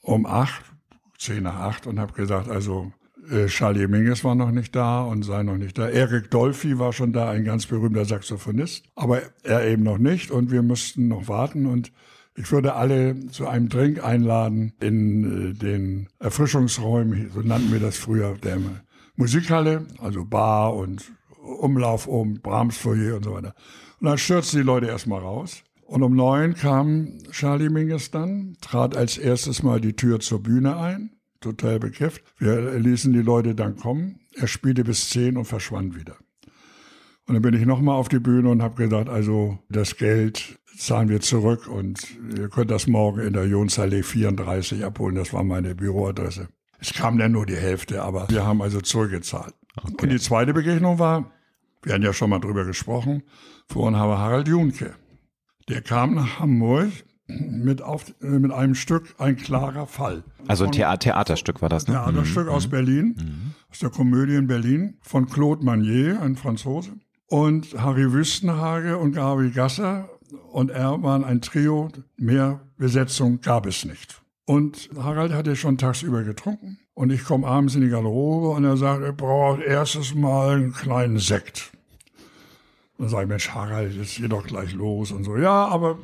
um 0.00 0.24
acht, 0.24 0.64
zehn 1.18 1.42
nach 1.42 1.56
acht 1.56 1.86
und 1.86 2.00
habe 2.00 2.14
gesagt, 2.14 2.48
also 2.48 2.90
äh, 3.30 3.48
Charlie 3.48 3.88
Minges 3.88 4.24
war 4.24 4.34
noch 4.34 4.50
nicht 4.50 4.74
da 4.74 5.02
und 5.02 5.24
sei 5.24 5.42
noch 5.42 5.58
nicht 5.58 5.76
da. 5.76 5.90
Eric 5.90 6.30
Dolphy 6.30 6.78
war 6.78 6.94
schon 6.94 7.12
da, 7.12 7.28
ein 7.28 7.44
ganz 7.44 7.66
berühmter 7.66 8.06
Saxophonist, 8.06 8.86
aber 8.94 9.20
er 9.42 9.66
eben 9.66 9.82
noch 9.82 9.98
nicht 9.98 10.30
und 10.30 10.50
wir 10.50 10.62
mussten 10.62 11.08
noch 11.08 11.28
warten 11.28 11.66
und 11.66 11.92
ich 12.36 12.52
würde 12.52 12.74
alle 12.74 13.26
zu 13.28 13.48
einem 13.48 13.68
Drink 13.68 14.04
einladen 14.04 14.74
in 14.80 15.50
äh, 15.50 15.54
den 15.54 16.08
Erfrischungsräumen, 16.18 17.30
so 17.32 17.40
nannten 17.40 17.72
wir 17.72 17.80
das 17.80 17.96
früher, 17.96 18.36
der 18.42 18.58
Musikhalle, 19.16 19.86
also 19.98 20.24
Bar 20.24 20.74
und 20.74 21.12
Umlauf 21.40 22.06
um, 22.06 22.40
Brahmsfoyer 22.40 23.16
und 23.16 23.24
so 23.24 23.32
weiter. 23.34 23.54
Und 24.00 24.06
dann 24.06 24.18
stürzten 24.18 24.60
die 24.60 24.66
Leute 24.66 24.86
erstmal 24.86 25.20
raus. 25.20 25.62
Und 25.86 26.02
um 26.02 26.14
neun 26.14 26.54
kam 26.54 27.18
Charlie 27.30 27.70
Mingus 27.70 28.10
dann, 28.10 28.56
trat 28.60 28.96
als 28.96 29.18
erstes 29.18 29.62
mal 29.62 29.80
die 29.80 29.94
Tür 29.94 30.20
zur 30.20 30.42
Bühne 30.42 30.76
ein, 30.76 31.12
total 31.40 31.78
bekifft. 31.78 32.22
Wir 32.38 32.78
ließen 32.78 33.12
die 33.12 33.22
Leute 33.22 33.54
dann 33.54 33.76
kommen. 33.76 34.20
Er 34.34 34.48
spielte 34.48 34.84
bis 34.84 35.08
zehn 35.08 35.36
und 35.36 35.44
verschwand 35.44 35.96
wieder. 35.96 36.16
Und 37.26 37.34
dann 37.34 37.42
bin 37.42 37.54
ich 37.54 37.64
nochmal 37.64 37.96
auf 37.96 38.08
die 38.08 38.18
Bühne 38.18 38.50
und 38.50 38.62
habe 38.62 38.74
gesagt, 38.74 39.08
also 39.08 39.58
das 39.68 39.96
Geld 39.96 40.58
zahlen 40.76 41.08
wir 41.08 41.20
zurück 41.20 41.66
und 41.66 42.06
ihr 42.36 42.48
könnt 42.48 42.70
das 42.70 42.86
morgen 42.86 43.20
in 43.20 43.32
der 43.32 43.46
Jonsallee 43.46 44.02
34 44.02 44.84
abholen. 44.84 45.14
Das 45.14 45.32
war 45.32 45.44
meine 45.44 45.74
Büroadresse. 45.74 46.48
Es 46.78 46.92
kam 46.92 47.18
dann 47.18 47.32
nur 47.32 47.46
die 47.46 47.56
Hälfte, 47.56 48.02
aber 48.02 48.28
wir 48.28 48.44
haben 48.44 48.62
also 48.62 48.80
zurückgezahlt. 48.80 49.54
Okay. 49.76 49.94
Und 50.02 50.12
die 50.12 50.20
zweite 50.20 50.52
Begegnung 50.52 50.98
war, 50.98 51.30
wir 51.82 51.94
hatten 51.94 52.04
ja 52.04 52.12
schon 52.12 52.30
mal 52.30 52.38
drüber 52.38 52.64
gesprochen, 52.64 53.22
vorhin 53.68 53.96
habe 53.96 54.18
Harald 54.18 54.48
Junke. 54.48 54.94
Der 55.68 55.82
kam 55.82 56.14
nach 56.14 56.40
Hamburg 56.40 56.90
mit, 57.26 57.82
auf, 57.82 58.14
mit 58.20 58.52
einem 58.52 58.74
Stück 58.74 59.14
Ein 59.18 59.36
klarer 59.36 59.86
Fall. 59.86 60.22
Also 60.46 60.64
ein 60.64 60.72
Thea 60.72 60.96
Theaterstück 60.96 61.60
war 61.60 61.68
das, 61.68 61.88
ne? 61.88 61.94
Theaterstück 61.94 62.46
mhm. 62.46 62.52
aus 62.52 62.68
Berlin, 62.68 63.16
mhm. 63.18 63.54
aus 63.70 63.80
der 63.80 63.90
Komödie 63.90 64.36
in 64.36 64.46
Berlin, 64.46 64.98
von 65.00 65.26
Claude 65.26 65.64
Manier, 65.64 66.20
ein 66.22 66.36
Franzose. 66.36 66.92
Und 67.28 67.76
Harry 67.76 68.12
Wüstenhage 68.12 68.98
und 68.98 69.12
Gabi 69.12 69.50
Gasser 69.50 70.08
und 70.52 70.70
er 70.70 71.02
waren 71.02 71.24
ein 71.24 71.40
Trio. 71.40 71.90
Mehr 72.16 72.60
Besetzung 72.76 73.40
gab 73.40 73.66
es 73.66 73.84
nicht. 73.84 74.22
Und 74.44 74.90
Harald 74.96 75.32
hatte 75.32 75.56
schon 75.56 75.78
tagsüber 75.78 76.22
getrunken. 76.22 76.78
Und 76.94 77.10
ich 77.10 77.24
komme 77.24 77.46
abends 77.46 77.74
in 77.74 77.82
die 77.82 77.88
Garderobe 77.88 78.50
und 78.50 78.64
er 78.64 78.76
sagt, 78.76 79.02
er 79.02 79.12
braucht 79.12 79.60
erstes 79.60 80.14
Mal 80.14 80.56
einen 80.56 80.72
kleinen 80.72 81.18
Sekt. 81.18 81.72
Dann 82.96 83.08
sage 83.08 83.24
ich, 83.24 83.28
Mensch, 83.28 83.50
Harald, 83.50 83.94
jetzt 83.94 84.16
geht 84.16 84.32
doch 84.32 84.46
gleich 84.46 84.72
los 84.72 85.12
und 85.12 85.24
so. 85.24 85.36
Ja, 85.36 85.66
aber 85.66 85.98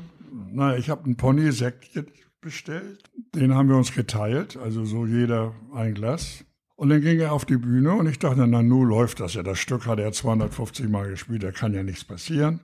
na, 0.50 0.76
ich 0.76 0.90
habe 0.90 1.04
einen 1.04 1.16
Pony-Sekt 1.16 2.04
bestellt. 2.40 3.10
Den 3.34 3.54
haben 3.54 3.68
wir 3.68 3.76
uns 3.76 3.94
geteilt, 3.94 4.58
also 4.58 4.84
so 4.84 5.06
jeder 5.06 5.54
ein 5.74 5.94
Glas. 5.94 6.44
Und 6.76 6.90
dann 6.90 7.00
ging 7.00 7.20
er 7.20 7.32
auf 7.32 7.46
die 7.46 7.56
Bühne 7.56 7.92
und 7.92 8.06
ich 8.06 8.18
dachte, 8.18 8.46
na, 8.46 8.62
nun 8.62 8.88
läuft 8.88 9.20
das 9.20 9.34
ja. 9.34 9.42
Das 9.42 9.58
Stück 9.58 9.86
hat 9.86 9.98
er 9.98 10.12
250 10.12 10.88
Mal 10.88 11.08
gespielt, 11.08 11.44
da 11.44 11.52
kann 11.52 11.72
ja 11.72 11.82
nichts 11.82 12.04
passieren 12.04 12.60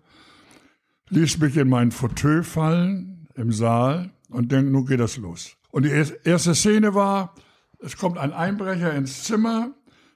ließ 1.11 1.39
mich 1.39 1.57
in 1.57 1.69
meinen 1.69 1.91
Fauteuil 1.91 2.43
fallen 2.43 3.29
im 3.35 3.53
Saal 3.53 4.11
und 4.31 4.53
denkt, 4.53 4.71
nun 4.71 4.87
geht 4.87 5.01
das 5.01 5.17
los. 5.17 5.57
Und 5.71 5.85
die 5.85 5.91
erste 6.25 6.55
Szene 6.55 6.95
war, 6.95 7.35
es 7.81 7.97
kommt 7.97 8.19
ein 8.19 8.33
Einbrecher 8.33 8.93
ins 8.95 9.25
Zimmer, 9.25 9.73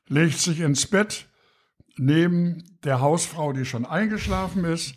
legt 0.08 0.38
sich 0.38 0.60
ins 0.60 0.86
Bett 0.86 1.28
neben 1.96 2.64
der 2.84 3.00
Hausfrau, 3.00 3.52
die 3.52 3.64
schon 3.64 3.84
eingeschlafen 3.84 4.64
ist, 4.64 4.96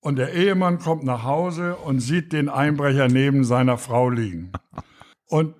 und 0.00 0.16
der 0.16 0.34
Ehemann 0.34 0.78
kommt 0.78 1.02
nach 1.02 1.24
Hause 1.24 1.74
und 1.74 1.98
sieht 1.98 2.32
den 2.32 2.48
Einbrecher 2.48 3.08
neben 3.08 3.42
seiner 3.42 3.76
Frau 3.76 4.08
liegen. 4.08 4.52
Und 5.26 5.56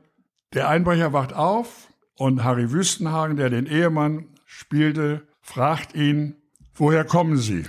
der 0.55 0.69
Einbrecher 0.69 1.13
wacht 1.13 1.33
auf 1.33 1.89
und 2.15 2.45
Harry 2.45 2.71
Wüstenhagen, 2.71 3.37
der 3.37 3.51
den 3.51 3.67
Ehemann 3.67 4.29
spielte, 4.45 5.27
fragt 5.41 5.97
ihn, 5.97 6.37
woher 6.75 7.05
kommen 7.05 7.39
Sie? 7.39 7.65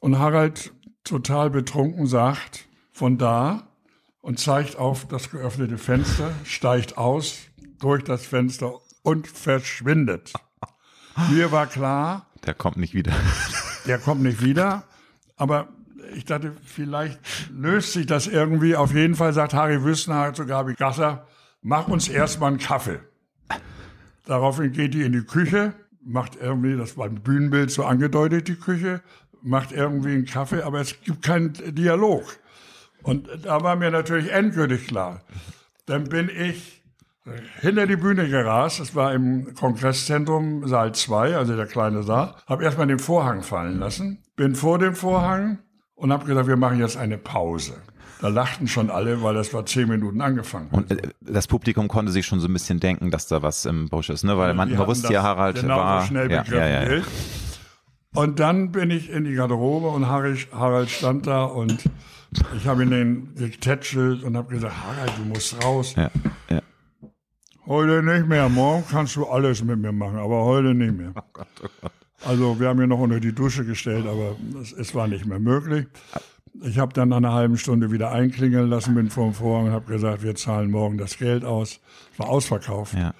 Und 0.00 0.18
Harald 0.18 0.72
total 1.04 1.50
betrunken 1.50 2.06
sagt, 2.06 2.66
von 2.92 3.18
da 3.18 3.68
und 4.20 4.38
zeigt 4.38 4.76
auf 4.76 5.06
das 5.08 5.30
geöffnete 5.30 5.78
Fenster, 5.78 6.30
steigt 6.44 6.96
aus 6.98 7.38
durch 7.80 8.04
das 8.04 8.24
Fenster 8.24 8.74
und 9.02 9.26
verschwindet. 9.26 10.32
Mir 11.30 11.50
war 11.52 11.66
klar, 11.66 12.26
der 12.46 12.54
kommt 12.54 12.76
nicht 12.76 12.94
wieder. 12.94 13.12
Der 13.84 13.98
kommt 13.98 14.22
nicht 14.22 14.44
wieder, 14.44 14.84
aber 15.36 15.66
ich 16.14 16.24
dachte, 16.24 16.52
vielleicht 16.64 17.18
löst 17.50 17.94
sich 17.94 18.06
das 18.06 18.28
irgendwie. 18.28 18.76
Auf 18.76 18.94
jeden 18.94 19.16
Fall 19.16 19.32
sagt 19.32 19.54
Harry 19.54 19.82
Wüstenhaar 19.82 20.34
zu 20.34 20.46
Gabi 20.46 20.74
Gasser, 20.74 21.26
mach 21.62 21.88
uns 21.88 22.08
erstmal 22.08 22.50
einen 22.50 22.60
Kaffee. 22.60 23.00
Daraufhin 24.24 24.70
geht 24.70 24.94
die 24.94 25.02
in 25.02 25.10
die 25.10 25.24
Küche, 25.24 25.74
macht 26.04 26.36
irgendwie, 26.36 26.76
das 26.76 26.96
war 26.96 27.06
ein 27.06 27.22
Bühnenbild 27.22 27.72
so 27.72 27.84
angedeutet, 27.84 28.46
die 28.46 28.54
Küche, 28.54 29.02
macht 29.42 29.72
irgendwie 29.72 30.12
einen 30.12 30.26
Kaffee, 30.26 30.62
aber 30.62 30.80
es 30.80 31.00
gibt 31.02 31.22
keinen 31.22 31.52
Dialog. 31.74 32.24
Und 33.02 33.28
da 33.42 33.62
war 33.62 33.76
mir 33.76 33.90
natürlich 33.90 34.30
endgültig 34.30 34.86
klar. 34.86 35.22
Dann 35.86 36.04
bin 36.04 36.28
ich 36.28 36.82
hinter 37.60 37.86
die 37.86 37.96
Bühne 37.96 38.28
gerast. 38.28 38.80
Es 38.80 38.94
war 38.94 39.12
im 39.12 39.54
Kongresszentrum 39.54 40.66
Saal 40.66 40.92
2, 40.92 41.36
also 41.36 41.56
der 41.56 41.66
kleine 41.66 42.02
Saal. 42.02 42.34
Habe 42.46 42.64
erstmal 42.64 42.86
den 42.86 42.98
Vorhang 42.98 43.42
fallen 43.42 43.78
lassen. 43.78 44.22
Bin 44.36 44.54
vor 44.54 44.78
dem 44.78 44.94
Vorhang 44.94 45.58
und 45.94 46.12
habe 46.12 46.24
gesagt, 46.24 46.48
wir 46.48 46.56
machen 46.56 46.78
jetzt 46.78 46.96
eine 46.96 47.18
Pause. 47.18 47.74
Da 48.20 48.28
lachten 48.28 48.68
schon 48.68 48.88
alle, 48.88 49.20
weil 49.22 49.34
das 49.34 49.52
war 49.52 49.66
zehn 49.66 49.88
Minuten 49.88 50.20
angefangen. 50.20 50.68
Und 50.70 50.92
äh, 50.92 51.08
das 51.20 51.48
Publikum 51.48 51.88
konnte 51.88 52.12
sich 52.12 52.24
schon 52.24 52.38
so 52.38 52.46
ein 52.46 52.52
bisschen 52.52 52.78
denken, 52.78 53.10
dass 53.10 53.26
da 53.26 53.42
was 53.42 53.64
im 53.64 53.88
Busch 53.88 54.10
ist, 54.10 54.22
ne? 54.22 54.38
Weil 54.38 54.54
man, 54.54 54.72
man 54.72 54.86
wusste 54.86 55.12
ja, 55.12 55.24
Harald 55.24 55.60
genau 55.60 55.78
war. 55.78 56.02
So 56.02 56.06
schnell 56.08 56.30
ja, 56.30 56.44
ja, 56.44 56.68
ja. 56.68 56.92
ja. 56.98 57.02
Und 58.14 58.40
dann 58.40 58.72
bin 58.72 58.90
ich 58.90 59.10
in 59.10 59.24
die 59.24 59.34
Garderobe 59.34 59.88
und 59.88 60.06
Harald, 60.06 60.90
stand 60.90 61.26
da 61.26 61.44
und 61.44 61.88
ich 62.56 62.66
habe 62.66 62.82
ihn 62.82 62.90
den 62.90 63.34
getätschelt 63.34 64.22
und 64.22 64.36
habe 64.36 64.52
gesagt, 64.52 64.74
Harald, 64.84 65.12
du 65.16 65.24
musst 65.24 65.64
raus. 65.64 65.94
Ja, 65.96 66.10
ja. 66.50 66.60
Heute 67.66 68.02
nicht 68.02 68.26
mehr, 68.26 68.48
morgen 68.48 68.84
kannst 68.90 69.16
du 69.16 69.26
alles 69.26 69.64
mit 69.64 69.78
mir 69.78 69.92
machen, 69.92 70.18
aber 70.18 70.44
heute 70.44 70.74
nicht 70.74 70.94
mehr. 70.94 71.12
Oh 71.14 71.22
Gott, 71.32 71.46
oh 71.62 71.68
Gott. 71.80 71.92
Also 72.24 72.60
wir 72.60 72.68
haben 72.68 72.80
ihn 72.82 72.88
noch 72.88 72.98
unter 72.98 73.18
die 73.18 73.34
Dusche 73.34 73.64
gestellt, 73.64 74.06
aber 74.06 74.36
es, 74.60 74.72
es 74.72 74.94
war 74.94 75.08
nicht 75.08 75.26
mehr 75.26 75.38
möglich. 75.38 75.86
Ich 76.62 76.78
habe 76.78 76.92
dann 76.92 77.08
nach 77.08 77.16
einer 77.16 77.32
halben 77.32 77.56
Stunde 77.56 77.90
wieder 77.90 78.12
einklingeln 78.12 78.68
lassen, 78.68 78.94
bin 78.94 79.10
vor 79.10 79.24
dem 79.24 79.34
Vorhang 79.34 79.66
und 79.68 79.72
habe 79.72 79.90
gesagt, 79.90 80.22
wir 80.22 80.34
zahlen 80.34 80.70
morgen 80.70 80.98
das 80.98 81.16
Geld 81.16 81.44
aus. 81.44 81.80
Es 82.12 82.18
war 82.18 82.28
ausverkauft. 82.28 82.94
Ja. 82.94 83.14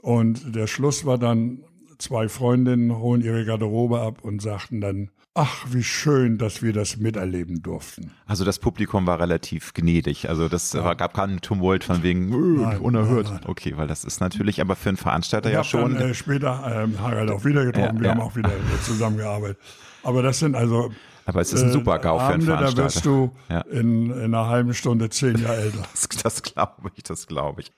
Und 0.00 0.56
der 0.56 0.66
Schluss 0.66 1.04
war 1.04 1.18
dann, 1.18 1.60
zwei 2.02 2.28
Freundinnen 2.28 2.96
holen 2.98 3.22
ihre 3.22 3.44
Garderobe 3.44 4.00
ab 4.00 4.18
und 4.22 4.42
sagten 4.42 4.80
dann, 4.80 5.10
ach, 5.34 5.64
wie 5.70 5.82
schön, 5.82 6.36
dass 6.36 6.60
wir 6.62 6.72
das 6.72 6.98
miterleben 6.98 7.62
durften. 7.62 8.10
Also 8.26 8.44
das 8.44 8.58
Publikum 8.58 9.06
war 9.06 9.18
relativ 9.20 9.72
gnädig. 9.72 10.28
Also 10.28 10.48
das 10.48 10.74
war, 10.74 10.94
gab 10.96 11.14
keinen 11.14 11.40
Tumult 11.40 11.84
von 11.84 12.02
wegen 12.02 12.32
äh, 12.32 12.62
Nein, 12.62 12.78
unerhört. 12.80 13.26
nein, 13.26 13.34
nein. 13.40 13.50
Okay, 13.50 13.74
weil 13.76 13.86
das 13.86 14.04
ist 14.04 14.20
natürlich 14.20 14.60
aber 14.60 14.76
für 14.76 14.90
einen 14.90 14.98
Veranstalter 14.98 15.48
Ich 15.48 15.54
ja 15.54 15.64
schon. 15.64 15.94
dann 15.94 16.10
äh, 16.10 16.14
später 16.14 16.82
ähm, 16.84 17.00
Harald 17.00 17.30
auch 17.30 17.44
wieder 17.44 17.64
getroffen, 17.64 17.96
Ja, 17.96 18.00
wir 18.00 18.08
ja. 18.08 18.14
haben 18.14 18.20
auch 18.20 18.36
wieder 18.36 18.50
äh, 18.50 18.82
zusammengearbeitet. 18.84 19.58
Aber 20.02 20.22
das 20.22 20.38
sind 20.40 20.54
also 20.54 20.90
aber 21.24 21.40
es 21.40 21.52
ist 21.52 21.62
ein 21.62 21.70
super 21.70 22.00
GAU 22.00 22.18
für 22.18 22.24
einen 22.24 22.32
Abende, 22.32 22.46
da 22.46 22.56
Veranstalter. 22.58 22.84
wirst 22.84 23.06
du 23.06 23.30
Ja. 23.48 23.60
in, 23.60 24.10
in 24.10 24.22
einer 24.24 24.48
halben 24.48 24.74
Stunde 24.74 25.08
zehn 25.08 25.36
Jahre 25.38 25.56
älter. 25.58 25.82
Das, 25.92 26.08
das 26.22 26.42
glaube 26.42 26.90
ich, 26.96 27.04
das 27.04 27.26
glaube 27.28 27.60
ich. 27.62 27.70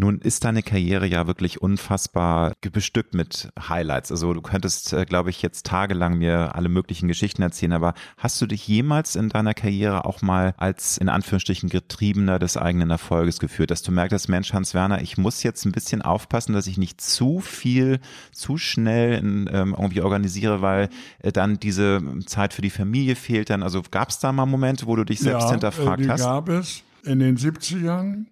Nun 0.00 0.18
ist 0.18 0.44
deine 0.44 0.62
Karriere 0.62 1.06
ja 1.06 1.26
wirklich 1.26 1.60
unfassbar 1.60 2.54
bestückt 2.72 3.12
mit 3.12 3.50
Highlights. 3.68 4.10
Also 4.10 4.32
du 4.32 4.40
könntest, 4.40 4.94
äh, 4.94 5.04
glaube 5.04 5.28
ich, 5.28 5.42
jetzt 5.42 5.66
tagelang 5.66 6.16
mir 6.16 6.54
alle 6.54 6.70
möglichen 6.70 7.06
Geschichten 7.06 7.42
erzählen, 7.42 7.74
aber 7.74 7.92
hast 8.16 8.40
du 8.40 8.46
dich 8.46 8.66
jemals 8.66 9.14
in 9.14 9.28
deiner 9.28 9.52
Karriere 9.52 10.06
auch 10.06 10.22
mal 10.22 10.54
als 10.56 10.96
in 10.96 11.10
Anführungsstrichen 11.10 11.68
Getriebener 11.68 12.38
des 12.38 12.56
eigenen 12.56 12.88
Erfolges 12.88 13.40
geführt, 13.40 13.70
dass 13.70 13.82
du 13.82 13.92
merktest, 13.92 14.30
Mensch, 14.30 14.54
Hans 14.54 14.72
Werner, 14.72 15.02
ich 15.02 15.18
muss 15.18 15.42
jetzt 15.42 15.66
ein 15.66 15.72
bisschen 15.72 16.00
aufpassen, 16.00 16.54
dass 16.54 16.66
ich 16.66 16.78
nicht 16.78 17.02
zu 17.02 17.40
viel, 17.40 18.00
zu 18.32 18.56
schnell 18.56 19.18
in, 19.18 19.50
ähm, 19.52 19.76
irgendwie 19.78 20.00
organisiere, 20.00 20.62
weil 20.62 20.88
äh, 21.18 21.30
dann 21.30 21.60
diese 21.60 22.00
Zeit 22.24 22.54
für 22.54 22.62
die 22.62 22.70
Familie 22.70 23.16
fehlt 23.16 23.50
dann. 23.50 23.62
Also 23.62 23.82
gab 23.90 24.08
es 24.08 24.18
da 24.18 24.32
mal 24.32 24.46
Momente, 24.46 24.86
wo 24.86 24.96
du 24.96 25.04
dich 25.04 25.20
selbst 25.20 25.44
ja, 25.44 25.50
hinterfragt 25.50 26.00
äh, 26.00 26.04
die 26.04 26.10
hast? 26.10 26.22
gab 26.22 26.48
es 26.48 26.84
in 27.04 27.18
den 27.18 27.36
70ern, 27.36 28.24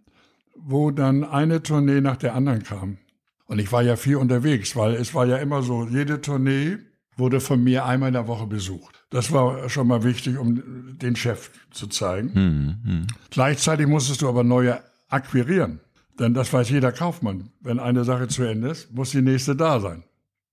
wo 0.64 0.90
dann 0.90 1.24
eine 1.24 1.62
Tournee 1.62 2.00
nach 2.00 2.16
der 2.16 2.34
anderen 2.34 2.62
kam. 2.62 2.98
Und 3.46 3.59
ich 3.59 3.72
war 3.72 3.82
ja 3.82 3.96
viel 3.96 4.16
unterwegs, 4.16 4.76
weil 4.76 4.94
es 4.94 5.14
war 5.14 5.26
ja 5.26 5.36
immer 5.38 5.62
so, 5.62 5.86
jede 5.86 6.20
Tournee 6.20 6.78
wurde 7.16 7.40
von 7.40 7.62
mir 7.64 7.84
einmal 7.84 8.09
in 8.09 8.14
der 8.14 8.28
Woche 8.28 8.46
besucht. 8.46 9.04
Das 9.11 9.32
war 9.32 9.68
schon 9.68 9.88
mal 9.88 10.04
wichtig, 10.04 10.38
um 10.38 10.98
den 10.98 11.16
Chef 11.16 11.50
zu 11.70 11.86
zeigen. 11.86 12.34
Hm, 12.34 13.06
Gleichzeitig 13.30 13.86
musstest 13.86 14.22
du 14.22 14.28
aber 14.28 14.44
neue 14.44 14.80
akquirieren. 15.09 15.80
Denn 16.18 16.34
das 16.34 16.52
weiß 16.52 16.68
jeder 16.70 16.92
Kaufmann. 16.92 17.50
Wenn 17.61 17.78
eine 17.78 18.04
Sache 18.04 18.28
zu 18.28 18.42
Ende 18.42 18.68
ist, 18.68 18.92
muss 18.92 19.11
die 19.11 19.22
nächste 19.22 19.56
da 19.56 19.80
sein. 19.80 20.04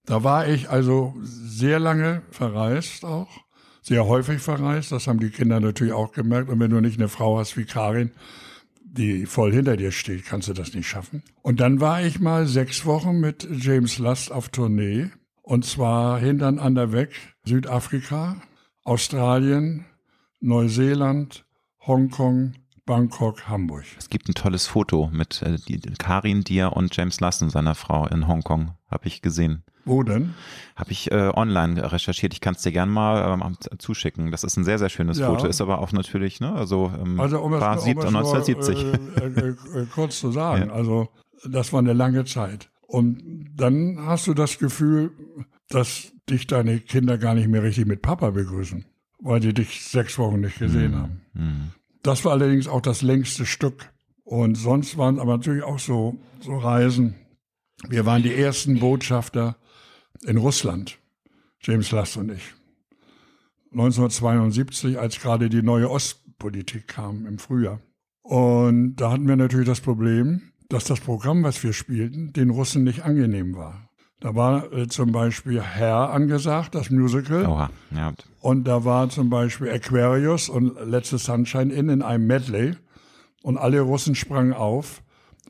Da 0.05 0.23
war 0.23 0.47
ich 0.47 0.69
also 0.69 1.15
sehr 1.21 1.79
lange 1.79 2.21
verreist 2.29 3.03
auch, 3.03 3.29
sehr 3.81 4.05
häufig 4.05 4.41
verreist. 4.41 4.91
Das 4.91 5.07
haben 5.07 5.19
die 5.19 5.31
Kinder 5.31 5.59
natürlich 5.59 5.93
auch 5.93 6.11
gemerkt. 6.11 6.49
Und 6.49 6.59
wenn 6.59 6.69
du 6.69 6.79
nicht 6.79 6.99
eine 6.99 7.09
Frau 7.09 7.39
hast 7.39 7.57
wie 7.57 7.65
Karin, 7.65 8.11
die 8.97 9.25
voll 9.25 9.53
hinter 9.53 9.77
dir 9.77 9.91
steht, 9.91 10.25
kannst 10.25 10.47
du 10.47 10.53
das 10.53 10.73
nicht 10.73 10.87
schaffen. 10.87 11.23
Und 11.41 11.59
dann 11.59 11.79
war 11.79 12.03
ich 12.03 12.19
mal 12.19 12.47
sechs 12.47 12.85
Wochen 12.85 13.19
mit 13.19 13.47
James 13.51 13.99
Last 13.99 14.31
auf 14.31 14.49
Tournee. 14.49 15.09
Und 15.41 15.65
zwar 15.65 16.19
hintereinander 16.19 16.91
weg. 16.91 17.11
Südafrika, 17.45 18.41
Australien, 18.83 19.85
Neuseeland, 20.39 21.45
Hongkong, 21.85 22.53
Bangkok, 22.85 23.47
Hamburg. 23.49 23.83
Es 23.97 24.09
gibt 24.09 24.29
ein 24.29 24.35
tolles 24.35 24.67
Foto 24.67 25.09
mit 25.11 25.41
äh, 25.41 25.57
Karin 25.97 26.43
Dier 26.43 26.73
und 26.73 26.95
James 26.95 27.19
Lassen, 27.19 27.49
seiner 27.49 27.73
Frau 27.75 28.05
in 28.07 28.27
Hongkong. 28.27 28.71
Habe 28.89 29.07
ich 29.07 29.21
gesehen. 29.21 29.63
Wo 29.85 30.03
denn? 30.03 30.33
Habe 30.75 30.91
ich 30.91 31.11
äh, 31.11 31.31
online 31.33 31.91
recherchiert. 31.91 32.33
Ich 32.33 32.41
kann 32.41 32.55
es 32.55 32.61
dir 32.61 32.71
gern 32.71 32.89
mal 32.89 33.33
ähm, 33.39 33.57
zuschicken. 33.79 34.31
Das 34.31 34.43
ist 34.43 34.57
ein 34.57 34.63
sehr, 34.63 34.79
sehr 34.79 34.89
schönes 34.89 35.19
Ja. 35.19 35.29
Foto. 35.29 35.47
Ist 35.47 35.61
aber 35.61 35.79
auch 35.79 35.91
natürlich, 35.91 36.39
ne, 36.39 36.53
also, 36.53 36.91
ähm, 36.99 37.19
Also 37.19 37.39
um 37.41 37.53
es, 37.53 37.61
war 37.61 37.77
um 37.77 37.83
sieb- 37.83 37.97
es 37.99 38.11
nur, 38.11 38.19
1970. 38.21 38.83
äh, 38.83 39.25
äh, 39.27 39.49
äh, 39.81 39.85
kurz 39.93 40.19
zu 40.19 40.31
sagen, 40.31 40.67
Ja. 40.69 40.73
also 40.73 41.09
das 41.47 41.71
war 41.73 41.79
eine 41.79 41.93
lange 41.93 42.25
Zeit. 42.25 42.69
Und 42.87 43.51
dann 43.55 43.97
hast 44.05 44.27
du 44.27 44.33
das 44.33 44.57
Gefühl, 44.59 45.11
dass 45.69 46.11
dich 46.29 46.47
deine 46.47 46.79
Kinder 46.79 47.17
gar 47.17 47.33
nicht 47.35 47.47
mehr 47.47 47.63
richtig 47.63 47.85
mit 47.87 48.01
Papa 48.01 48.29
begrüßen, 48.31 48.85
weil 49.19 49.39
die 49.39 49.53
dich 49.53 49.83
sechs 49.85 50.17
Wochen 50.17 50.41
nicht 50.41 50.59
gesehen 50.59 50.95
haben. 50.95 51.21
Hm. 51.33 51.71
Das 52.05 52.23
war 52.23 52.33
allerdings 52.33 52.67
auch 52.67 52.81
das 52.81 53.01
längste 53.01 53.47
Stück. 53.47 53.91
Und 54.23 54.53
sonst 54.53 54.95
waren 54.95 55.19
aber 55.19 55.37
natürlich 55.37 55.63
auch 55.63 55.79
so, 55.79 56.19
so 56.39 56.55
Reisen. 56.55 57.15
Wir 57.89 58.05
waren 58.05 58.21
die 58.21 58.35
ersten 58.35 58.79
Botschafter 58.79 59.55
in 60.21 60.37
Russland, 60.37 60.99
James 61.61 61.89
Last 61.89 62.15
und 62.17 62.31
ich. 62.31 62.53
1972, 63.71 64.99
als 64.99 65.19
gerade 65.19 65.49
die 65.49 65.63
neue 65.63 65.89
Ostpolitik 65.89 66.87
kam 66.87 67.25
im 67.25 67.39
Frühjahr. 67.39 67.81
Und 68.21 68.97
da 68.97 69.11
hatten 69.11 69.27
wir 69.27 69.35
natürlich 69.35 69.67
das 69.67 69.81
Problem, 69.81 70.51
dass 70.69 70.83
das 70.83 70.99
Programm, 70.99 71.41
was 71.41 71.63
wir 71.63 71.73
spielten, 71.73 72.33
den 72.33 72.51
Russen 72.51 72.83
nicht 72.83 73.01
angenehm 73.01 73.55
war. 73.55 73.84
Da 74.25 74.33
war 74.33 74.73
äh, 74.73 74.87
zum 74.87 75.11
Beispiel 75.11 75.61
Herr 75.61 76.09
angesagt, 76.09 76.73
das 76.73 76.89
Musical. 76.89 77.45
Oha, 77.45 77.69
ja. 77.95 78.11
Und 78.41 78.67
da 78.67 78.83
war 78.83 79.07
zum 79.09 79.29
Beispiel 79.29 79.69
Aquarius 79.69 80.49
und 80.49 80.73
Letzte 80.83 81.19
Sunshine 81.19 81.71
Inn 81.71 81.89
in 81.89 82.01
einem 82.01 82.25
Medley. 82.25 82.73
Und 83.43 83.59
alle 83.59 83.81
Russen 83.81 84.15
sprangen 84.15 84.53
auf 84.53 85.03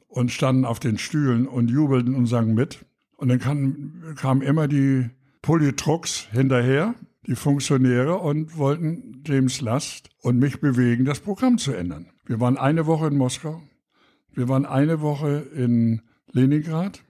und 0.10 0.30
standen 0.30 0.66
auf 0.66 0.82
den 0.82 0.98
Stühlen 0.98 1.48
und 1.48 1.70
jubelten 1.72 2.16
und 2.16 2.26
sangen 2.26 2.54
mit. 2.54 2.84
Und 3.16 3.30
dann 3.30 3.40
kam, 3.40 4.14
kamen 4.18 4.42
immer 4.42 4.68
die 4.68 5.10
Politrucks 5.42 6.28
hinterher, 6.34 6.96
die 7.28 7.36
Funktionäre, 7.36 8.18
und 8.18 8.58
wollten 8.58 9.24
James 9.26 9.62
Last 9.62 10.10
und 10.22 10.38
mich 10.38 10.60
bewegen, 10.60 11.06
das 11.06 11.22
Programm 11.22 11.60
zu 11.60 11.72
ändern. 11.72 12.08
Wir 12.26 12.42
waren 12.42 12.58
eine 12.58 12.86
Woche 12.86 13.08
in 13.08 13.16
Moskau. 13.16 13.62
Wir 14.34 14.50
waren 14.50 14.66
eine 14.66 15.00
Woche 15.00 15.48
in 15.56 16.02
Leningrad. 16.34 17.05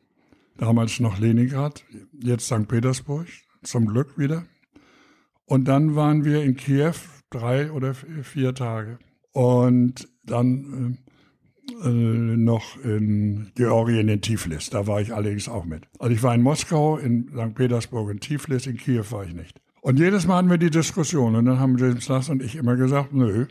Damals 0.57 0.99
noch 0.99 1.19
Leningrad, 1.19 1.83
jetzt 2.19 2.45
St. 2.45 2.67
Petersburg, 2.67 3.27
zum 3.63 3.87
Glück 3.87 4.17
wieder. 4.17 4.45
Und 5.45 5.67
dann 5.67 5.95
waren 5.95 6.23
wir 6.23 6.43
in 6.43 6.55
Kiew 6.55 6.93
drei 7.29 7.71
oder 7.71 7.93
vier 7.93 8.55
Tage. 8.55 8.97
Und 9.31 10.07
dann 10.23 10.97
äh, 11.83 11.87
äh, 11.87 11.89
noch 11.89 12.77
in 12.83 13.51
Georgien 13.55 14.07
in 14.07 14.21
Tiflis. 14.21 14.69
Da 14.69 14.87
war 14.87 15.01
ich 15.01 15.13
allerdings 15.13 15.49
auch 15.49 15.65
mit. 15.65 15.87
Also 15.99 16.13
ich 16.13 16.23
war 16.23 16.33
in 16.33 16.41
Moskau, 16.41 16.97
in 16.97 17.29
St. 17.29 17.55
Petersburg, 17.55 18.11
in 18.11 18.19
Tiflis, 18.19 18.67
in 18.67 18.77
Kiew 18.77 19.03
war 19.09 19.25
ich 19.25 19.33
nicht. 19.33 19.59
Und 19.81 19.99
jedes 19.99 20.25
Mal 20.25 20.37
hatten 20.37 20.49
wir 20.49 20.57
die 20.57 20.69
Diskussion. 20.69 21.35
Und 21.35 21.45
dann 21.45 21.59
haben 21.59 21.77
James 21.77 22.07
Lass 22.07 22.29
und 22.29 22.41
ich 22.41 22.55
immer 22.55 22.75
gesagt, 22.75 23.13
nö, 23.13 23.45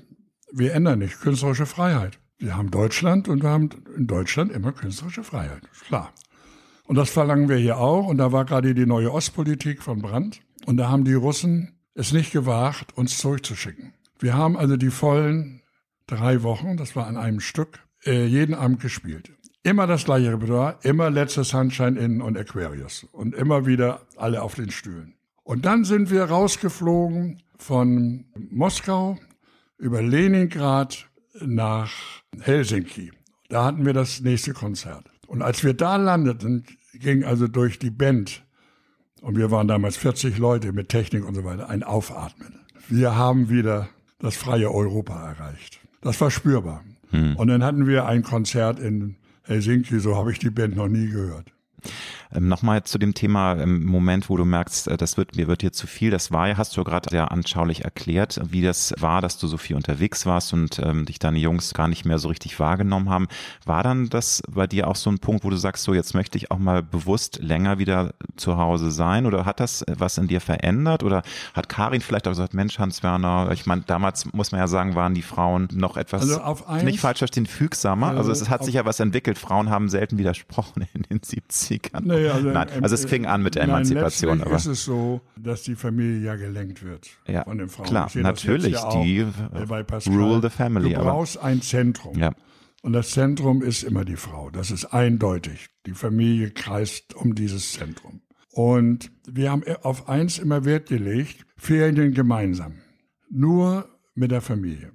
wir 0.53 0.75
ändern 0.75 1.01
nicht. 1.01 1.21
Künstlerische 1.21 1.67
Freiheit. 1.67 2.19
Wir 2.39 2.57
haben 2.57 2.71
Deutschland 2.71 3.29
und 3.29 3.43
wir 3.43 3.51
haben 3.51 3.71
in 3.97 4.07
Deutschland 4.07 4.53
immer 4.53 4.73
künstlerische 4.73 5.23
Freiheit. 5.23 5.63
Klar. 5.87 6.13
Und 6.87 6.97
das 6.97 7.11
verlangen 7.11 7.49
wir 7.49 7.57
hier 7.57 7.78
auch. 7.78 8.07
Und 8.07 8.18
da 8.18 8.32
war 8.32 8.45
gerade 8.45 8.74
die 8.74 8.87
neue 8.87 9.12
Ostpolitik 9.12 9.82
von 9.82 10.01
Brandt. 10.01 10.41
Und 10.66 10.76
da 10.76 10.91
haben 10.91 11.05
die 11.05 11.14
Russen 11.14 11.78
es 11.95 12.12
nicht 12.12 12.32
gewagt, 12.32 12.97
uns 12.97 13.18
zurückzuschicken. 13.18 13.95
Wir 14.18 14.35
haben 14.35 14.57
also 14.57 14.76
die 14.76 14.91
vollen 14.91 15.62
drei 16.07 16.43
Wochen, 16.43 16.76
das 16.76 16.97
war 16.97 17.07
an 17.07 17.16
einem 17.16 17.41
Stück, 17.41 17.80
äh, 18.05 18.26
jeden 18.26 18.55
Abend 18.55 18.80
gespielt. 18.80 19.32
Immer 19.62 19.87
das 19.87 20.05
gleiche 20.05 20.32
Repertoire, 20.32 20.78
immer 20.82 21.11
letzte 21.11 21.45
Sunshine 21.45 21.99
Inn 21.99 22.20
und 22.20 22.37
Aquarius. 22.37 23.05
Und 23.12 23.35
immer 23.35 23.64
wieder 23.64 24.03
alle 24.16 24.43
auf 24.43 24.55
den 24.55 24.70
Stühlen. 24.70 25.14
Und 25.43 25.64
dann 25.64 25.85
sind 25.85 26.11
wir 26.11 26.24
rausgeflogen 26.24 27.43
von 27.57 28.26
Moskau 28.51 29.18
über 29.78 30.03
Leningrad 30.03 31.09
nach 31.41 31.93
Helsinki. 32.41 33.12
Da 33.49 33.64
hatten 33.64 33.87
wir 33.87 33.93
das 33.93 34.20
nächste 34.20 34.53
Konzert. 34.53 35.14
Und 35.35 35.43
als 35.43 35.64
wir 35.64 35.74
da 35.74 35.97
landeten, 35.97 36.62
ging 36.93 37.24
also 37.24 37.49
durch 37.49 37.80
die 37.80 37.91
Band, 37.91 38.45
und 39.20 39.37
wir 39.37 39.51
waren 39.51 39.66
damals 39.66 39.97
40 39.97 40.39
Leute 40.39 40.72
mit 40.72 40.91
Technik 40.91 41.26
und 41.26 41.35
so 41.35 41.43
weiter, 41.43 41.68
ein 41.68 41.82
Aufatmen. 41.82 42.61
Wir 42.89 43.16
haben 43.16 43.49
wieder 43.49 43.89
das 44.20 44.37
freie 44.37 44.70
Europa 44.70 45.30
erreicht. 45.30 45.80
Das 46.03 46.20
war 46.20 46.30
spürbar. 46.30 46.85
Hm. 47.11 47.35
Und 47.35 47.49
dann 47.49 47.64
hatten 47.64 47.89
wir 47.89 48.07
ein 48.07 48.22
Konzert 48.22 48.78
in 48.78 49.16
Helsinki, 49.43 49.99
so 49.99 50.16
habe 50.16 50.30
ich 50.30 50.39
die 50.39 50.51
Band 50.51 50.76
noch 50.76 50.87
nie 50.87 51.09
gehört. 51.09 51.53
Ähm, 52.35 52.49
Nochmal 52.49 52.85
zu 52.85 52.99
dem 52.99 53.14
Thema 53.14 53.53
im 53.55 53.82
ähm, 53.82 53.85
Moment, 53.85 54.28
wo 54.28 54.37
du 54.37 54.45
merkst, 54.45 54.89
äh, 54.89 54.97
das 54.97 55.16
wird 55.16 55.37
mir 55.37 55.49
wird 55.49 55.62
hier 55.62 55.72
zu 55.72 55.87
viel. 55.87 56.11
Das 56.11 56.32
war 56.32 56.49
ja, 56.49 56.57
hast 56.57 56.76
du 56.76 56.85
gerade 56.85 57.09
sehr 57.11 57.32
anschaulich 57.32 57.85
erklärt, 57.85 58.41
wie 58.49 58.62
das 58.62 58.95
war, 58.99 59.20
dass 59.20 59.39
du 59.39 59.47
so 59.47 59.57
viel 59.57 59.76
unterwegs 59.76 60.26
warst 60.26 60.53
und 60.53 60.78
ähm, 60.78 61.07
dich 61.07 61.18
deine 61.18 61.39
Jungs 61.39 61.74
gar 61.74 61.89
nicht 61.89 62.05
mehr 62.05 62.18
so 62.18 62.28
richtig 62.28 62.59
wahrgenommen 62.61 63.09
haben. 63.09 63.28
War 63.64 63.82
dann 63.82 64.09
das 64.09 64.43
bei 64.49 64.66
dir 64.66 64.89
auch 64.89 64.97
so 64.97 65.11
ein 65.11 65.18
Punkt, 65.18 65.45
wo 65.45 65.51
du 65.51 65.57
sagst, 65.57 65.85
so 65.85 65.95
jetzt 65.95 66.14
möchte 66.14 66.39
ich 66.39 66.51
auch 66.51 66.59
mal 66.59 66.82
bewusst 66.82 67.39
länger 67.43 67.78
wieder 67.78 68.14
zu 68.37 68.57
Hause 68.57 68.91
sein? 68.91 69.26
Oder 69.26 69.45
hat 69.45 69.61
das 69.61 69.85
was 69.89 70.18
in 70.18 70.28
dir 70.28 70.41
verändert? 70.41 71.03
Oder 71.03 71.22
hat 71.55 71.68
Karin 71.68 72.01
vielleicht 72.01 72.26
auch 72.26 72.32
gesagt, 72.32 72.55
Mensch, 72.55 72.78
Hans-Werner, 72.78 73.51
ich 73.53 73.66
meine, 73.66 73.82
damals 73.82 74.32
muss 74.32 74.53
man 74.53 74.61
ja 74.61 74.68
sagen, 74.68 74.95
waren 74.95 75.14
die 75.14 75.22
Frauen 75.22 75.68
noch 75.72 75.97
etwas, 75.97 76.22
also 76.22 76.66
eins, 76.66 76.85
nicht 76.85 77.01
falsch 77.01 77.18
verstehen, 77.18 77.47
fügsamer. 77.47 78.09
Also, 78.09 78.30
also 78.30 78.32
es 78.32 78.49
hat 78.49 78.64
sich 78.64 78.74
ja 78.74 78.85
was 78.85 79.01
entwickelt. 79.01 79.39
Frauen 79.39 79.70
haben 79.70 79.89
selten 79.89 80.18
widersprochen 80.18 80.87
in 80.95 81.03
den 81.03 81.20
70ern. 81.20 82.01
Nee, 82.03 82.24
also, 82.33 82.51
Nein, 82.51 82.68
also 82.83 82.95
es 82.95 83.05
fing 83.05 83.27
an 83.27 83.43
mit 83.43 83.55
der 83.55 83.64
Emanzipation. 83.64 84.41
Aber 84.41 84.57
ist 84.57 84.66
es 84.66 84.85
so, 84.85 85.20
dass 85.37 85.62
die 85.62 85.75
Familie 85.75 86.20
ja 86.20 86.37
gelenkt 86.37 86.83
wird 86.83 87.11
ja, 87.27 87.45
von 87.45 87.59
den 87.59 87.68
Frauen. 87.68 87.87
Klar, 87.87 88.11
natürlich, 88.14 88.75
ja 88.75 89.03
die 89.03 89.18
äh, 89.18 90.11
rule 90.11 90.41
the 90.43 90.51
family. 90.51 90.95
Du 90.95 91.01
brauchst 91.01 91.39
ein 91.39 91.62
Zentrum. 91.62 92.18
Ja. 92.18 92.33
Und 92.83 92.93
das 92.93 93.11
Zentrum 93.11 93.62
ist 93.62 93.83
immer 93.83 94.05
die 94.05 94.16
Frau. 94.16 94.51
Das 94.51 94.70
ist 94.70 94.87
eindeutig. 94.87 95.68
Die 95.87 95.95
Familie 95.95 96.51
kreist 96.51 97.14
um 97.14 97.35
dieses 97.35 97.72
Zentrum. 97.72 98.20
Und 98.51 99.11
wir 99.27 99.51
haben 99.51 99.64
auf 99.83 100.09
eins 100.09 100.39
immer 100.39 100.64
Wert 100.64 100.89
gelegt, 100.89 101.47
Ferien 101.57 102.12
gemeinsam. 102.12 102.75
Nur 103.31 103.89
mit 104.14 104.31
der 104.31 104.43
Familie. 104.43 104.93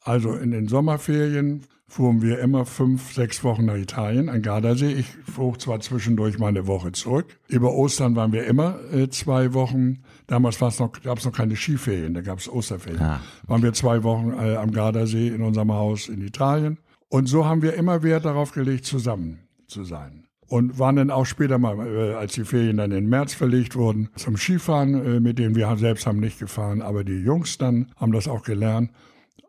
Also 0.00 0.34
in 0.34 0.50
den 0.50 0.68
Sommerferien 0.68 1.66
fuhren 1.92 2.22
wir 2.22 2.38
immer 2.38 2.64
fünf, 2.64 3.12
sechs 3.12 3.44
Wochen 3.44 3.66
nach 3.66 3.76
Italien, 3.76 4.30
an 4.30 4.40
Gardasee. 4.40 4.92
Ich 4.92 5.08
flog 5.30 5.60
zwar 5.60 5.78
zwischendurch 5.80 6.38
mal 6.38 6.48
eine 6.48 6.66
Woche 6.66 6.92
zurück. 6.92 7.38
Über 7.48 7.74
Ostern 7.74 8.16
waren 8.16 8.32
wir 8.32 8.46
immer 8.46 8.78
äh, 8.94 9.10
zwei 9.10 9.52
Wochen. 9.52 9.98
Damals 10.26 10.58
gab 10.58 11.18
es 11.18 11.24
noch 11.26 11.32
keine 11.32 11.54
Skiferien, 11.54 12.14
da 12.14 12.22
gab 12.22 12.38
es 12.38 12.50
Osterferien. 12.50 13.02
Ah, 13.02 13.16
okay. 13.16 13.24
Waren 13.46 13.62
wir 13.62 13.72
zwei 13.74 14.02
Wochen 14.04 14.32
äh, 14.32 14.56
am 14.56 14.70
Gardasee 14.70 15.28
in 15.28 15.42
unserem 15.42 15.70
Haus 15.70 16.08
in 16.08 16.22
Italien. 16.22 16.78
Und 17.10 17.26
so 17.26 17.44
haben 17.44 17.60
wir 17.60 17.74
immer 17.74 18.02
Wert 18.02 18.24
darauf 18.24 18.52
gelegt, 18.52 18.86
zusammen 18.86 19.40
zu 19.66 19.84
sein. 19.84 20.24
Und 20.46 20.78
waren 20.78 20.96
dann 20.96 21.10
auch 21.10 21.26
später 21.26 21.58
mal, 21.58 21.76
äh, 21.86 22.14
als 22.14 22.32
die 22.32 22.44
Ferien 22.44 22.78
dann 22.78 22.92
in 22.92 23.06
März 23.06 23.34
verlegt 23.34 23.76
wurden, 23.76 24.08
zum 24.16 24.38
Skifahren, 24.38 24.94
äh, 24.94 25.20
mit 25.20 25.38
denen 25.38 25.54
wir 25.56 25.76
selbst 25.76 26.06
haben 26.06 26.20
nicht 26.20 26.38
gefahren, 26.38 26.80
aber 26.80 27.04
die 27.04 27.20
Jungs 27.20 27.58
dann 27.58 27.92
haben 27.96 28.12
das 28.12 28.28
auch 28.28 28.44
gelernt. 28.44 28.90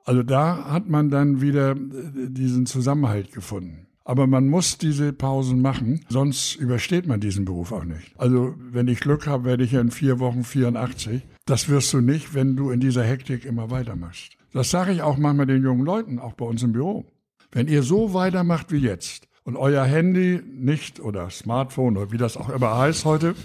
Also 0.06 0.24
da 0.24 0.66
hat 0.70 0.90
man 0.90 1.10
dann 1.10 1.42
wieder 1.42 1.72
äh, 1.72 2.30
diesen 2.30 2.66
Zusammenhalt 2.66 3.32
gefunden. 3.32 3.88
Aber 4.06 4.28
man 4.28 4.50
muss 4.50 4.78
diese 4.78 5.14
Pausen 5.14 5.62
machen, 5.62 6.06
sonst 6.10 6.56
übersteht 6.56 7.08
man 7.08 7.22
diesen 7.22 7.46
Beruf 7.46 7.72
auch 7.72 7.86
nicht. 7.86 8.14
Also 8.18 8.54
wenn 8.58 8.90
ich 8.90 9.00
Glück 9.00 9.28
habe, 9.28 9.46
werde 9.46 9.64
ich 9.64 9.74
in 9.74 9.92
vier 9.92 10.20
Wochen 10.20 10.44
84. 10.44 11.22
Das 11.46 11.70
wirst 11.70 11.94
du 11.94 12.02
nicht, 12.02 12.34
wenn 12.34 12.58
du 12.58 12.70
in 12.70 12.82
dieser 12.82 13.04
Hektik 13.04 13.46
immer 13.46 13.72
weitermachst. 13.72 14.38
Das 14.52 14.70
sage 14.70 14.92
ich 14.92 15.02
auch 15.02 15.18
manchmal 15.18 15.46
den 15.46 15.64
jungen 15.64 15.86
Leuten, 15.86 16.20
auch 16.20 16.34
bei 16.34 16.46
uns 16.46 16.64
im 16.64 16.74
Büro. 16.74 17.06
Wenn 17.52 17.68
ihr 17.68 17.82
so 17.82 18.14
weitermacht 18.14 18.72
wie 18.72 18.78
jetzt 18.78 19.28
und 19.44 19.56
euer 19.56 19.86
Handy 19.86 20.42
nicht 20.54 21.00
oder 21.00 21.30
Smartphone 21.30 21.96
oder 21.98 22.12
wie 22.12 22.18
das 22.18 22.36
auch 22.36 22.50
immer 22.50 22.78
heißt 22.78 23.06
heute 23.06 23.36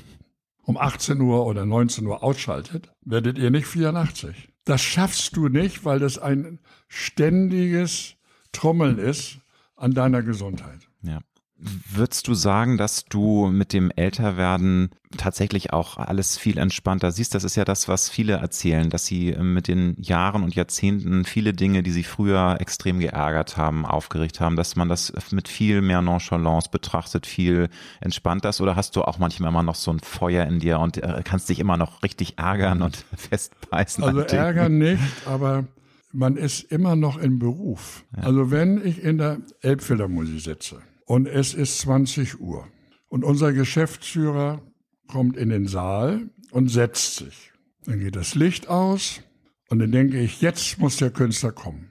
um 0.64 0.76
18 0.76 1.20
Uhr 1.20 1.46
oder 1.46 1.64
19 1.64 2.06
Uhr 2.06 2.22
ausschaltet, 2.22 2.92
werdet 3.04 3.38
ihr 3.38 3.50
nicht 3.50 3.66
84. 3.66 4.47
Das 4.68 4.82
schaffst 4.82 5.34
du 5.34 5.48
nicht, 5.48 5.86
weil 5.86 5.98
das 5.98 6.18
ein 6.18 6.58
ständiges 6.88 8.16
Trommeln 8.52 8.98
ist 8.98 9.38
an 9.76 9.94
deiner 9.94 10.22
Gesundheit. 10.22 10.90
Ja. 11.00 11.20
Würdest 11.60 12.28
du 12.28 12.34
sagen, 12.34 12.78
dass 12.78 13.06
du 13.06 13.48
mit 13.48 13.72
dem 13.72 13.90
Älterwerden 13.90 14.90
tatsächlich 15.16 15.72
auch 15.72 15.96
alles 15.96 16.38
viel 16.38 16.56
entspannter 16.56 17.10
siehst? 17.10 17.34
Das 17.34 17.42
ist 17.42 17.56
ja 17.56 17.64
das, 17.64 17.88
was 17.88 18.08
viele 18.08 18.34
erzählen, 18.34 18.90
dass 18.90 19.06
sie 19.06 19.30
äh, 19.30 19.42
mit 19.42 19.66
den 19.66 19.96
Jahren 20.00 20.44
und 20.44 20.54
Jahrzehnten 20.54 21.24
viele 21.24 21.52
Dinge, 21.54 21.82
die 21.82 21.90
sie 21.90 22.04
früher 22.04 22.58
extrem 22.60 23.00
geärgert 23.00 23.56
haben, 23.56 23.84
aufgeregt 23.84 24.38
haben, 24.38 24.54
dass 24.54 24.76
man 24.76 24.88
das 24.88 25.12
mit 25.32 25.48
viel 25.48 25.82
mehr 25.82 26.00
Nonchalance 26.00 26.70
betrachtet, 26.70 27.26
viel 27.26 27.70
entspannter 28.00 28.50
ist? 28.50 28.60
Oder 28.60 28.76
hast 28.76 28.94
du 28.94 29.02
auch 29.02 29.18
manchmal 29.18 29.50
immer 29.50 29.64
noch 29.64 29.74
so 29.74 29.90
ein 29.90 29.98
Feuer 29.98 30.46
in 30.46 30.60
dir 30.60 30.78
und 30.78 31.02
äh, 31.02 31.22
kannst 31.24 31.48
dich 31.48 31.58
immer 31.58 31.76
noch 31.76 32.04
richtig 32.04 32.38
ärgern 32.38 32.82
und 32.82 32.96
festbeißen? 33.16 34.04
Also 34.04 34.20
ärgern 34.20 34.78
nicht, 34.78 35.02
aber 35.26 35.64
man 36.12 36.36
ist 36.36 36.70
immer 36.70 36.94
noch 36.94 37.18
im 37.18 37.40
Beruf. 37.40 38.04
Ja. 38.16 38.22
Also 38.24 38.52
wenn 38.52 38.84
ich 38.86 39.02
in 39.02 39.18
der 39.18 39.38
Elbphilharmonie 39.60 40.38
sitze, 40.38 40.82
und 41.08 41.26
es 41.26 41.54
ist 41.54 41.78
20 41.78 42.38
Uhr. 42.38 42.68
Und 43.08 43.24
unser 43.24 43.54
Geschäftsführer 43.54 44.60
kommt 45.06 45.38
in 45.38 45.48
den 45.48 45.66
Saal 45.66 46.28
und 46.50 46.68
setzt 46.68 47.16
sich. 47.16 47.50
Dann 47.86 47.98
geht 47.98 48.14
das 48.14 48.34
Licht 48.34 48.68
aus 48.68 49.22
und 49.70 49.78
dann 49.78 49.90
denke 49.90 50.20
ich, 50.20 50.42
jetzt 50.42 50.78
muss 50.78 50.98
der 50.98 51.10
Künstler 51.10 51.50
kommen. 51.50 51.90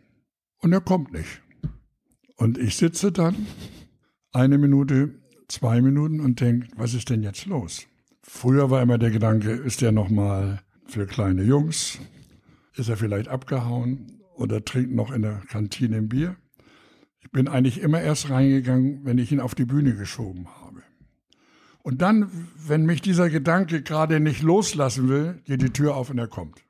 Und 0.60 0.72
er 0.72 0.82
kommt 0.82 1.14
nicht. 1.14 1.42
Und 2.36 2.60
ich 2.60 2.76
sitze 2.76 3.12
dann 3.12 3.48
eine 4.34 4.60
Minute, 4.60 5.16
zwei 5.48 5.82
Minuten 5.82 6.20
und 6.20 6.40
denke, 6.40 6.68
was 6.76 6.94
ist 6.94 7.10
denn 7.10 7.24
jetzt 7.24 7.48
los? 7.48 7.88
Früher 8.22 8.70
war 8.70 8.84
immer 8.84 9.00
der 9.00 9.10
Gedanke, 9.10 9.52
ist 9.52 9.82
der 9.82 9.92
nochmal 9.92 10.62
für 10.86 11.08
kleine 11.08 11.42
Jungs? 11.42 11.98
Ist 12.76 12.90
er 12.90 12.98
vielleicht 12.98 13.30
abgehauen 13.30 14.22
oder 14.36 14.64
trinkt 14.64 14.94
noch 14.94 15.12
in 15.12 15.24
der 15.24 15.42
Kantine 15.48 15.98
ein 15.98 16.08
Bier? 16.08 16.36
Ich 17.28 17.32
bin 17.34 17.50
eigentlich 17.50 17.82
immer 17.82 18.00
erst 18.00 18.30
reingegangen, 18.30 19.02
wenn 19.04 19.18
ich 19.18 19.34
ihn 19.34 19.42
auf 19.42 19.54
die 19.54 19.66
Bühne 19.66 19.96
geschoben 19.96 20.48
habe. 20.62 20.82
Und 21.84 22.02
dann, 22.02 22.32
wenn 22.66 22.86
mich 22.86 23.02
dieser 23.02 23.30
Gedanke 23.30 23.82
gerade 23.82 24.22
nicht 24.22 24.42
loslassen 24.42 25.10
will, 25.10 25.42
geht 25.44 25.62
die 25.62 25.74
Tür 25.74 25.98
auf 25.98 26.10
und 26.10 26.20
er 26.20 26.30
kommt. 26.30 26.62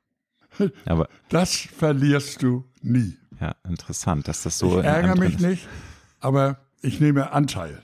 Aber 0.84 1.08
das 1.28 1.54
verlierst 1.54 2.42
du 2.42 2.64
nie. 2.82 3.16
Ja, 3.40 3.54
interessant, 3.68 4.26
dass 4.26 4.42
das 4.42 4.58
so. 4.58 4.80
Ich 4.80 4.84
ärgere 4.84 5.16
mich 5.16 5.38
nicht, 5.38 5.68
aber 6.18 6.58
ich 6.82 6.98
nehme 6.98 7.30
Anteil. 7.30 7.80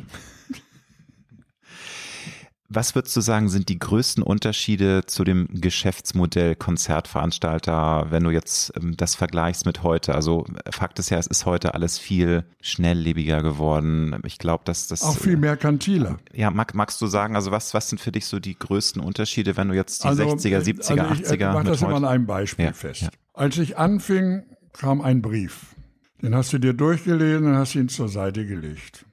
Was 2.74 2.94
würdest 2.94 3.16
du 3.16 3.20
sagen, 3.20 3.48
sind 3.48 3.68
die 3.68 3.78
größten 3.78 4.22
Unterschiede 4.22 5.06
zu 5.06 5.22
dem 5.22 5.48
Geschäftsmodell 5.52 6.56
Konzertveranstalter, 6.56 8.06
wenn 8.10 8.24
du 8.24 8.30
jetzt 8.30 8.72
ähm, 8.76 8.96
das 8.96 9.14
vergleichst 9.14 9.64
mit 9.64 9.82
heute? 9.82 10.14
Also 10.14 10.44
Fakt 10.70 10.98
ist 10.98 11.10
ja, 11.10 11.18
es 11.18 11.28
ist 11.28 11.46
heute 11.46 11.74
alles 11.74 11.98
viel 11.98 12.44
schnelllebiger 12.60 13.42
geworden. 13.42 14.20
Ich 14.24 14.38
glaube, 14.38 14.64
dass 14.64 14.88
das 14.88 15.02
auch 15.02 15.16
viel 15.16 15.36
merkantiler. 15.36 16.18
Ja, 16.32 16.50
mag, 16.50 16.74
magst 16.74 17.00
du 17.00 17.06
sagen, 17.06 17.36
also 17.36 17.52
was 17.52 17.74
was 17.74 17.88
sind 17.88 18.00
für 18.00 18.12
dich 18.12 18.26
so 18.26 18.40
die 18.40 18.58
größten 18.58 19.00
Unterschiede, 19.00 19.56
wenn 19.56 19.68
du 19.68 19.74
jetzt 19.74 20.02
die 20.02 20.08
also, 20.08 20.24
60er, 20.24 20.58
70er, 20.58 21.00
also 21.00 21.14
ich, 21.14 21.28
80er 21.28 21.34
Ich 21.34 21.40
mache 21.40 21.64
das 21.64 21.82
immer 21.82 21.94
an 21.94 22.04
einem 22.04 22.26
Beispiel 22.26 22.66
ja, 22.66 22.72
fest. 22.72 23.02
Ja. 23.02 23.08
Als 23.34 23.56
ich 23.58 23.78
anfing, 23.78 24.42
kam 24.72 25.00
ein 25.00 25.22
Brief. 25.22 25.76
Den 26.22 26.34
hast 26.34 26.52
du 26.52 26.58
dir 26.58 26.72
durchgelesen 26.72 27.46
und 27.46 27.56
hast 27.56 27.74
ihn 27.74 27.88
zur 27.88 28.08
Seite 28.08 28.46
gelegt. 28.46 29.04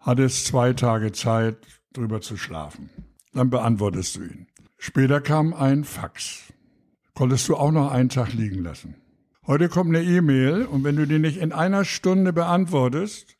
Hattest 0.00 0.46
zwei 0.46 0.72
Tage 0.72 1.12
Zeit, 1.12 1.56
drüber 1.92 2.20
zu 2.20 2.36
schlafen. 2.36 2.90
Dann 3.32 3.50
beantwortest 3.50 4.16
du 4.16 4.22
ihn. 4.22 4.46
Später 4.78 5.20
kam 5.20 5.54
ein 5.54 5.84
Fax. 5.84 6.52
Konntest 7.14 7.48
du 7.48 7.56
auch 7.56 7.70
noch 7.70 7.90
einen 7.90 8.08
Tag 8.08 8.32
liegen 8.32 8.62
lassen. 8.62 8.94
Heute 9.46 9.68
kommt 9.68 9.94
eine 9.94 10.04
E-Mail 10.04 10.64
und 10.64 10.84
wenn 10.84 10.96
du 10.96 11.06
die 11.06 11.18
nicht 11.18 11.38
in 11.38 11.52
einer 11.52 11.84
Stunde 11.84 12.32
beantwortest, 12.32 13.36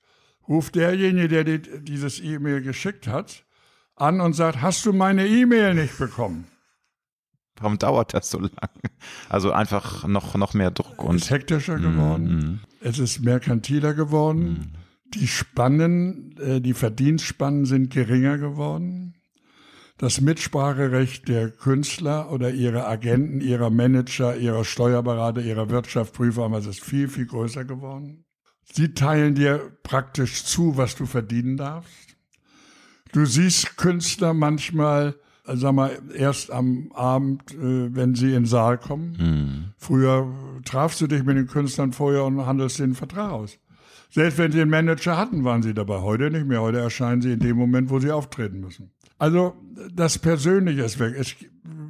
ruft 0.48 0.74
derjenige, 0.74 1.28
der 1.28 1.44
dir 1.44 1.58
dieses 1.58 2.20
E-Mail 2.20 2.62
geschickt 2.62 3.06
hat, 3.06 3.44
an 3.96 4.20
und 4.20 4.32
sagt, 4.32 4.60
hast 4.60 4.84
du 4.86 4.92
meine 4.92 5.26
E-Mail 5.26 5.74
nicht 5.74 5.98
bekommen? 5.98 6.46
Warum 7.60 7.78
dauert 7.78 8.14
das 8.14 8.30
so 8.30 8.38
lange? 8.38 8.50
Also 9.28 9.52
einfach 9.52 10.06
noch, 10.06 10.34
noch 10.34 10.54
mehr 10.54 10.70
Druck. 10.70 11.04
Und 11.04 11.16
es 11.16 11.22
ist 11.24 11.30
hektischer 11.30 11.78
geworden. 11.78 12.24
Mm 12.24 12.40
-hmm. 12.40 12.58
Es 12.80 12.98
ist 12.98 13.20
merkantiler 13.20 13.94
geworden. 13.94 14.72
Die 15.14 15.26
Spannen, 15.26 16.36
äh, 16.38 16.60
die 16.60 16.74
Verdienstspannen 16.74 17.64
sind 17.64 17.90
geringer 17.92 18.38
geworden. 18.38 19.14
Das 19.98 20.20
Mitspracherecht 20.20 21.28
der 21.28 21.50
Künstler 21.50 22.32
oder 22.32 22.50
ihrer 22.50 22.88
Agenten, 22.88 23.40
ihrer 23.42 23.68
Manager, 23.68 24.36
ihrer 24.36 24.64
Steuerberater, 24.64 25.42
ihrer 25.42 25.68
Wirtschaftsprüfer 25.68 26.50
ist 26.58 26.80
viel, 26.80 27.08
viel 27.08 27.26
größer 27.26 27.66
geworden. 27.66 28.24
Sie 28.72 28.94
teilen 28.94 29.34
dir 29.34 29.76
praktisch 29.82 30.44
zu, 30.44 30.76
was 30.76 30.96
du 30.96 31.06
verdienen 31.06 31.56
darfst. 31.56 32.16
Du 33.12 33.26
siehst 33.26 33.76
Künstler 33.76 34.32
manchmal, 34.32 35.16
äh, 35.46 35.56
sag 35.56 35.74
mal, 35.74 36.00
erst 36.14 36.50
am 36.50 36.92
Abend, 36.92 37.52
äh, 37.52 37.94
wenn 37.94 38.14
sie 38.14 38.28
in 38.28 38.32
den 38.32 38.46
Saal 38.46 38.78
kommen. 38.78 39.16
Mhm. 39.18 39.64
Früher 39.76 40.32
trafst 40.64 41.00
du 41.00 41.08
dich 41.08 41.24
mit 41.24 41.36
den 41.36 41.48
Künstlern 41.48 41.92
vorher 41.92 42.24
und 42.24 42.46
handelst 42.46 42.78
den 42.78 42.94
Vertrag 42.94 43.32
aus. 43.32 43.58
Selbst 44.10 44.38
wenn 44.38 44.52
sie 44.52 44.60
einen 44.60 44.70
Manager 44.70 45.16
hatten, 45.16 45.44
waren 45.44 45.62
sie 45.62 45.72
dabei. 45.72 46.00
Heute 46.00 46.30
nicht 46.30 46.46
mehr. 46.46 46.60
Heute 46.60 46.78
erscheinen 46.78 47.22
sie 47.22 47.32
in 47.32 47.40
dem 47.40 47.56
Moment, 47.56 47.90
wo 47.90 48.00
sie 48.00 48.10
auftreten 48.10 48.60
müssen. 48.60 48.90
Also 49.18 49.54
das 49.92 50.18
Persönliche 50.18 50.82
ist 50.82 50.98
weg. 50.98 51.14
Es, 51.16 51.34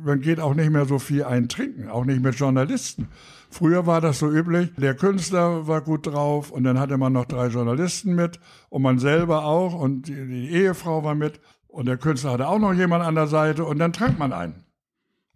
man 0.04 0.20
geht 0.20 0.40
auch 0.40 0.54
nicht 0.54 0.70
mehr 0.70 0.84
so 0.84 0.98
viel 0.98 1.24
eintrinken, 1.24 1.88
auch 1.88 2.04
nicht 2.04 2.20
mit 2.20 2.34
Journalisten. 2.34 3.08
Früher 3.50 3.86
war 3.86 4.00
das 4.00 4.18
so 4.18 4.30
üblich, 4.30 4.72
der 4.76 4.94
Künstler 4.94 5.66
war 5.66 5.80
gut 5.80 6.06
drauf 6.06 6.50
und 6.50 6.64
dann 6.64 6.78
hatte 6.78 6.98
man 6.98 7.12
noch 7.12 7.24
drei 7.24 7.48
Journalisten 7.48 8.14
mit 8.14 8.38
und 8.68 8.82
man 8.82 8.98
selber 8.98 9.44
auch 9.44 9.74
und 9.74 10.08
die, 10.08 10.26
die 10.26 10.50
Ehefrau 10.50 11.02
war 11.02 11.14
mit 11.14 11.40
und 11.66 11.86
der 11.86 11.96
Künstler 11.96 12.32
hatte 12.32 12.48
auch 12.48 12.58
noch 12.58 12.72
jemand 12.72 13.04
an 13.04 13.16
der 13.16 13.26
Seite 13.26 13.64
und 13.64 13.78
dann 13.78 13.92
trank 13.92 14.18
man 14.18 14.32
einen. 14.32 14.64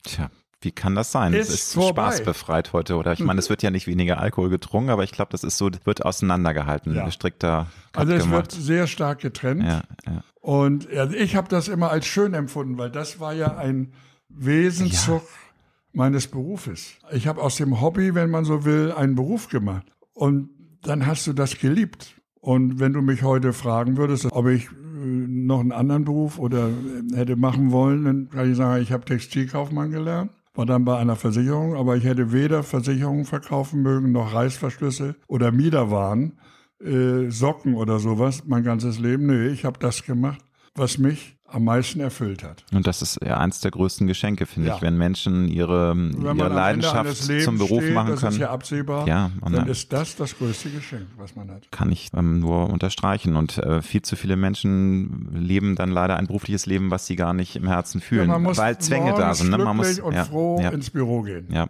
Tja, 0.04 0.30
wie 0.64 0.72
kann 0.72 0.94
das 0.94 1.12
sein? 1.12 1.32
Ist 1.34 1.48
es 1.48 1.54
ist 1.54 1.74
vorbei. 1.74 2.06
spaßbefreit 2.10 2.72
heute, 2.72 2.96
oder? 2.96 3.12
Ich 3.12 3.20
meine, 3.20 3.38
es 3.38 3.50
wird 3.50 3.62
ja 3.62 3.70
nicht 3.70 3.86
weniger 3.86 4.18
Alkohol 4.20 4.48
getrunken, 4.50 4.90
aber 4.90 5.04
ich 5.04 5.12
glaube, 5.12 5.30
das 5.32 5.44
ist 5.44 5.58
so, 5.58 5.70
wird 5.84 6.04
auseinandergehalten, 6.04 6.94
Ja. 6.94 7.10
strikter 7.10 7.66
Also 7.92 8.12
es 8.14 8.24
gemacht. 8.24 8.36
wird 8.36 8.52
sehr 8.52 8.86
stark 8.86 9.20
getrennt. 9.20 9.62
ja, 9.62 9.82
ja. 10.06 10.22
Und 10.40 10.88
also 10.90 11.14
ich 11.14 11.36
habe 11.36 11.48
das 11.48 11.68
immer 11.68 11.90
als 11.90 12.06
schön 12.06 12.34
empfunden, 12.34 12.76
weil 12.78 12.90
das 12.90 13.18
war 13.20 13.32
ja 13.32 13.56
ein 13.56 13.92
Wesenszug 14.28 15.22
meines 15.92 16.26
Berufes. 16.26 16.94
Ich 17.12 17.26
habe 17.26 17.40
aus 17.40 17.56
dem 17.56 17.80
Hobby, 17.80 18.14
wenn 18.14 18.30
man 18.30 18.44
so 18.44 18.64
will, 18.64 18.92
einen 18.92 19.14
Beruf 19.14 19.48
gemacht. 19.48 19.86
Und 20.12 20.50
dann 20.82 21.06
hast 21.06 21.26
du 21.26 21.32
das 21.32 21.58
geliebt. 21.58 22.14
Und 22.40 22.78
wenn 22.78 22.92
du 22.92 23.00
mich 23.00 23.22
heute 23.22 23.52
fragen 23.52 23.96
würdest, 23.96 24.26
ob 24.32 24.48
ich 24.48 24.66
äh, 24.66 24.70
noch 25.06 25.60
einen 25.60 25.72
anderen 25.72 26.04
Beruf 26.04 26.38
oder 26.38 26.68
äh, 26.68 27.16
hätte 27.16 27.36
machen 27.36 27.70
wollen, 27.72 28.04
dann 28.04 28.28
kann 28.28 28.50
ich 28.50 28.56
sagen, 28.56 28.82
ich 28.82 28.92
habe 28.92 29.04
Textilkaufmann 29.06 29.90
gelernt, 29.90 30.30
war 30.54 30.66
dann 30.66 30.84
bei 30.84 30.96
einer 30.96 31.16
Versicherung, 31.16 31.74
aber 31.74 31.96
ich 31.96 32.04
hätte 32.04 32.32
weder 32.32 32.62
Versicherungen 32.62 33.24
verkaufen 33.24 33.82
mögen, 33.82 34.12
noch 34.12 34.32
Reißverschlüsse 34.32 35.16
oder 35.26 35.50
Miederwaren, 35.52 36.38
äh, 36.80 37.30
Socken 37.30 37.74
oder 37.74 37.98
sowas, 37.98 38.44
mein 38.46 38.62
ganzes 38.62 38.98
Leben. 38.98 39.26
Nee, 39.26 39.48
ich 39.48 39.64
habe 39.64 39.78
das 39.78 40.04
gemacht, 40.04 40.40
was 40.74 40.98
mich 40.98 41.33
am 41.54 41.64
meisten 41.64 42.00
erfüllt 42.00 42.42
hat. 42.42 42.64
Und 42.72 42.86
das 42.86 43.00
ist 43.02 43.18
ja 43.24 43.38
eins 43.38 43.60
der 43.60 43.70
größten 43.70 44.06
Geschenke, 44.06 44.46
finde 44.46 44.68
Ja. 44.70 44.76
ich, 44.76 44.82
wenn 44.82 44.98
Menschen 44.98 45.48
ihre, 45.48 45.96
Wenn 45.96 46.36
ihre 46.36 46.48
Leidenschaft 46.48 47.16
zum 47.42 47.58
Beruf 47.58 47.82
steht, 47.82 47.94
machen 47.94 48.10
das 48.10 48.20
können. 48.20 48.32
ist 48.32 48.38
ja 48.38 48.50
absehbar, 48.50 49.06
Ja, 49.06 49.30
und 49.40 49.52
dann 49.54 49.66
ja. 49.66 49.70
ist 49.72 49.92
das 49.92 50.16
das 50.16 50.36
größte 50.36 50.70
Geschenk, 50.70 51.06
was 51.16 51.36
man 51.36 51.50
hat. 51.50 51.70
kann 51.70 51.90
ich 51.92 52.10
ähm, 52.14 52.40
nur 52.40 52.68
unterstreichen. 52.70 53.36
Und 53.36 53.58
äh, 53.58 53.80
viel 53.82 54.02
zu 54.02 54.16
viele 54.16 54.36
Menschen 54.36 55.28
leben 55.34 55.76
dann 55.76 55.90
leider 55.90 56.16
ein 56.16 56.26
berufliches 56.26 56.66
Leben, 56.66 56.90
was 56.90 57.06
sie 57.06 57.16
gar 57.16 57.32
nicht 57.34 57.56
im 57.56 57.66
Herzen 57.66 58.00
fühlen, 58.00 58.28
man 58.28 58.42
muss 58.42 58.58
weil 58.58 58.76
Zwänge 58.78 59.12
da 59.16 59.32
sind. 59.34 59.50
Ne? 59.50 59.58
Man 59.58 59.76
muss, 59.76 59.98
und 60.00 60.12
ja, 60.14 60.24
froh 60.24 60.60
ja, 60.60 60.70
ins 60.70 60.90
Büro 60.90 61.22
gehen. 61.22 61.46
ja. 61.50 61.68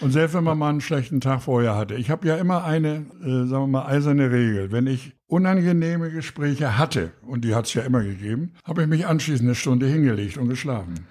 Und 0.00 0.10
selbst 0.10 0.34
wenn 0.34 0.42
man 0.42 0.58
mal 0.58 0.68
einen 0.70 0.80
schlechten 0.80 1.20
Tag 1.20 1.42
vorher 1.42 1.76
hatte. 1.76 1.94
Ich 1.94 2.10
habe 2.10 2.26
ja 2.26 2.34
immer 2.36 2.64
eine, 2.64 3.06
äh, 3.22 3.46
sagen 3.46 3.50
wir 3.50 3.66
mal, 3.68 3.86
eiserne 3.86 4.32
Regel. 4.32 4.72
Wenn 4.72 4.88
ich 4.88 5.12
unangenehme 5.32 6.10
Gespräche 6.10 6.76
hatte, 6.76 7.12
und 7.22 7.42
die 7.42 7.54
hat 7.54 7.64
es 7.64 7.72
ja 7.72 7.82
immer 7.82 8.02
gegeben, 8.02 8.52
habe 8.64 8.82
ich 8.82 8.88
mich 8.88 9.06
anschließend 9.06 9.48
eine 9.48 9.54
Stunde 9.54 9.86
hingelegt 9.86 10.36
und 10.36 10.50
geschlafen. 10.50 11.06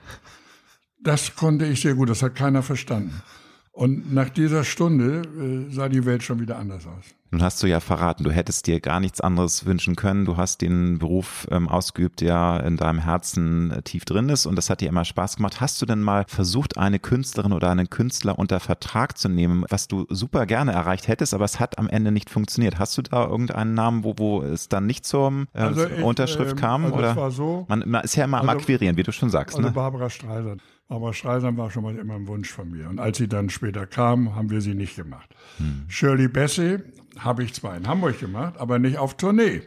Das 0.99 1.36
konnte 1.36 1.65
ich 1.65 1.82
sehr 1.82 1.95
gut, 1.95 2.07
das 2.07 2.22
hat 2.22 2.36
keiner 2.36 2.61
verstanden. 2.61 3.24
Und 3.72 4.13
nach 4.13 4.30
dieser 4.30 4.63
Stunde 4.63 5.24
äh, 5.24 5.74
sah 5.74 5.89
die 5.89 6.05
Welt 6.05 6.22
schon 6.22 6.39
wieder 6.39 6.59
anders 6.59 6.86
aus. 6.86 7.05
Nun 7.34 7.42
hast 7.44 7.64
du 7.64 7.68
ja 7.68 7.80
verraten, 7.80 8.26
du 8.26 8.32
hättest 8.32 8.68
dir 8.68 8.82
gar 8.82 9.00
nichts 9.00 9.22
anderes 9.22 9.66
wünschen 9.66 9.96
können. 9.96 10.26
Du 10.26 10.36
hast 10.36 10.60
den 10.62 11.00
Beruf 11.00 11.48
ähm, 11.50 11.70
ausgeübt, 11.70 12.20
der 12.20 12.62
in 12.68 12.76
deinem 12.76 13.00
Herzen 13.00 13.72
äh, 13.72 13.82
tief 13.84 14.04
drin 14.04 14.28
ist 14.28 14.46
und 14.46 14.58
das 14.58 14.70
hat 14.70 14.82
dir 14.82 14.90
immer 14.90 15.06
Spaß 15.06 15.38
gemacht. 15.38 15.62
Hast 15.62 15.82
du 15.82 15.86
denn 15.86 16.02
mal 16.02 16.26
versucht, 16.28 16.78
eine 16.78 17.00
Künstlerin 17.00 17.54
oder 17.54 17.70
einen 17.70 17.90
Künstler 17.90 18.38
unter 18.38 18.60
Vertrag 18.60 19.18
zu 19.18 19.30
nehmen, 19.30 19.64
was 19.70 19.88
du 19.88 20.06
super 20.10 20.46
gerne 20.46 20.74
erreicht 20.74 21.08
hättest, 21.08 21.34
aber 21.34 21.46
es 21.46 21.58
hat 21.62 21.78
am 21.80 21.88
Ende 21.88 22.12
nicht 22.12 22.30
funktioniert? 22.30 22.80
Hast 22.80 22.98
du 22.98 23.02
da 23.02 23.26
irgendeinen 23.26 23.76
Namen, 23.76 24.04
wo, 24.04 24.16
wo 24.18 24.42
es 24.44 24.68
dann 24.68 24.86
nicht 24.86 25.06
zur 25.06 25.46
äh, 25.54 25.60
Also 25.60 25.88
ich, 25.88 26.04
Unterschrift 26.04 26.52
ähm, 26.52 26.58
kam? 26.58 26.84
also 26.86 26.98
oder? 26.98 27.12
es 27.12 27.16
war 27.16 27.32
so, 27.32 27.66
man, 27.70 27.84
man 27.88 28.04
ist 28.04 28.16
ja 28.18 28.26
immer 28.26 28.42
am 28.42 28.50
Also- 28.50 28.60
Akquirieren, 28.60 28.98
wie 28.98 29.04
du 29.04 29.14
schon 29.14 29.30
sagst. 29.30 29.56
Also 29.56 29.70
ne? 29.70 29.74
Barbara 29.74 30.10
Streisand. 30.10 30.62
Barbara 30.92 31.14
Streisand 31.14 31.58
war 31.58 31.72
schon 31.72 31.84
mal 31.84 31.96
immer 31.98 32.16
ein 32.16 32.28
Wunsch 32.28 32.52
von 32.52 32.70
mir. 32.70 32.89
Und 32.89 33.00
als 33.00 33.18
sie 33.18 33.30
dann 33.30 33.50
später 33.50 33.86
kam, 33.88 34.36
haben 34.36 34.50
wir 34.50 34.60
sie 34.60 34.76
nicht 34.76 34.98
gemacht. 34.98 35.30
Hm. 35.56 35.86
Shirley 35.88 36.28
Bassey 36.28 36.80
habe 37.18 37.46
ich 37.46 37.54
zwar 37.54 37.78
in 37.78 37.88
Hamburg 37.88 38.20
gemacht, 38.20 38.56
aber 38.58 38.78
nicht 38.78 38.98
auf 38.98 39.16
Tournee. 39.16 39.62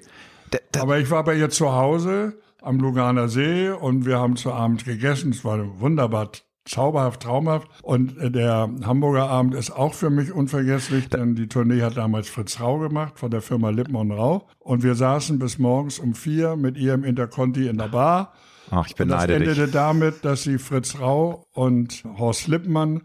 D- 0.53 0.59
d- 0.75 0.79
Aber 0.81 0.99
ich 0.99 1.11
war 1.11 1.25
bei 1.25 1.35
ihr 1.35 1.49
zu 1.49 1.72
Hause 1.72 2.39
am 2.61 2.79
Luganer 2.79 3.29
See 3.29 3.70
und 3.70 4.05
wir 4.05 4.18
haben 4.18 4.37
zu 4.37 4.53
Abend 4.53 4.85
gegessen. 4.85 5.31
Es 5.31 5.47
war 5.47 5.81
wunderbar 5.81 6.29
zauberhaft, 6.66 7.22
traumhaft. 7.22 7.68
Und 7.83 8.16
der 8.35 8.68
Hamburger 8.85 9.31
Abend 9.31 9.55
ist 9.55 9.70
auch 9.70 9.95
für 9.95 10.11
mich 10.11 10.31
unvergesslich, 10.31 11.09
denn 11.09 11.35
die 11.37 11.49
Tournee 11.49 11.81
hat 11.81 11.97
damals 11.97 12.29
Fritz 12.29 12.61
Rau 12.61 12.79
gemacht 12.81 13.18
von 13.18 13.31
der 13.31 13.41
Firma 13.41 13.70
Lippmann 13.70 14.11
Rau. 14.11 14.47
Und 14.59 14.83
wir 14.83 14.95
saßen 14.95 15.39
bis 15.39 15.59
morgens 15.59 15.99
um 15.99 16.12
vier 16.14 16.57
mit 16.57 16.77
ihr 16.77 16.93
im 16.93 17.03
Interconti 17.05 17.66
in 17.66 17.79
der 17.79 17.89
Bar. 17.89 18.35
Ach, 18.71 18.87
ich 18.87 18.99
Und 18.99 19.09
das 19.09 19.27
beneide 19.27 19.35
endete 19.35 19.65
dich. 19.65 19.73
damit, 19.73 20.25
dass 20.25 20.43
sie 20.43 20.59
Fritz 20.59 20.99
Rau 20.99 21.47
und 21.53 22.05
Horst 22.19 22.49
Lippmann 22.49 23.03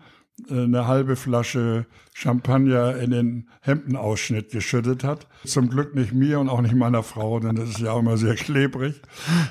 äh, 0.50 0.64
eine 0.64 0.88
halbe 0.88 1.16
Flasche 1.16 1.86
Champagner 2.22 2.98
in 2.98 3.12
den 3.12 3.48
Hemdenausschnitt 3.62 4.52
geschüttet 4.52 5.04
hat. 5.06 5.26
Zum 5.46 5.70
Glück 5.70 5.96
nicht 5.96 6.12
mir 6.14 6.40
und 6.42 6.50
auch 6.50 6.60
nicht 6.60 6.76
meiner 6.76 7.02
Frau, 7.02 7.40
denn 7.40 7.56
das 7.56 7.70
ist 7.70 7.80
ja 7.80 7.92
auch 7.94 8.00
immer 8.00 8.18
sehr 8.18 8.36
klebrig. 8.36 9.02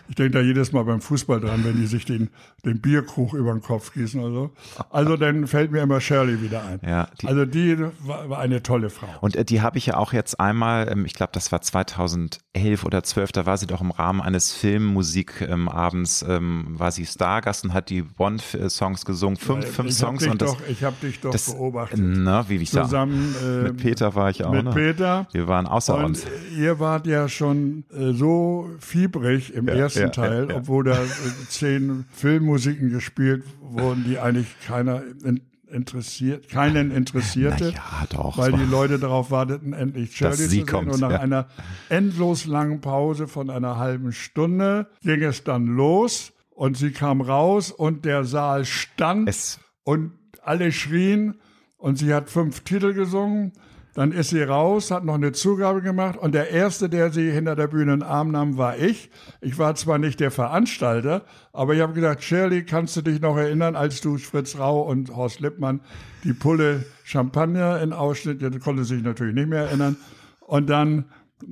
Ich 0.09 0.17
denke 0.17 0.33
da 0.33 0.41
jedes 0.41 0.73
Mal 0.73 0.85
beim 0.85 1.01
Fußball 1.01 1.41
dran, 1.41 1.65
wenn 1.65 1.77
die 1.77 1.87
sich 1.87 2.05
den, 2.05 2.29
den 2.67 2.81
Bierkrug 2.83 3.33
über 3.33 3.53
den 3.53 3.63
Kopf 3.63 3.95
gießen. 3.95 4.23
Also, 4.23 4.51
also 4.91 5.17
dann 5.17 5.47
fällt 5.47 5.73
mir 5.73 5.81
immer 5.81 6.01
Shirley 6.01 6.43
wieder 6.43 6.63
ein. 6.65 6.81
Ja, 6.87 7.09
die- 7.23 7.27
also 7.27 7.47
die 7.47 7.79
war, 8.01 8.29
war 8.29 8.39
eine 8.39 8.63
tolle 8.63 8.91
Frau. 8.91 9.09
Und 9.23 9.35
äh, 9.35 9.45
die 9.47 9.63
habe 9.63 9.79
ich 9.79 9.87
ja 9.87 9.97
auch 9.97 10.13
jetzt 10.13 10.39
einmal, 10.39 10.89
ähm, 10.93 11.07
ich 11.07 11.15
glaube, 11.15 11.31
das 11.33 11.51
war 11.53 11.63
2011 11.63 12.85
oder 12.85 13.03
12, 13.03 13.33
da 13.33 13.47
war 13.47 13.57
sie 13.57 13.67
doch 13.67 13.81
im 13.81 13.93
Rahmen 13.93 14.21
eines 14.21 14.53
Filmmusikabends, 14.53 16.23
ähm, 16.29 16.67
war 16.79 16.91
sie 16.93 17.07
Stargast 17.07 17.65
und 17.65 17.73
hat 17.73 17.91
die 17.91 18.03
Bond-Songs 18.03 19.05
gesungen, 19.05 19.37
fünf, 19.37 19.67
fünf 19.67 19.89
ich 19.91 19.97
Songs 19.97 20.23
dich 20.23 20.31
und 20.31 20.43
das, 20.43 20.53
doch, 20.53 20.69
ich 20.69 20.85
habe 20.85 20.97
dich 21.01 21.21
doch 21.21 21.31
das 21.31 21.53
beobachtet. 21.53 21.99
na, 22.03 22.49
wie 22.49 22.58
ich 22.63 22.71
Zusammen 22.71 23.35
äh, 23.43 23.63
mit 23.65 23.77
Peter 23.79 24.15
war 24.15 24.31
ich 24.31 24.45
auch, 24.45 24.53
mit 24.53 24.65
ne? 24.65 24.71
Peter. 24.71 25.27
Wir 25.33 25.49
waren 25.49 25.67
außer 25.67 25.97
Und 25.97 26.05
uns. 26.05 26.27
ihr 26.57 26.79
wart 26.79 27.07
ja 27.07 27.29
schon 27.29 27.85
äh, 27.93 28.13
so 28.13 28.69
fiebrig 28.79 29.55
im 29.55 29.69
ersten 29.69 30.01
ja, 30.01 30.09
Teil, 30.09 30.45
ja, 30.45 30.51
ja. 30.51 30.57
obwohl 30.57 30.85
da 30.85 31.03
äh, 31.03 31.07
zehn 31.49 32.05
Filmmusiken 32.13 32.91
gespielt 32.91 33.45
wurden, 33.61 34.05
die 34.05 34.19
eigentlich 34.19 34.49
keiner 34.67 35.03
in, 35.25 35.41
interessiert, 35.71 36.49
keinen 36.49 36.91
interessierte. 36.91 37.71
ja, 37.71 38.07
doch. 38.11 38.39
Weil 38.39 38.53
die 38.53 38.65
Leute 38.71 38.99
darauf 38.99 39.31
warteten, 39.31 39.73
endlich 39.73 40.17
Shirley 40.17 40.37
zu 40.37 40.49
sehen. 40.49 40.67
kommt, 40.67 40.93
und 40.93 41.01
nach 41.01 41.11
ja. 41.11 41.21
einer 41.21 41.47
endlos 41.89 42.47
langen 42.47 42.81
Pause 42.81 43.29
von 43.29 43.51
einer 43.51 43.77
halben 43.77 44.13
Stunde 44.13 44.89
ging 45.03 45.23
es 45.23 45.45
dann 45.45 45.67
los 45.67 46.33
und 46.51 46.77
sie 46.77 46.91
kam 46.91 47.21
raus 47.21 47.71
und 47.71 48.05
der 48.05 48.25
Saal 48.25 48.65
stand 48.65 49.29
Es, 49.29 49.61
und 49.85 50.13
alle 50.43 50.73
schrien 50.73 51.35
und 51.79 51.97
sie 51.97 52.13
hat 52.13 52.29
fünf 52.29 52.61
Titel 52.61 52.93
gesungen. 52.93 53.53
Dann 53.95 54.13
ist 54.13 54.31
sie 54.31 54.43
raus, 54.43 54.93
hat 54.93 55.05
noch 55.05 55.15
eine 55.15 55.33
Zugabe 55.33 55.83
gemacht 55.83 56.17
und 56.17 56.33
der 56.33 56.51
Erste, 56.51 56.89
der 56.89 57.11
sie 57.11 57.33
hinter 57.33 57.57
der 57.57 57.67
Bühne 57.67 57.95
in 57.95 58.01
den 58.01 58.09
Arm 58.09 58.31
nahm, 58.31 58.57
war 58.57 58.77
ich. 58.79 59.11
Ich 59.41 59.59
war 59.59 59.75
zwar 59.75 59.99
nicht 59.99 60.21
der 60.21 60.31
Veranstalter, 60.31 61.25
aber 61.53 61.75
ich 61.75 61.81
habe 61.81 61.95
gesagt, 61.95 62.23
Shirley, 62.23 62.65
kannst 62.65 62.97
du 62.97 63.03
dich 63.03 63.21
noch 63.21 63.37
erinnern, 63.37 63.75
als 63.75 64.01
du 64.01 64.17
Fritz 64.19 64.57
Rau 64.57 64.83
und 64.83 65.17
Horst 65.17 65.41
Lippmann 65.41 65.81
die 66.23 66.33
Pulle 66.33 66.85
Champagner 67.03 67.81
in 67.81 67.93
Ausschnitt, 67.93 68.41
der 68.41 68.57
konnte 68.61 68.85
sich 68.85 69.03
natürlich 69.03 69.35
nicht 69.35 69.49
mehr 69.49 69.65
erinnern. 69.65 69.97
Und 70.41 70.71
dann 70.71 71.07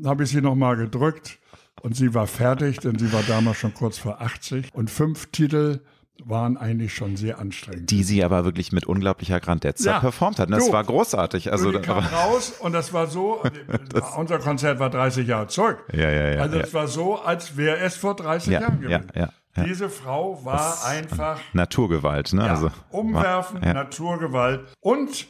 habe 0.05 0.23
ich 0.23 0.31
sie 0.31 0.41
noch 0.41 0.55
mal 0.55 0.77
gedrückt 0.77 1.39
und 1.83 1.97
sie 1.97 2.15
war 2.15 2.27
fertig, 2.29 2.79
denn 2.79 2.99
sie 2.99 3.13
war 3.13 3.23
damals 3.27 3.59
schon 3.59 3.75
kurz 3.75 3.99
vor 3.99 4.21
80 4.21 4.73
und 4.73 4.89
fünf 4.91 5.27
Titel 5.33 5.81
waren 6.25 6.57
eigentlich 6.57 6.95
schon 6.95 7.17
sehr 7.17 7.39
anstrengend. 7.39 7.91
die 7.91 8.03
sie 8.03 8.25
aber 8.25 8.45
wirklich 8.45 8.73
mit 8.73 8.87
unglaublicher 8.87 9.39
Grandezza 9.41 9.91
Ja. 9.93 10.01
performt 10.01 10.39
hat. 10.39 10.51
Das 10.51 10.67
Du. 10.67 10.73
war 10.73 10.83
großartig. 10.85 11.53
Also, 11.53 11.71
die 11.73 11.79
kam 11.79 12.05
raus 12.05 12.53
und 12.61 12.73
das 12.73 12.93
war 12.93 13.07
so, 13.07 13.43
unser 14.17 14.39
Konzert 14.39 14.79
war 14.81 14.91
30 14.91 15.27
Jahre 15.29 15.47
zurück. 15.49 15.85
Ja, 15.93 16.11
ja, 16.11 16.31
ja, 16.33 16.41
Also 16.43 16.57
ja. 16.59 16.63
es 16.65 16.75
war 16.75 16.89
so, 16.89 17.21
als 17.21 17.57
wäre 17.57 17.79
es 17.79 17.97
vor 17.97 18.17
30 18.17 18.53
Ja, 18.53 18.61
Jahren 18.61 18.83
ja, 18.89 18.99
gewesen. 18.99 19.13
ja, 19.15 19.29
ja. 19.57 19.65
Diese 19.65 19.89
Frau 19.89 20.45
war 20.45 20.85
einfach 20.85 21.41
Naturgewalt, 21.55 22.33
ne? 22.35 22.43
also, 22.51 22.71
umwerfend, 22.91 23.65
ja. 23.65 23.73
Naturgewalt 23.75 24.67
und 24.81 25.27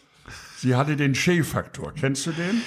sie 0.56 0.74
hatte 0.74 0.96
den 0.96 1.14
Shea-Faktor. 1.14 1.92
Kennst 1.94 2.26
du 2.26 2.32
den? 2.32 2.62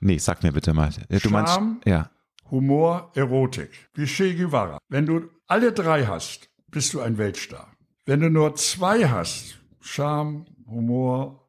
Nee, 0.00 0.18
sag 0.18 0.42
mir 0.42 0.52
bitte 0.52 0.72
mal. 0.72 0.88
Du 1.10 1.18
Charme. 1.18 1.32
meinst, 1.32 1.86
ja. 1.86 2.10
Humor, 2.50 3.10
Erotik. 3.14 3.70
Wie 3.94 4.06
Che 4.06 4.34
Guevara. 4.34 4.78
Wenn 4.88 5.06
du 5.06 5.22
alle 5.46 5.72
drei 5.72 6.06
hast, 6.06 6.48
bist 6.72 6.92
du 6.94 7.00
ein 7.00 7.16
Weltstar. 7.18 7.68
Wenn 8.04 8.18
du 8.20 8.28
nur 8.30 8.56
zwei 8.56 9.08
hast, 9.08 9.58
Charme, 9.80 10.46
Humor 10.66 11.48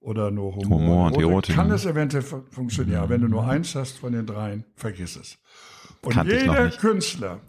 oder 0.00 0.30
nur 0.30 0.54
Humor, 0.56 0.78
Humor 0.80 1.06
und 1.06 1.16
Erotik, 1.22 1.54
kann 1.54 1.68
ne? 1.68 1.74
es 1.74 1.86
eventuell 1.86 2.22
fu- 2.22 2.44
funktionieren. 2.50 3.00
Aber 3.00 3.10
Wenn 3.10 3.22
du 3.22 3.28
nur 3.28 3.46
eins 3.46 3.74
hast 3.74 3.98
von 3.98 4.12
den 4.12 4.26
dreien, 4.26 4.64
vergiss 4.76 5.16
es. 5.16 5.38
Und 6.02 6.12
Kannte 6.14 6.36
jeder. 6.38 6.70
Künstler, 6.70 7.40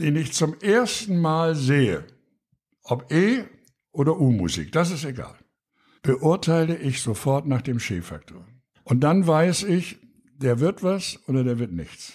den 0.00 0.16
ich 0.16 0.32
zum 0.32 0.58
ersten 0.60 1.20
Mal 1.20 1.54
sehe, 1.54 2.04
ob 2.82 3.10
E- 3.12 3.44
oder 3.92 4.18
U-Musik, 4.18 4.72
das 4.72 4.90
ist 4.90 5.04
egal, 5.04 5.34
beurteile 6.02 6.76
ich 6.76 7.00
sofort 7.02 7.46
nach 7.46 7.62
dem 7.62 7.78
Che-Faktor. 7.78 8.44
Und 8.84 9.00
dann 9.00 9.26
weiß 9.26 9.64
ich, 9.64 9.98
der 10.36 10.60
wird 10.60 10.82
was 10.82 11.18
oder 11.28 11.42
der 11.44 11.58
wird 11.58 11.72
nichts. 11.72 12.14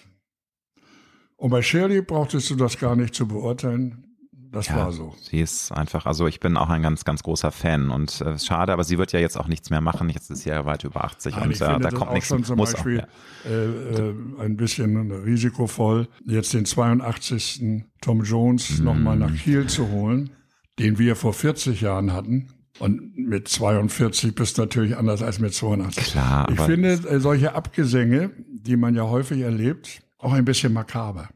Und 1.41 1.49
bei 1.49 1.63
Shirley 1.63 2.03
brauchtest 2.03 2.51
du 2.51 2.55
das 2.55 2.77
gar 2.77 2.95
nicht 2.95 3.15
zu 3.15 3.27
beurteilen. 3.27 4.03
Das 4.51 4.67
ja, 4.67 4.75
war 4.75 4.91
so. 4.91 5.15
Sie 5.19 5.39
ist 5.39 5.71
einfach, 5.71 6.05
also 6.05 6.27
ich 6.27 6.39
bin 6.39 6.55
auch 6.55 6.69
ein 6.69 6.83
ganz, 6.83 7.03
ganz 7.03 7.23
großer 7.23 7.51
Fan 7.51 7.89
und 7.89 8.21
äh, 8.21 8.37
schade, 8.37 8.71
aber 8.73 8.83
sie 8.83 8.99
wird 8.99 9.11
ja 9.11 9.19
jetzt 9.19 9.39
auch 9.39 9.47
nichts 9.47 9.71
mehr 9.71 9.81
machen. 9.81 10.09
Jetzt 10.09 10.29
ist 10.29 10.43
sie 10.43 10.49
ja 10.49 10.65
weit 10.65 10.83
über 10.83 11.03
80 11.03 11.33
Nein, 11.33 11.43
und 11.45 11.51
ich 11.51 11.61
äh, 11.61 11.65
finde 11.65 11.79
da 11.79 11.89
das 11.89 11.99
kommt 11.99 12.13
nichts. 12.13 12.27
schon 12.27 12.43
zum 12.43 12.57
muss 12.57 12.73
Beispiel 12.73 13.01
auch, 13.01 13.49
ja. 13.49 13.51
äh, 13.51 14.09
äh, 14.09 14.13
ein 14.41 14.55
bisschen 14.55 15.11
risikovoll, 15.11 16.09
jetzt 16.27 16.53
den 16.53 16.65
82. 16.65 17.85
Tom 18.01 18.23
Jones 18.23 18.77
Mhm. 18.77 18.85
nochmal 18.85 19.17
nach 19.17 19.33
Kiel 19.33 19.65
zu 19.67 19.89
holen, 19.89 20.29
den 20.77 20.99
wir 20.99 21.15
vor 21.15 21.33
40 21.33 21.81
Jahren 21.81 22.13
hatten. 22.13 22.49
Und 22.77 23.17
mit 23.17 23.47
42 23.47 24.35
bist 24.35 24.57
du 24.57 24.63
natürlich 24.63 24.95
anders 24.95 25.23
als 25.23 25.39
mit 25.39 25.53
82. 25.55 26.03
Klar, 26.11 26.47
Ich 26.51 26.59
finde 26.59 26.91
äh, 26.91 27.19
solche 27.19 27.55
Abgesänge, 27.55 28.29
die 28.53 28.75
man 28.75 28.93
ja 28.95 29.03
häufig 29.03 29.41
erlebt, 29.41 30.01
auch 30.21 30.33
ein 30.33 30.45
bisschen 30.45 30.73
makaber. 30.73 31.29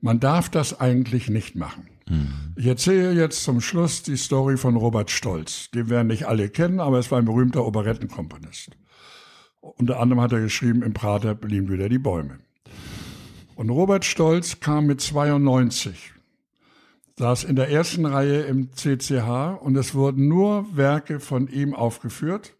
Man 0.00 0.20
darf 0.20 0.48
das 0.48 0.80
eigentlich 0.80 1.28
nicht 1.28 1.56
machen. 1.56 1.88
Ich 2.56 2.66
erzähle 2.66 3.12
jetzt 3.12 3.42
zum 3.42 3.60
Schluss 3.60 4.02
die 4.02 4.16
Story 4.16 4.58
von 4.58 4.76
Robert 4.76 5.10
Stolz. 5.10 5.70
Den 5.70 5.88
werden 5.88 6.08
nicht 6.08 6.26
alle 6.26 6.50
kennen, 6.50 6.78
aber 6.78 6.98
es 6.98 7.10
war 7.10 7.18
ein 7.18 7.24
berühmter 7.24 7.64
Operettenkomponist. 7.64 8.76
Unter 9.60 9.98
anderem 9.98 10.20
hat 10.20 10.32
er 10.32 10.40
geschrieben, 10.40 10.82
im 10.82 10.92
Prater 10.92 11.34
blühen 11.34 11.70
wieder 11.70 11.88
die 11.88 11.98
Bäume. 11.98 12.40
Und 13.56 13.70
Robert 13.70 14.04
Stolz 14.04 14.60
kam 14.60 14.86
mit 14.86 15.00
92, 15.00 16.12
saß 17.18 17.44
in 17.44 17.56
der 17.56 17.70
ersten 17.70 18.04
Reihe 18.04 18.42
im 18.42 18.72
CCH 18.72 19.58
und 19.60 19.76
es 19.76 19.94
wurden 19.94 20.28
nur 20.28 20.76
Werke 20.76 21.20
von 21.20 21.48
ihm 21.48 21.74
aufgeführt 21.74 22.54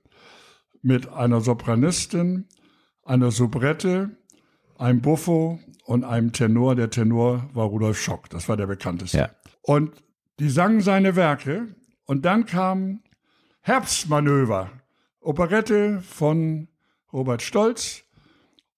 mit 0.80 1.08
einer 1.08 1.40
Sopranistin, 1.40 2.46
einer 3.04 3.30
Soubrette, 3.30 4.16
einem 4.78 5.00
Buffo 5.00 5.60
und 5.84 6.04
einem 6.04 6.32
Tenor. 6.32 6.74
Der 6.74 6.90
Tenor 6.90 7.48
war 7.52 7.66
Rudolf 7.66 8.00
Schock, 8.00 8.30
das 8.30 8.48
war 8.48 8.56
der 8.56 8.66
bekannteste. 8.66 9.18
Ja. 9.18 9.30
Und 9.62 9.92
die 10.38 10.50
sangen 10.50 10.80
seine 10.80 11.16
Werke 11.16 11.74
und 12.06 12.24
dann 12.24 12.46
kam 12.46 13.00
Herbstmanöver, 13.60 14.70
Operette 15.20 16.02
von 16.02 16.68
Robert 17.12 17.42
Stolz. 17.42 18.02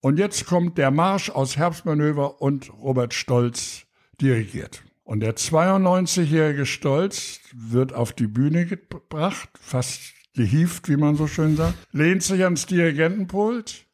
Und 0.00 0.18
jetzt 0.18 0.46
kommt 0.46 0.78
der 0.78 0.90
Marsch 0.90 1.30
aus 1.30 1.56
Herbstmanöver 1.56 2.40
und 2.40 2.72
Robert 2.72 3.14
Stolz 3.14 3.86
dirigiert. 4.20 4.84
Und 5.02 5.20
der 5.20 5.36
92-jährige 5.36 6.66
Stolz 6.66 7.40
wird 7.52 7.92
auf 7.92 8.12
die 8.12 8.26
Bühne 8.26 8.66
gebracht, 8.66 9.48
fast 9.60 10.00
gehieft, 10.34 10.88
wie 10.88 10.96
man 10.96 11.16
so 11.16 11.26
schön 11.26 11.56
sagt, 11.56 11.74
lehnt 11.92 12.22
sich 12.22 12.44
ans 12.44 12.66
Dirigentenpult, 12.66 13.85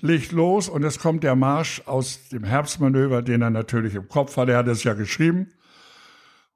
legt 0.00 0.32
los 0.32 0.68
und 0.68 0.82
es 0.84 0.98
kommt 0.98 1.24
der 1.24 1.36
Marsch 1.36 1.82
aus 1.86 2.28
dem 2.28 2.44
Herbstmanöver, 2.44 3.22
den 3.22 3.42
er 3.42 3.50
natürlich 3.50 3.94
im 3.94 4.08
Kopf 4.08 4.36
hat. 4.36 4.48
Er 4.48 4.58
hat 4.58 4.68
es 4.68 4.84
ja 4.84 4.94
geschrieben. 4.94 5.52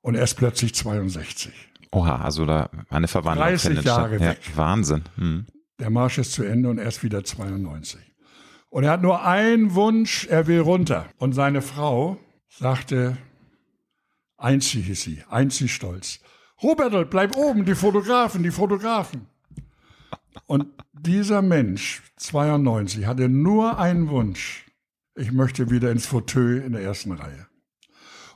Und 0.02 0.14
er 0.14 0.24
ist 0.24 0.34
plötzlich 0.34 0.74
62. 0.74 1.52
Oha, 1.92 2.22
also 2.22 2.46
da 2.46 2.70
eine 2.88 3.08
Verwandlung 3.08 3.48
30 3.48 3.68
findet 3.68 3.84
Jahre 3.84 4.16
statt. 4.16 4.20
weg. 4.20 4.38
Ja, 4.48 4.56
Wahnsinn. 4.56 5.02
Hm. 5.16 5.46
Der 5.78 5.90
Marsch 5.90 6.18
ist 6.18 6.32
zu 6.32 6.42
Ende 6.42 6.68
und 6.70 6.78
er 6.78 6.86
ist 6.86 7.02
wieder 7.02 7.24
92. 7.24 8.00
Und 8.70 8.84
er 8.84 8.92
hat 8.92 9.02
nur 9.02 9.24
einen 9.24 9.74
Wunsch, 9.74 10.26
er 10.26 10.46
will 10.46 10.60
runter. 10.60 11.06
Und 11.18 11.32
seine 11.32 11.60
Frau 11.60 12.18
sagte, 12.48 13.18
Einzi 14.38 14.82
hieß 14.82 15.02
sie, 15.02 15.22
Einzi 15.28 15.68
Stolz. 15.68 16.20
Robertel, 16.62 17.04
bleib 17.04 17.36
oben, 17.36 17.64
die 17.64 17.74
Fotografen, 17.74 18.42
die 18.42 18.50
Fotografen. 18.50 19.26
Und 20.46 20.66
dieser 20.92 21.42
Mensch, 21.42 22.02
92, 22.16 23.06
hatte 23.06 23.28
nur 23.28 23.78
einen 23.78 24.08
Wunsch. 24.08 24.66
Ich 25.14 25.32
möchte 25.32 25.70
wieder 25.70 25.90
ins 25.90 26.06
Fauteuil 26.06 26.58
in 26.58 26.72
der 26.72 26.82
ersten 26.82 27.12
Reihe. 27.12 27.46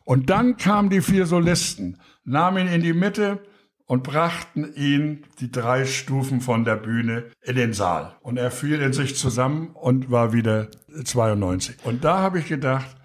Und 0.05 0.28
dann 0.30 0.57
kamen 0.57 0.90
die 0.90 1.01
vier 1.01 1.26
Solisten, 1.26 1.99
nahmen 2.24 2.66
ihn 2.66 2.72
in 2.72 2.82
die 2.82 2.92
Mitte 2.92 3.42
und 3.86 4.03
brachten 4.03 4.74
ihn 4.74 5.24
die 5.40 5.51
drei 5.51 5.84
Stufen 5.84 6.40
von 6.40 6.64
der 6.64 6.76
Bühne 6.76 7.30
in 7.42 7.57
den 7.57 7.72
Saal. 7.72 8.16
Und 8.20 8.36
er 8.36 8.51
fiel 8.51 8.80
in 8.80 8.92
sich 8.92 9.16
zusammen 9.16 9.68
und 9.74 10.11
war 10.11 10.32
wieder 10.32 10.68
92. 11.03 11.76
Und 11.84 12.05
da 12.05 12.18
habe 12.18 12.38
ich 12.38 12.47
gedacht, 12.47 12.97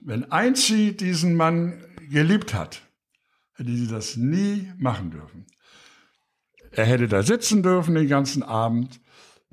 wenn 0.00 0.30
Einzi 0.30 0.96
diesen 0.96 1.34
Mann 1.34 1.82
geliebt 2.10 2.52
hat, 2.54 2.82
hätte 3.54 3.70
sie 3.70 3.86
das 3.86 4.16
nie 4.16 4.70
machen 4.76 5.10
dürfen. 5.10 5.46
Er 6.76 6.84
hätte 6.86 7.08
da 7.08 7.22
sitzen 7.22 7.62
dürfen 7.62 7.94
den 7.94 8.08
ganzen 8.08 8.42
Abend, 8.42 9.00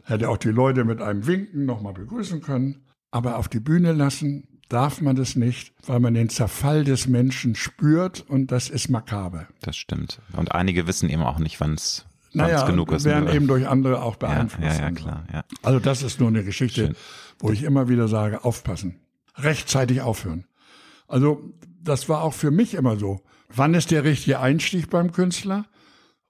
hätte 0.03 0.29
auch 0.29 0.37
die 0.37 0.49
Leute 0.49 0.83
mit 0.85 1.01
einem 1.01 1.27
Winken 1.27 1.65
nochmal 1.65 1.93
begrüßen 1.93 2.41
können, 2.41 2.85
aber 3.11 3.37
auf 3.37 3.47
die 3.47 3.59
Bühne 3.59 3.93
lassen 3.93 4.47
darf 4.69 5.01
man 5.01 5.15
das 5.15 5.35
nicht, 5.35 5.73
weil 5.85 5.99
man 5.99 6.13
den 6.13 6.29
Zerfall 6.29 6.83
des 6.83 7.07
Menschen 7.07 7.55
spürt 7.55 8.21
und 8.29 8.51
das 8.51 8.69
ist 8.69 8.89
makaber. 8.89 9.47
Das 9.61 9.75
stimmt. 9.75 10.21
Und 10.35 10.53
einige 10.53 10.87
wissen 10.87 11.09
eben 11.09 11.23
auch 11.23 11.39
nicht, 11.39 11.59
wann 11.59 11.73
es 11.73 12.05
Naja, 12.31 12.65
genug 12.65 12.91
ist. 12.93 13.03
werden 13.03 13.25
oder? 13.25 13.33
eben 13.33 13.47
durch 13.47 13.67
andere 13.67 14.01
auch 14.01 14.13
ja, 14.21 14.27
beeinflusst. 14.27 14.79
ja, 14.79 14.83
ja, 14.83 14.89
so. 14.89 14.95
klar. 14.95 15.25
Ja. 15.33 15.43
Also 15.61 15.79
das 15.79 16.03
ist 16.03 16.19
nur 16.19 16.29
eine 16.29 16.43
Geschichte, 16.43 16.85
Schön. 16.87 16.95
wo 17.39 17.51
ich 17.51 17.63
immer 17.63 17.89
wieder 17.89 18.07
sage, 18.07 18.45
aufpassen. 18.45 18.95
Rechtzeitig 19.35 20.01
aufhören. 20.01 20.45
Also 21.07 21.53
das 21.83 22.07
war 22.07 22.21
auch 22.23 22.33
für 22.33 22.51
mich 22.51 22.73
immer 22.73 22.97
so. 22.97 23.19
Wann 23.53 23.73
ist 23.73 23.91
der 23.91 24.05
richtige 24.05 24.39
Einstieg 24.39 24.89
beim 24.89 25.11
Künstler 25.11 25.65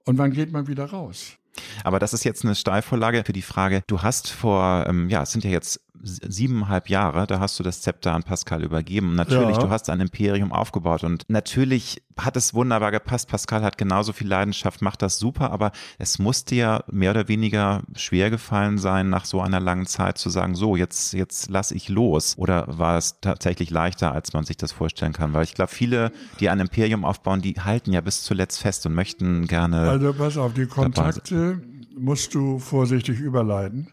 und 0.04 0.18
wann 0.18 0.32
geht 0.32 0.52
man 0.52 0.66
wieder 0.66 0.86
raus? 0.86 1.36
Aber 1.84 1.98
das 1.98 2.14
ist 2.14 2.24
jetzt 2.24 2.44
eine 2.44 2.54
Steilvorlage 2.54 3.24
für 3.24 3.32
die 3.32 3.42
Frage, 3.42 3.82
du 3.86 4.02
hast 4.02 4.30
vor, 4.30 4.86
ähm, 4.88 5.08
ja, 5.08 5.22
es 5.22 5.32
sind 5.32 5.44
ja 5.44 5.50
jetzt 5.50 5.80
siebeneinhalb 6.02 6.88
Jahre, 6.88 7.26
da 7.26 7.38
hast 7.38 7.58
du 7.58 7.62
das 7.62 7.80
Zepter 7.82 8.12
an 8.12 8.22
Pascal 8.22 8.64
übergeben. 8.64 9.14
Natürlich, 9.14 9.56
Ja. 9.56 9.62
du 9.62 9.70
hast 9.70 9.88
ein 9.90 10.00
Imperium 10.00 10.50
aufgebaut 10.50 11.04
und 11.04 11.24
natürlich 11.28 12.02
hat 12.16 12.36
es 12.36 12.54
wunderbar 12.54 12.90
gepasst. 12.90 13.28
Pascal 13.28 13.62
hat 13.62 13.78
genauso 13.78 14.12
viel 14.12 14.26
Leidenschaft, 14.26 14.82
macht 14.82 15.02
das 15.02 15.18
super, 15.18 15.50
aber 15.50 15.70
es 15.98 16.18
muss 16.18 16.44
dir 16.44 16.84
mehr 16.90 17.10
oder 17.10 17.28
weniger 17.28 17.82
schwer 17.94 18.30
gefallen 18.30 18.78
sein, 18.78 19.10
nach 19.10 19.24
so 19.24 19.40
einer 19.40 19.60
langen 19.60 19.86
Zeit 19.86 20.18
zu 20.18 20.28
sagen, 20.30 20.54
so, 20.54 20.76
jetzt, 20.76 21.12
jetzt 21.12 21.50
lass 21.50 21.70
ich 21.70 21.88
los. 21.88 22.34
Oder 22.36 22.64
war 22.68 22.96
es 22.98 23.20
tatsächlich 23.20 23.70
leichter, 23.70 24.12
als 24.12 24.32
man 24.32 24.44
sich 24.44 24.56
das 24.56 24.72
vorstellen 24.72 25.12
kann? 25.12 25.34
Weil 25.34 25.44
ich 25.44 25.54
glaube, 25.54 25.70
viele, 25.70 26.10
die 26.40 26.48
ein 26.48 26.60
Imperium 26.60 27.04
aufbauen, 27.04 27.42
die 27.42 27.54
halten 27.54 27.92
ja 27.92 28.00
bis 28.00 28.24
zuletzt 28.24 28.60
fest 28.60 28.86
und 28.86 28.94
möchten 28.94 29.46
gerne. 29.46 29.88
Also 29.88 30.12
pass 30.12 30.36
auf, 30.36 30.54
die 30.54 30.66
Kontakte 30.66 31.62
musst 31.96 32.34
du 32.34 32.58
vorsichtig 32.58 33.20
überleiten, 33.20 33.88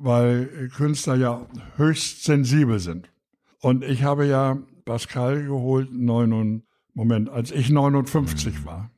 weil 0.00 0.68
Künstler 0.74 1.16
ja 1.16 1.46
höchst 1.76 2.24
sensibel 2.24 2.78
sind. 2.78 3.10
Und 3.60 3.84
ich 3.84 4.02
habe 4.04 4.26
ja 4.26 4.58
Pascal 4.84 5.44
geholt, 5.44 5.92
9, 5.92 6.62
Moment, 6.94 7.28
als 7.28 7.50
ich 7.50 7.70
59 7.70 8.64
war. 8.64 8.90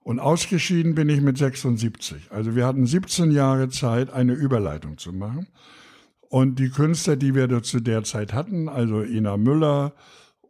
Und 0.00 0.20
ausgeschieden 0.20 0.94
bin 0.94 1.08
ich 1.08 1.20
mit 1.20 1.36
76. 1.36 2.30
Also 2.30 2.56
wir 2.56 2.66
hatten 2.66 2.86
17 2.86 3.30
Jahre 3.30 3.68
Zeit, 3.68 4.10
eine 4.10 4.32
Überleitung 4.32 4.96
zu 4.96 5.12
machen. 5.12 5.48
Und 6.30 6.58
die 6.58 6.70
Künstler, 6.70 7.16
die 7.16 7.34
wir 7.34 7.46
da 7.46 7.62
zu 7.62 7.80
der 7.80 8.04
Zeit 8.04 8.32
hatten, 8.32 8.68
also 8.68 9.02
Ina 9.02 9.36
Müller 9.36 9.94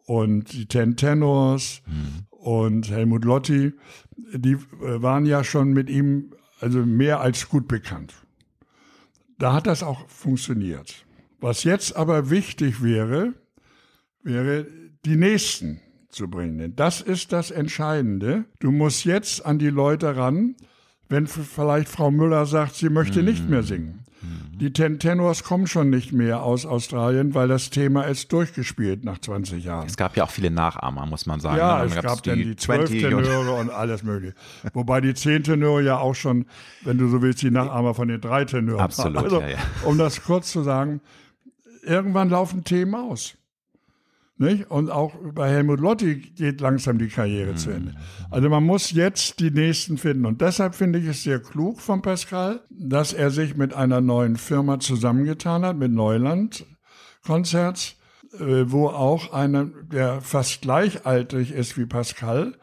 und 0.07 0.53
die 0.53 0.67
Ten 0.67 0.97
Tenors 0.97 1.83
und 2.31 2.89
Helmut 2.91 3.25
Lotti, 3.25 3.73
die 4.33 4.53
äh, 4.53 5.03
waren 5.03 5.27
ja 5.27 5.45
schon 5.45 5.73
mit 5.73 5.91
ihm 5.91 6.33
also 6.61 6.85
mehr 6.85 7.21
als 7.21 7.49
gut 7.49 7.69
bekannt. 7.69 8.15
Da 9.39 9.53
hat 9.53 9.67
das 9.67 9.83
auch 9.83 10.09
funktioniert. 10.09 11.07
Was 11.41 11.65
jetzt 11.65 11.97
aber 11.97 12.31
wichtig 12.31 12.83
wäre, 12.83 13.35
wäre 14.23 14.67
die 15.05 15.17
Nächsten 15.17 15.81
zu 16.09 16.29
bringen. 16.29 16.59
Denn 16.59 16.77
das 16.77 17.01
ist 17.01 17.33
das 17.33 17.51
Entscheidende. 17.51 18.45
Du 18.59 18.73
musst 18.73 19.05
jetzt 19.05 19.47
an 19.47 19.59
die 19.59 19.71
Leute 19.71 20.17
ran, 20.17 20.57
wenn 21.09 21.27
vielleicht 21.27 21.89
Frau 21.89 22.11
Müller 22.11 22.47
sagt, 22.47 22.75
sie 22.75 22.89
möchte 22.89 23.23
nicht 23.23 23.49
mehr 23.49 23.63
singen. 23.63 24.05
Die 24.61 24.73
Ten 24.73 24.99
Tenors 24.99 25.45
kommen 25.45 25.67
schon 25.67 25.91
nicht 25.91 26.13
mehr 26.13 26.43
aus 26.43 26.67
Australien, 26.67 27.35
weil 27.35 27.47
das 27.47 27.71
Thema 27.71 28.03
ist 28.03 28.33
durchgespielt 28.33 29.05
nach 29.05 29.19
20 29.19 29.65
Jahren. 29.65 29.87
es 29.87 29.97
gab 29.97 30.17
ja 30.17 30.25
auch 30.25 30.31
viele 30.31 30.51
Nachahmer, 30.51 31.07
muss 31.07 31.27
man 31.27 31.39
sagen. 31.41 31.59
Ja, 31.59 31.85
ne? 31.85 31.95
es 31.95 32.03
gab 32.03 32.23
dann 32.25 32.39
die 32.39 32.57
zwölf 32.57 32.89
20 32.89 33.05
und- 33.15 33.23
Tenöre 33.23 33.53
und 33.53 33.71
alles 33.71 34.03
mögliche. 34.03 34.35
Wobei 34.73 35.01
die 35.01 35.15
zehn 35.15 35.45
Tenöre 35.45 35.83
ja 35.83 35.99
auch 35.99 36.15
schon, 36.15 36.47
wenn 36.83 36.99
du 36.99 37.09
so 37.09 37.23
willst, 37.23 37.43
die 37.43 37.51
Nachahmer 37.51 37.95
von 37.95 38.09
den 38.09 38.21
drei 38.21 38.45
Tenören 38.45 38.81
Absolut. 38.81 39.23
Also, 39.23 39.41
ja, 39.41 39.49
ja. 39.51 39.59
Um 39.85 39.99
das 39.99 40.25
kurz 40.25 40.51
zu 40.51 40.63
sagen, 40.63 41.01
irgendwann 41.83 42.29
laufen 42.29 42.65
Themen 42.65 42.95
aus. 42.95 43.35
Nicht? 44.41 44.71
Und 44.71 44.91
auch 44.91 45.15
bei 45.35 45.51
Helmut 45.51 45.81
Lotti 45.81 46.17
geht 46.17 46.61
langsam 46.61 46.99
die 46.99 47.09
Karriere 47.09 47.57
zu 47.57 47.71
Ende. 47.71 47.95
Also 48.31 48.49
man 48.49 48.63
muss 48.63 48.93
jetzt 48.93 49.41
die 49.41 49.51
nächsten 49.51 49.99
finden. 49.99 50.27
Und 50.27 50.41
deshalb 50.41 50.77
finde 50.77 51.01
ich 51.01 51.07
es 51.07 51.25
sehr 51.25 51.41
klug 51.41 51.81
von 51.81 52.03
Pascal, 52.03 52.61
dass 52.71 53.13
er 53.13 53.31
sich 53.31 53.57
mit 53.57 53.75
einer 53.75 54.01
neuen 54.01 54.37
Firma 54.37 54.79
zusammengetan 54.79 55.65
hat, 55.65 55.77
mit 55.77 55.91
Neuland 55.91 56.65
Konzerts, 57.27 57.97
äh, 58.35 58.65
wo 58.67 58.87
auch 58.89 59.33
einer, 59.33 59.67
der 59.67 60.21
fast 60.21 60.63
gleichaltrig 60.63 61.51
ist 61.51 61.77
wie 61.77 61.87
Pascal, 61.87 62.55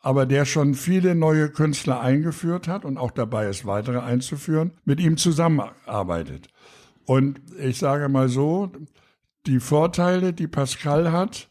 aber 0.00 0.24
der 0.24 0.46
schon 0.46 0.74
viele 0.74 1.14
neue 1.14 1.50
Künstler 1.50 2.00
eingeführt 2.00 2.66
hat 2.66 2.84
und 2.84 2.96
auch 2.96 3.10
dabei 3.10 3.48
ist, 3.48 3.66
weitere 3.66 3.98
einzuführen, 3.98 4.72
mit 4.84 5.00
ihm 5.00 5.16
zusammenarbeitet. 5.18 6.48
Und 7.04 7.40
ich 7.58 7.78
sage 7.78 8.08
mal 8.08 8.28
so, 8.28 8.72
die 9.46 9.60
Vorteile, 9.60 10.32
die 10.32 10.46
Pascal 10.46 11.12
hat, 11.12 11.48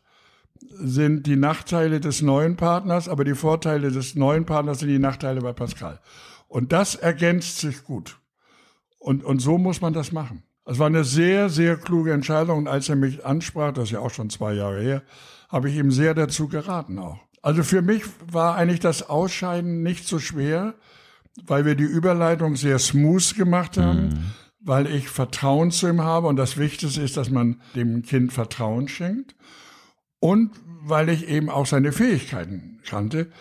sind 0.70 1.28
die 1.28 1.36
Nachteile 1.36 2.00
des 2.00 2.22
neuen 2.22 2.56
Partners, 2.56 3.08
aber 3.08 3.24
die 3.24 3.36
Vorteile 3.36 3.92
des 3.92 4.16
neuen 4.16 4.46
Partners 4.46 4.80
sind 4.80 4.90
die 4.90 5.00
Nachteile 5.00 5.42
bei 5.42 5.54
Pascal. 5.54 6.00
Und 6.48 6.72
das 6.72 6.96
ergänzt 6.96 7.60
sich 7.60 7.84
gut. 7.84 8.20
Und, 9.00 9.24
und 9.24 9.40
so 9.40 9.58
muss 9.58 9.82
man 9.82 9.94
das 9.94 10.12
machen. 10.12 10.44
Es 10.66 10.80
war 10.80 10.88
eine 10.88 11.04
sehr, 11.04 11.50
sehr 11.50 11.76
kluge 11.76 12.14
Entscheidung. 12.14 12.60
Und 12.60 12.68
als 12.68 12.90
er 12.90 12.96
mich 12.96 13.26
ansprach, 13.26 13.74
das 13.74 13.86
ist 13.86 13.92
ja 13.92 14.00
auch 14.00 14.12
schon 14.12 14.30
zwei 14.30 14.54
Jahre 14.54 14.82
her, 14.82 15.04
habe 15.50 15.70
ich 15.70 15.76
ihm 15.76 15.92
sehr 15.92 16.14
dazu 16.14 16.48
geraten 16.48 16.98
auch. 17.00 17.20
Also 17.42 17.64
für 17.64 17.82
mich 17.82 18.04
war 18.32 18.56
eigentlich 18.56 18.80
das 18.80 19.10
Ausscheiden 19.10 19.84
nicht 19.84 20.08
so 20.08 20.20
schwer, 20.20 20.76
weil 21.46 21.66
wir 21.66 21.76
die 21.76 21.84
Überleitung 21.84 22.56
sehr 22.56 22.80
smooth 22.80 23.36
gemacht 23.36 23.78
haben, 23.78 24.10
mhm. 24.10 24.32
Weil 24.64 24.88
ich 24.88 25.10
Vertrauen 25.10 25.72
zu 25.72 25.88
ihm 25.88 26.02
habe. 26.02 26.28
Und 26.28 26.38
das 26.38 26.58
Wichtigste 26.58 27.02
ist, 27.02 27.18
dass 27.18 27.30
man 27.30 27.62
dem 27.76 28.04
Kind 28.04 28.34
Vertrauen 28.34 28.88
schenkt. 28.88 29.36
Und 30.20 30.52
weil 30.86 31.10
ich 31.10 31.28
eben 31.28 31.50
auch 31.50 31.66
seine 31.66 31.92
Fähigkeiten 31.92 32.80
kannte. 32.86 33.32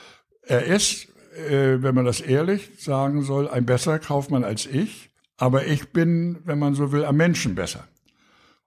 Er 0.43 0.65
ist, 0.65 1.09
äh, 1.49 1.83
wenn 1.83 1.95
man 1.95 2.05
das 2.05 2.21
ehrlich 2.21 2.71
sagen 2.79 3.23
soll, 3.23 3.49
ein 3.49 3.67
besserer 3.67 3.99
Kaufmann 3.99 4.45
als 4.45 4.67
ich. 4.67 5.11
Aber 5.37 5.67
ich 5.67 5.93
bin, 5.93 6.39
wenn 6.45 6.59
man 6.59 6.75
so 6.75 6.93
will, 6.93 7.05
am 7.05 7.17
Menschen 7.17 7.55
besser. 7.55 7.89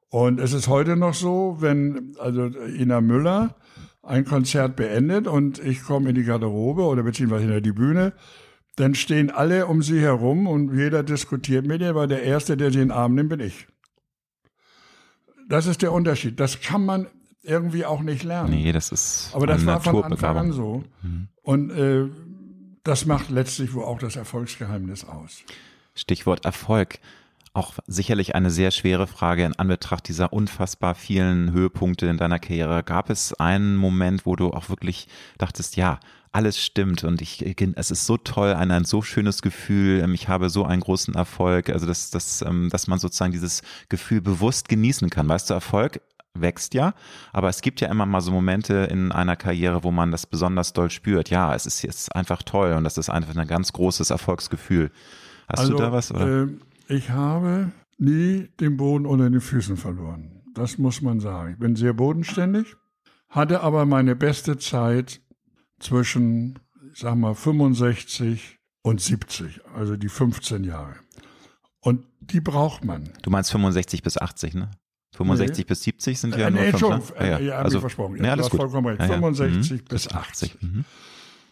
Und 0.09 0.39
es 0.39 0.53
ist 0.53 0.67
heute 0.67 0.95
noch 0.95 1.13
so, 1.13 1.57
wenn 1.59 2.15
also 2.19 2.45
Ina 2.45 3.01
Müller 3.01 3.55
ein 4.01 4.23
Konzert 4.23 4.75
beendet 4.75 5.27
und 5.27 5.59
ich 5.59 5.83
komme 5.83 6.09
in 6.09 6.15
die 6.15 6.23
Garderobe 6.23 6.83
oder 6.83 7.03
beziehungsweise 7.03 7.45
hinter 7.45 7.61
die 7.61 7.71
Bühne, 7.71 8.13
dann 8.75 8.95
stehen 8.95 9.31
alle 9.31 9.67
um 9.67 9.81
sie 9.81 10.01
herum 10.01 10.47
und 10.47 10.75
jeder 10.77 11.03
diskutiert 11.03 11.65
mit 11.65 11.81
ihr, 11.81 11.95
weil 11.95 12.07
der 12.07 12.23
Erste, 12.23 12.57
der 12.57 12.71
sie 12.71 12.81
in 12.81 12.89
den 12.89 12.97
Arm 12.97 13.15
nimmt, 13.15 13.29
bin 13.29 13.39
ich. 13.39 13.67
Das 15.47 15.65
ist 15.65 15.81
der 15.81 15.91
Unterschied. 15.91 16.39
Das 16.39 16.59
kann 16.59 16.85
man 16.85 17.07
irgendwie 17.43 17.85
auch 17.85 18.01
nicht 18.01 18.23
lernen. 18.23 18.49
Nee, 18.49 18.71
das 18.71 18.91
ist. 18.91 19.29
Aber 19.33 19.47
das 19.47 19.65
war 19.65 19.79
von 19.79 20.03
Anfang 20.03 20.37
an 20.37 20.51
so. 20.51 20.83
Mhm. 21.03 21.27
Und 21.43 21.69
äh, 21.71 22.09
das 22.83 23.05
macht 23.05 23.29
letztlich 23.29 23.73
wohl 23.73 23.83
auch 23.83 23.99
das 23.99 24.15
Erfolgsgeheimnis 24.15 25.05
aus. 25.05 25.43
Stichwort 25.93 26.45
Erfolg. 26.45 26.99
Auch 27.53 27.75
sicherlich 27.87 28.35
eine 28.35 28.51
sehr 28.51 28.69
schwere 28.71 29.07
Frage 29.07 29.45
in 29.45 29.55
Anbetracht 29.55 30.09
dieser 30.09 30.33
unfassbar 30.33 30.93
vielen 30.93 31.53
Höhepunkte 31.53 32.05
in 32.07 32.17
deiner 32.17 32.37
Karriere. 32.37 32.83
Gab 32.83 33.09
es 33.09 33.33
einen 33.33 33.77
Moment, 33.77 34.25
wo 34.25 34.35
du 34.35 34.49
auch 34.51 34.67
wirklich 34.67 35.07
dachtest, 35.37 35.77
ja, 35.77 35.99
alles 36.35 36.59
stimmt 36.59 37.05
und 37.05 37.21
ich, 37.21 37.45
es 37.75 37.91
ist 37.91 38.05
so 38.05 38.17
toll, 38.17 38.53
ein, 38.53 38.69
ein 38.69 38.83
so 38.83 39.01
schönes 39.01 39.41
Gefühl, 39.41 40.01
ähm, 40.03 40.13
ich 40.13 40.27
habe 40.27 40.49
so 40.49 40.65
einen 40.65 40.81
großen 40.81 41.15
Erfolg, 41.15 41.69
also 41.69 41.87
dass, 41.87 42.11
dass, 42.11 42.41
ähm, 42.41 42.69
dass 42.69 42.87
man 42.87 42.99
sozusagen 42.99 43.31
dieses 43.31 43.61
Gefühl 43.87 44.19
bewusst 44.19 44.67
genießen 44.67 45.09
kann. 45.09 45.29
Weißt 45.29 45.49
du, 45.49 45.53
Erfolg 45.53 46.01
wächst 46.33 46.73
ja, 46.73 46.93
aber 47.31 47.47
es 47.47 47.61
gibt 47.61 47.79
ja 47.79 47.87
immer 47.87 48.05
mal 48.05 48.19
so 48.19 48.31
Momente 48.31 48.89
in 48.91 49.13
einer 49.13 49.37
Karriere, 49.37 49.85
wo 49.85 49.91
man 49.91 50.11
das 50.11 50.25
besonders 50.25 50.73
doll 50.73 50.89
spürt. 50.89 51.29
Ja, 51.29 51.55
es 51.55 51.65
ist 51.65 51.81
jetzt 51.83 52.13
einfach 52.13 52.43
toll 52.43 52.73
und 52.73 52.83
das 52.83 52.97
ist 52.97 53.09
einfach 53.09 53.33
ein 53.33 53.47
ganz 53.47 53.71
großes 53.71 54.09
Erfolgsgefühl. 54.09 54.91
Hast 55.47 55.59
also, 55.59 55.71
du 55.71 55.77
da 55.77 55.93
was? 55.93 56.11
Äh, 56.11 56.47
ich 56.89 57.11
habe 57.11 57.71
nie 57.97 58.49
den 58.59 58.75
Boden 58.75 59.05
unter 59.05 59.29
den 59.29 59.39
Füßen 59.39 59.77
verloren. 59.77 60.43
Das 60.53 60.77
muss 60.77 61.01
man 61.01 61.21
sagen. 61.21 61.53
Ich 61.53 61.59
bin 61.59 61.77
sehr 61.77 61.93
bodenständig, 61.93 62.75
hatte 63.29 63.61
aber 63.61 63.85
meine 63.85 64.17
beste 64.17 64.57
Zeit 64.57 65.21
zwischen, 65.79 66.59
ich 66.93 66.99
sag 66.99 67.15
mal, 67.15 67.35
65 67.35 68.59
und 68.81 69.01
70, 69.01 69.61
also 69.75 69.97
die 69.97 70.09
15 70.09 70.63
Jahre. 70.63 70.95
Und 71.81 72.05
die 72.19 72.41
braucht 72.41 72.83
man. 72.83 73.09
Du 73.21 73.29
meinst 73.29 73.51
65 73.51 74.01
bis 74.03 74.17
80, 74.17 74.55
ne? 74.55 74.71
65 75.15 75.57
nee. 75.57 75.67
bis 75.67 75.83
70 75.83 76.19
sind 76.19 76.35
ja 76.35 76.47
äh, 76.47 76.51
nur 76.51 76.61
nee, 76.61 76.77
schon, 76.77 77.01
ah, 77.17 77.25
ja, 77.25 77.39
ja, 77.39 77.57
also, 77.59 77.79
versprochen. 77.79 78.23
Ja, 78.23 78.33
alles 78.33 78.49
gut. 78.49 78.59
vollkommen 78.59 78.87
recht. 78.87 79.01
Ja, 79.01 79.07
65 79.07 79.81
mhm. 79.81 79.85
bis 79.85 80.07
80. 80.09 80.61
Mhm. 80.61 80.85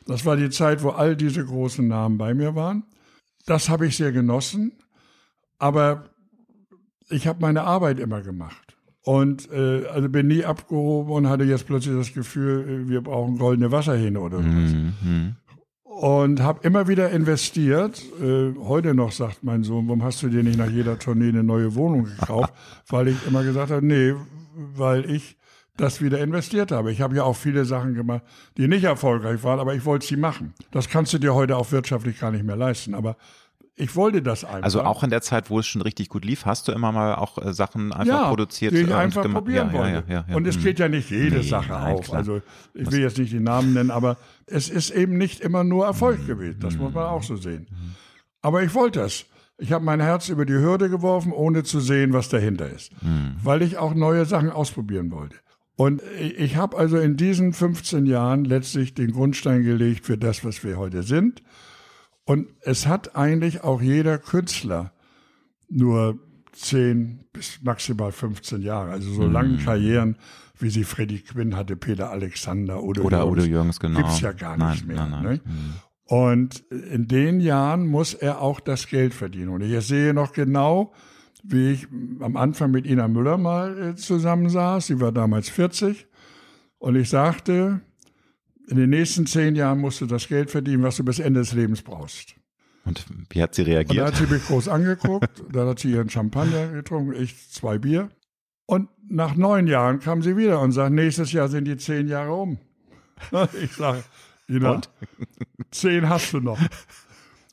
Das 0.06 0.26
war 0.26 0.36
die 0.36 0.50
Zeit, 0.50 0.84
wo 0.84 0.90
all 0.90 1.16
diese 1.16 1.46
großen 1.46 1.88
Namen 1.88 2.18
bei 2.18 2.34
mir 2.34 2.56
waren. 2.56 2.84
Das 3.46 3.70
habe 3.70 3.88
ich 3.88 3.96
sehr 3.96 4.12
genossen, 4.12 4.74
aber 5.60 6.10
ich 7.10 7.28
habe 7.28 7.40
meine 7.42 7.64
Arbeit 7.64 8.00
immer 8.00 8.22
gemacht. 8.22 8.73
Und 9.04 9.52
äh, 9.52 9.86
also 9.88 10.08
bin 10.08 10.28
nie 10.28 10.46
abgehoben 10.46 11.12
und 11.12 11.30
hatte 11.30 11.44
jetzt 11.44 11.68
plötzlich 11.68 11.96
das 11.96 12.14
Gefühl, 12.14 12.86
äh, 12.86 12.90
wir 12.90 13.02
brauchen 13.02 13.38
goldene 13.38 13.72
Wasserhähne 13.72 14.20
oder 14.20 14.38
sowas. 14.38 14.74
Mhm 14.74 15.36
und 15.96 16.42
habe 16.42 16.60
immer 16.64 16.88
wieder 16.88 17.12
investiert. 17.12 18.02
Äh, 18.22 18.56
heute 18.60 18.94
noch 18.94 19.12
sagt 19.12 19.44
mein 19.44 19.64
Sohn, 19.64 19.88
warum 19.88 20.04
hast 20.04 20.24
du 20.24 20.28
dir 20.28 20.44
nicht 20.44 20.58
nach 20.58 20.70
jeder 20.70 20.98
Tournee 20.98 21.30
eine 21.30 21.44
neue 21.44 21.76
Wohnung 21.76 22.06
gekauft? 22.06 22.54
weil 22.90 23.10
ich 23.10 23.28
immer 23.28 23.44
gesagt 23.44 23.72
habe, 23.72 23.86
nee, 23.86 24.14
weil 24.54 25.10
ich 25.10 25.38
das 25.78 26.02
wieder 26.02 26.20
investiert 26.20 26.72
habe. 26.72 26.92
Ich 26.92 27.02
habe 27.02 27.16
ja 27.16 27.24
auch 27.24 27.36
viele 27.36 27.66
Sachen 27.66 27.94
gemacht, 27.94 28.24
die 28.58 28.68
nicht 28.68 28.84
erfolgreich 28.84 29.44
waren, 29.44 29.60
aber 29.60 29.74
ich 29.76 29.86
wollte 29.86 30.06
sie 30.06 30.18
machen. 30.18 30.54
Das 30.72 30.90
kannst 30.90 31.14
du 31.14 31.20
dir 31.20 31.34
heute 31.34 31.58
auch 31.58 31.72
wirtschaftlich 31.72 32.20
gar 32.20 32.32
nicht 32.32 32.44
mehr 32.44 32.56
leisten. 32.56 32.94
Aber 32.94 33.16
ich 33.76 33.96
wollte 33.96 34.22
das 34.22 34.46
einfach. 34.46 34.64
Also 34.64 34.84
auch 34.84 35.04
in 35.04 35.10
der 35.10 35.22
Zeit, 35.22 35.50
wo 35.50 35.58
es 35.58 35.66
schon 35.66 35.82
richtig 35.82 36.10
gut 36.10 36.24
lief, 36.24 36.46
hast 36.46 36.68
du 36.68 36.72
immer 36.72 36.92
mal 36.92 37.16
auch 37.16 37.40
äh, 37.40 37.54
Sachen 37.54 37.92
einfach 37.92 38.22
ja, 38.22 38.30
produziert. 38.30 38.74
Die 38.74 38.82
ich 38.82 38.94
einfach 38.94 39.24
probieren 39.32 39.72
ja, 39.74 39.80
wollte. 39.80 40.04
Ja, 40.08 40.26
und 40.36 40.46
es 40.46 40.62
geht 40.62 40.78
ja 40.78 40.88
nicht 40.88 41.10
jede 41.10 41.38
nee, 41.38 41.42
Sache 41.44 41.72
nein, 41.72 41.96
auf. 41.96 42.06
Klar. 42.06 42.18
Also 42.18 42.42
ich 42.76 42.92
will 42.92 43.00
jetzt 43.00 43.18
nicht 43.18 43.34
die 43.34 43.40
Namen 43.40 43.74
nennen, 43.74 43.90
aber 43.90 44.18
es 44.46 44.70
ist 44.70 44.92
eben 44.92 45.18
nicht 45.18 45.40
immer 45.40 45.64
nur 45.64 45.86
Erfolg 45.86 46.22
mhm. 46.22 46.28
gewesen. 46.28 46.60
Das 46.60 46.78
muss 46.78 46.94
man 46.94 47.06
auch 47.06 47.24
so 47.24 47.36
sehen. 47.36 47.68
Mhm. 47.70 47.96
Aber 48.42 48.62
ich 48.62 48.74
wollte 48.76 49.02
es. 49.02 49.26
Ich 49.58 49.72
habe 49.72 49.84
mein 49.84 50.02
Herz 50.02 50.30
über 50.30 50.46
die 50.46 50.54
Hürde 50.54 50.90
geworfen, 50.90 51.32
ohne 51.32 51.64
zu 51.64 51.80
sehen, 51.80 52.14
was 52.14 52.30
dahinter 52.30 52.70
ist. 52.70 52.92
Mhm. 53.02 53.38
Weil 53.42 53.64
ich 53.64 53.78
auch 53.78 53.96
neue 53.96 54.26
Sachen 54.26 54.52
ausprobieren 54.52 55.12
wollte. 55.12 55.38
Und 55.76 56.04
ich 56.20 56.58
habe 56.58 56.78
also 56.78 56.98
in 56.98 57.18
diesen 57.18 57.54
15 57.54 58.06
Jahren 58.06 58.46
letztlich 58.46 58.94
den 58.94 59.12
Grundstein 59.12 59.64
gelegt 59.64 60.06
für 60.06 60.18
das, 60.18 60.46
was 60.46 60.64
wir 60.64 60.78
heute 60.78 61.02
sind. 61.02 61.42
Und 62.26 62.48
es 62.62 62.88
hat 62.88 63.16
eigentlich 63.16 63.64
auch 63.64 63.82
jeder 63.82 64.18
Künstler 64.18 64.94
nur 65.70 66.20
10 66.54 67.26
bis 67.34 67.62
maximal 67.64 68.12
15 68.12 68.62
Jahre, 68.62 68.92
also 68.92 69.12
so 69.12 69.24
mhm. 69.24 69.34
lange 69.34 69.58
Karrieren, 69.58 70.18
wie 70.60 70.70
sie 70.70 70.84
Freddy 70.84 71.20
Quinn 71.20 71.56
hatte, 71.56 71.76
Peter 71.76 72.12
Alexander 72.12 72.82
oder, 72.84 73.04
oder 73.04 73.28
Udo 73.28 73.44
Jürgens, 73.44 73.80
genau. 73.80 74.00
Gibt's 74.00 74.22
ja 74.22 74.32
gar 74.32 74.56
nicht 74.58 74.88
nein, 74.88 74.96
mehr. 74.96 75.08
Nein, 75.08 75.24
nein. 75.24 75.24
Ne? 75.24 75.42
Mhm. 75.44 75.74
Und 76.06 76.60
in 76.70 77.08
den 77.08 77.40
Jahren 77.40 77.88
muss 77.88 78.14
er 78.14 78.42
auch 78.42 78.60
das 78.60 78.88
Geld 78.88 79.14
verdienen. 79.14 79.50
Und 79.50 79.62
ich 79.62 79.86
sehe 79.86 80.14
noch 80.14 80.34
genau, 80.34 80.94
wie 81.44 81.72
ich 81.72 81.88
am 82.20 82.38
Anfang 82.38 82.72
mit 82.72 82.86
Ina 82.86 83.08
Müller 83.08 83.38
mal 83.38 83.82
äh, 83.82 83.96
zusammensaß. 83.96 84.88
Sie 84.88 85.00
war 85.00 85.12
damals 85.12 85.50
40. 85.50 86.08
Und 86.78 86.96
ich 86.96 87.10
sagte, 87.10 87.82
in 88.68 88.78
den 88.78 88.90
nächsten 88.90 89.26
zehn 89.26 89.56
Jahren 89.56 89.80
musst 89.80 90.02
du 90.02 90.06
das 90.06 90.28
Geld 90.28 90.52
verdienen, 90.52 90.84
was 90.84 90.98
du 90.98 91.04
bis 91.04 91.20
Ende 91.20 91.42
des 91.42 91.54
Lebens 91.54 91.82
brauchst. 91.82 92.36
Und 92.86 93.06
wie 93.30 93.42
hat 93.42 93.56
sie 93.56 93.62
reagiert? 93.62 93.92
Und 93.92 93.98
da 93.98 94.06
hat 94.08 94.16
sie 94.16 94.34
mich 94.34 94.46
groß 94.46 94.68
angeguckt, 94.68 95.44
dann 95.52 95.68
hat 95.68 95.80
sie 95.80 95.92
ihren 95.92 96.10
Champagner 96.10 96.68
getrunken, 96.68 97.14
ich 97.14 97.50
zwei 97.50 97.78
Bier. 97.78 98.10
Und 98.66 98.90
nach 99.10 99.36
neun 99.36 99.68
Jahren 99.68 100.00
kam 100.00 100.22
sie 100.22 100.38
wieder 100.38 100.60
und 100.60 100.72
sagt, 100.72 100.94
nächstes 100.94 101.32
Jahr 101.32 101.48
sind 101.48 101.66
die 101.66 101.78
zehn 101.78 102.08
Jahre 102.08 102.34
um. 102.34 102.58
Ich 103.62 103.74
sage, 103.74 104.04
Ina, 104.50 104.82
zehn 105.72 106.10
hast 106.10 106.34
du 106.34 106.40
noch. 106.40 106.60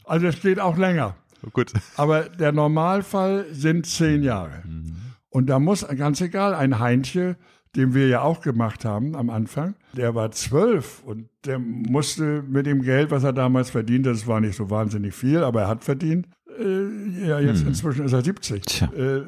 Also 0.04 0.26
es 0.26 0.40
geht 0.40 0.58
auch 0.58 0.76
länger. 0.76 1.16
Gut. 1.52 1.72
Aber 1.96 2.24
der 2.28 2.52
Normalfall 2.52 3.46
sind 3.52 3.86
zehn 3.86 4.22
Jahre. 4.22 4.62
Mhm. 4.66 4.96
Und 5.28 5.46
da 5.46 5.60
muss, 5.60 5.86
ganz 5.86 6.20
egal, 6.20 6.54
ein 6.54 6.80
Heintje 6.80 7.36
den 7.76 7.94
wir 7.94 8.08
ja 8.08 8.22
auch 8.22 8.40
gemacht 8.40 8.84
haben 8.84 9.14
am 9.14 9.30
Anfang. 9.30 9.74
Der 9.92 10.14
war 10.14 10.30
zwölf 10.32 11.02
und 11.04 11.28
der 11.44 11.58
musste 11.58 12.42
mit 12.42 12.66
dem 12.66 12.82
Geld, 12.82 13.10
was 13.10 13.24
er 13.24 13.32
damals 13.32 13.70
verdient, 13.70 14.06
das 14.06 14.26
war 14.26 14.40
nicht 14.40 14.56
so 14.56 14.70
wahnsinnig 14.70 15.14
viel, 15.14 15.44
aber 15.44 15.62
er 15.62 15.68
hat 15.68 15.84
verdient. 15.84 16.26
Äh, 16.58 17.26
ja, 17.28 17.40
jetzt 17.40 17.60
hm. 17.60 17.68
inzwischen 17.68 18.04
ist 18.04 18.12
er 18.12 18.22
70. 18.22 18.82
Äh, 18.82 19.20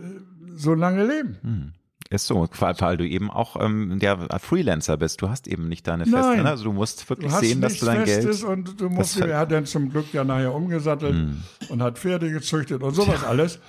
so 0.54 0.74
lange 0.74 1.06
leben. 1.06 1.38
Hm. 1.42 1.72
Ist 2.10 2.26
so, 2.26 2.46
weil 2.58 2.96
du 2.98 3.08
eben 3.08 3.30
auch 3.30 3.56
ähm, 3.58 3.98
der 3.98 4.28
Freelancer 4.38 4.98
bist. 4.98 5.22
Du 5.22 5.30
hast 5.30 5.48
eben 5.48 5.68
nicht 5.68 5.86
deine 5.88 6.04
Feste. 6.04 6.18
Nein. 6.18 6.42
Ne? 6.42 6.50
Also 6.50 6.64
du 6.64 6.72
musst 6.72 7.08
wirklich 7.08 7.32
du 7.32 7.38
sehen, 7.38 7.62
dass 7.62 7.78
du 7.78 7.86
dein 7.86 8.04
Festes 8.04 8.42
Geld. 8.42 8.50
Und 8.50 8.80
du 8.82 8.90
musst, 8.90 9.18
er 9.18 9.38
hat 9.38 9.50
dann 9.50 9.64
zum 9.64 9.88
Glück 9.88 10.12
ja 10.12 10.22
nachher 10.22 10.54
umgesattelt 10.54 11.14
hm. 11.14 11.42
und 11.70 11.82
hat 11.82 11.98
Pferde 11.98 12.30
gezüchtet 12.30 12.82
und 12.82 12.94
sowas 12.94 13.24
alles. 13.24 13.60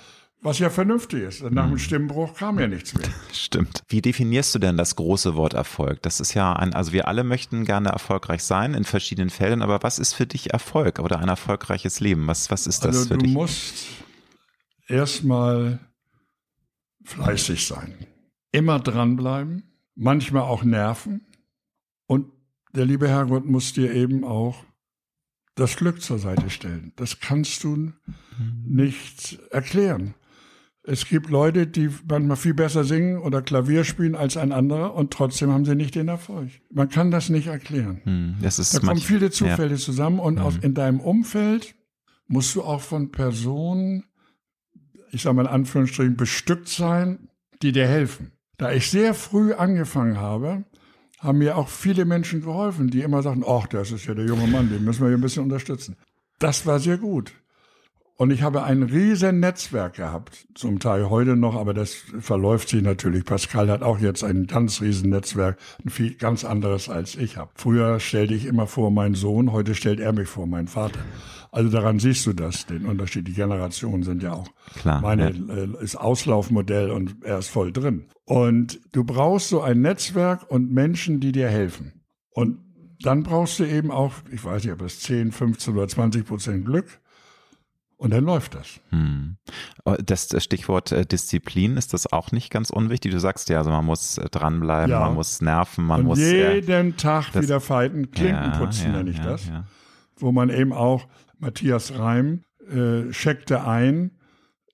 Was 0.44 0.58
ja 0.58 0.68
vernünftig 0.68 1.22
ist. 1.22 1.42
Nach 1.42 1.64
dem 1.64 1.72
hm. 1.72 1.78
Stimmbruch 1.78 2.34
kam 2.34 2.58
ja 2.58 2.68
nichts 2.68 2.92
mehr. 2.94 3.08
Stimmt. 3.32 3.82
Wie 3.88 4.02
definierst 4.02 4.54
du 4.54 4.58
denn 4.58 4.76
das 4.76 4.94
große 4.94 5.36
Wort 5.36 5.54
Erfolg? 5.54 6.02
Das 6.02 6.20
ist 6.20 6.34
ja 6.34 6.52
ein, 6.52 6.74
also 6.74 6.92
wir 6.92 7.08
alle 7.08 7.24
möchten 7.24 7.64
gerne 7.64 7.88
erfolgreich 7.88 8.44
sein 8.44 8.74
in 8.74 8.84
verschiedenen 8.84 9.30
Feldern, 9.30 9.62
aber 9.62 9.82
was 9.82 9.98
ist 9.98 10.12
für 10.12 10.26
dich 10.26 10.52
Erfolg 10.52 10.98
oder 10.98 11.18
ein 11.18 11.30
erfolgreiches 11.30 11.98
Leben? 12.00 12.26
Was, 12.26 12.50
was 12.50 12.66
ist 12.66 12.84
das 12.84 12.94
also 12.94 13.08
für 13.08 13.18
dich? 13.18 13.32
Du 13.32 13.40
musst 13.40 13.86
erstmal 14.86 15.78
fleißig 17.04 17.66
sein. 17.66 17.94
Immer 18.52 18.80
dranbleiben, 18.80 19.62
manchmal 19.94 20.42
auch 20.42 20.62
nerven. 20.62 21.22
Und 22.06 22.30
der 22.74 22.84
liebe 22.84 23.08
Herrgott 23.08 23.46
muss 23.46 23.72
dir 23.72 23.94
eben 23.94 24.24
auch 24.24 24.62
das 25.54 25.76
Glück 25.76 26.02
zur 26.02 26.18
Seite 26.18 26.50
stellen. 26.50 26.92
Das 26.96 27.20
kannst 27.20 27.64
du 27.64 27.94
nicht 28.66 29.38
erklären. 29.50 30.12
Es 30.86 31.06
gibt 31.06 31.30
Leute, 31.30 31.66
die 31.66 31.88
manchmal 32.08 32.36
viel 32.36 32.52
besser 32.52 32.84
singen 32.84 33.18
oder 33.18 33.40
Klavier 33.40 33.84
spielen 33.84 34.14
als 34.14 34.36
ein 34.36 34.52
anderer 34.52 34.94
und 34.94 35.10
trotzdem 35.12 35.50
haben 35.50 35.64
sie 35.64 35.74
nicht 35.74 35.94
den 35.94 36.08
Erfolg. 36.08 36.50
Man 36.70 36.90
kann 36.90 37.10
das 37.10 37.30
nicht 37.30 37.46
erklären. 37.46 38.02
Hm, 38.04 38.34
das 38.42 38.58
ist 38.58 38.74
da 38.74 38.80
kommen 38.80 38.90
manch- 38.98 39.04
viele 39.06 39.30
Zufälle 39.30 39.76
zusammen 39.76 40.18
und 40.18 40.38
Hm. 40.44 40.58
in 40.60 40.74
deinem 40.74 41.00
Umfeld 41.00 41.74
musst 42.26 42.54
du 42.54 42.62
auch 42.62 42.82
von 42.82 43.10
Personen, 43.12 44.04
ich 45.10 45.22
sage 45.22 45.36
mal 45.36 45.42
in 45.42 45.48
Anführungsstrichen, 45.48 46.16
bestückt 46.16 46.68
sein, 46.68 47.28
die 47.62 47.72
dir 47.72 47.86
helfen. 47.86 48.32
Da 48.58 48.70
ich 48.72 48.90
sehr 48.90 49.14
früh 49.14 49.54
angefangen 49.54 50.18
habe, 50.18 50.64
haben 51.18 51.38
mir 51.38 51.56
auch 51.56 51.68
viele 51.68 52.04
Menschen 52.04 52.42
geholfen, 52.42 52.90
die 52.90 53.00
immer 53.00 53.22
sagten, 53.22 53.42
ach, 53.48 53.66
das 53.68 53.90
ist 53.90 54.04
ja 54.04 54.12
der 54.14 54.26
junge 54.26 54.46
Mann, 54.48 54.68
den 54.68 54.84
müssen 54.84 55.00
wir 55.00 55.08
hier 55.08 55.16
ein 55.16 55.22
bisschen 55.22 55.44
unterstützen. 55.44 55.96
Das 56.38 56.66
war 56.66 56.78
sehr 56.78 56.98
gut. 56.98 57.32
Und 58.16 58.30
ich 58.30 58.42
habe 58.42 58.62
ein 58.62 58.84
riesen 58.84 59.40
Netzwerk 59.40 59.94
gehabt, 59.94 60.46
zum 60.54 60.78
Teil 60.78 61.10
heute 61.10 61.34
noch, 61.34 61.56
aber 61.56 61.74
das 61.74 61.94
verläuft 62.20 62.68
sich 62.68 62.80
natürlich. 62.80 63.24
Pascal 63.24 63.68
hat 63.68 63.82
auch 63.82 63.98
jetzt 63.98 64.22
ein 64.22 64.46
ganz 64.46 64.80
riesen 64.80 65.10
Netzwerk, 65.10 65.58
ein 65.84 65.90
viel 65.90 66.14
ganz 66.14 66.44
anderes 66.44 66.88
als 66.88 67.16
ich 67.16 67.36
habe. 67.36 67.50
Früher 67.56 67.98
stellte 67.98 68.34
ich 68.34 68.46
immer 68.46 68.68
vor 68.68 68.92
meinen 68.92 69.16
Sohn, 69.16 69.50
heute 69.50 69.74
stellt 69.74 69.98
er 69.98 70.12
mich 70.12 70.28
vor, 70.28 70.46
meinen 70.46 70.68
Vater. 70.68 71.00
Also 71.50 71.70
daran 71.70 71.98
siehst 71.98 72.24
du 72.26 72.32
das, 72.32 72.66
den 72.66 72.86
Unterschied. 72.86 73.26
Die 73.26 73.32
Generationen 73.32 74.04
sind 74.04 74.22
ja 74.22 74.32
auch. 74.32 74.48
Klar, 74.76 75.00
Meine 75.00 75.30
äh, 75.30 75.82
ist 75.82 75.96
Auslaufmodell 75.96 76.90
und 76.90 77.16
er 77.22 77.38
ist 77.38 77.48
voll 77.48 77.72
drin. 77.72 78.06
Und 78.24 78.80
du 78.92 79.04
brauchst 79.04 79.48
so 79.48 79.60
ein 79.60 79.80
Netzwerk 79.80 80.50
und 80.50 80.72
Menschen, 80.72 81.18
die 81.18 81.32
dir 81.32 81.48
helfen. 81.48 82.04
Und 82.30 82.58
dann 83.02 83.22
brauchst 83.22 83.58
du 83.58 83.64
eben 83.64 83.90
auch, 83.90 84.14
ich 84.30 84.44
weiß 84.44 84.64
nicht, 84.64 84.72
ob 84.72 84.82
es 84.82 85.00
10, 85.00 85.32
15 85.32 85.74
oder 85.74 85.88
20 85.88 86.26
Prozent 86.26 86.64
Glück. 86.64 87.00
Und 88.04 88.10
dann 88.10 88.24
läuft 88.24 88.54
das. 88.54 88.80
Hm. 88.90 89.36
Oh, 89.86 89.94
Das 90.04 90.28
Stichwort 90.44 90.92
äh, 90.92 91.06
Disziplin 91.06 91.78
ist 91.78 91.94
das 91.94 92.12
auch 92.12 92.32
nicht 92.32 92.50
ganz 92.50 92.68
unwichtig. 92.68 93.12
Du 93.12 93.18
sagst 93.18 93.48
ja, 93.48 93.56
also 93.56 93.70
man 93.70 93.86
muss 93.86 94.18
äh, 94.18 94.28
dranbleiben, 94.28 94.90
Ja. 94.90 95.00
man 95.00 95.14
muss 95.14 95.40
nerven, 95.40 95.86
man 95.86 96.00
und 96.02 96.06
muss 96.08 96.18
äh, 96.18 96.56
jeden 96.56 96.98
Tag 96.98 97.32
das- 97.32 97.44
wieder 97.44 97.60
fighten, 97.60 98.10
Klinken 98.10 98.52
ja, 98.52 98.58
putzen 98.58 98.92
ja, 98.92 98.98
nenne 98.98 99.08
ich 99.10 99.16
ja, 99.16 99.24
das. 99.24 99.50
Wo 100.18 100.32
man 100.32 100.50
eben 100.50 100.74
auch, 100.74 101.06
Matthias 101.38 101.98
Reim 101.98 102.42
äh, 102.70 103.08
checkte 103.10 103.64
ein 103.66 104.10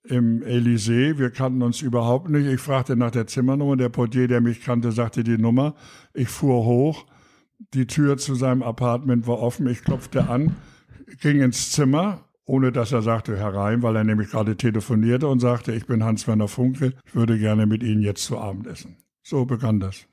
im 0.03 0.43
Elysée. 0.43 1.16
Wir 1.18 1.31
kannten 1.31 1.62
uns 1.62 1.83
überhaupt 1.83 2.31
nicht. 2.31 2.47
Ich 2.47 2.61
fragte 2.61 2.97
nach 2.97 3.12
der 3.12 3.28
Zimmernummer. 3.28 3.76
Der 3.76 3.91
Portier, 3.91 4.26
der 4.26 4.41
mich 4.41 4.61
kannte, 4.62 4.91
sagte 4.91 5.22
die 5.22 5.39
Nummer. 5.39 5.76
Ich 6.14 6.28
fuhr 6.31 6.64
hoch. 6.64 7.07
Die 7.74 7.87
Tür 7.87 8.16
zu 8.16 8.35
seinem 8.35 8.64
Apartment 8.64 9.28
war 9.28 9.39
offen. 9.39 9.68
Ich 9.68 9.83
klopfte 9.85 10.28
an, 10.28 10.57
ging 11.20 11.41
ins 11.43 11.70
Zimmer, 11.70 12.24
ohne 12.51 12.73
dass 12.73 12.91
er 12.93 13.03
sagte 13.03 13.37
herein, 13.37 13.83
weil 13.83 13.95
er 13.97 14.05
nämlich 14.05 14.31
gerade 14.31 14.57
telefonierte 14.57 15.29
und 15.29 15.39
sagte, 15.41 15.73
ich 15.73 15.87
bin 15.87 16.03
Hans-Werner 16.05 16.49
Funke, 16.49 16.95
ich 17.07 17.15
würde 17.15 17.39
gerne 17.39 17.65
mit 17.67 17.83
Ihnen 17.83 18.03
jetzt 18.03 18.25
zu 18.25 18.39
Abend 18.39 18.67
essen. 18.67 18.97
So 19.23 19.45
begann 19.45 19.79
das. 19.81 20.07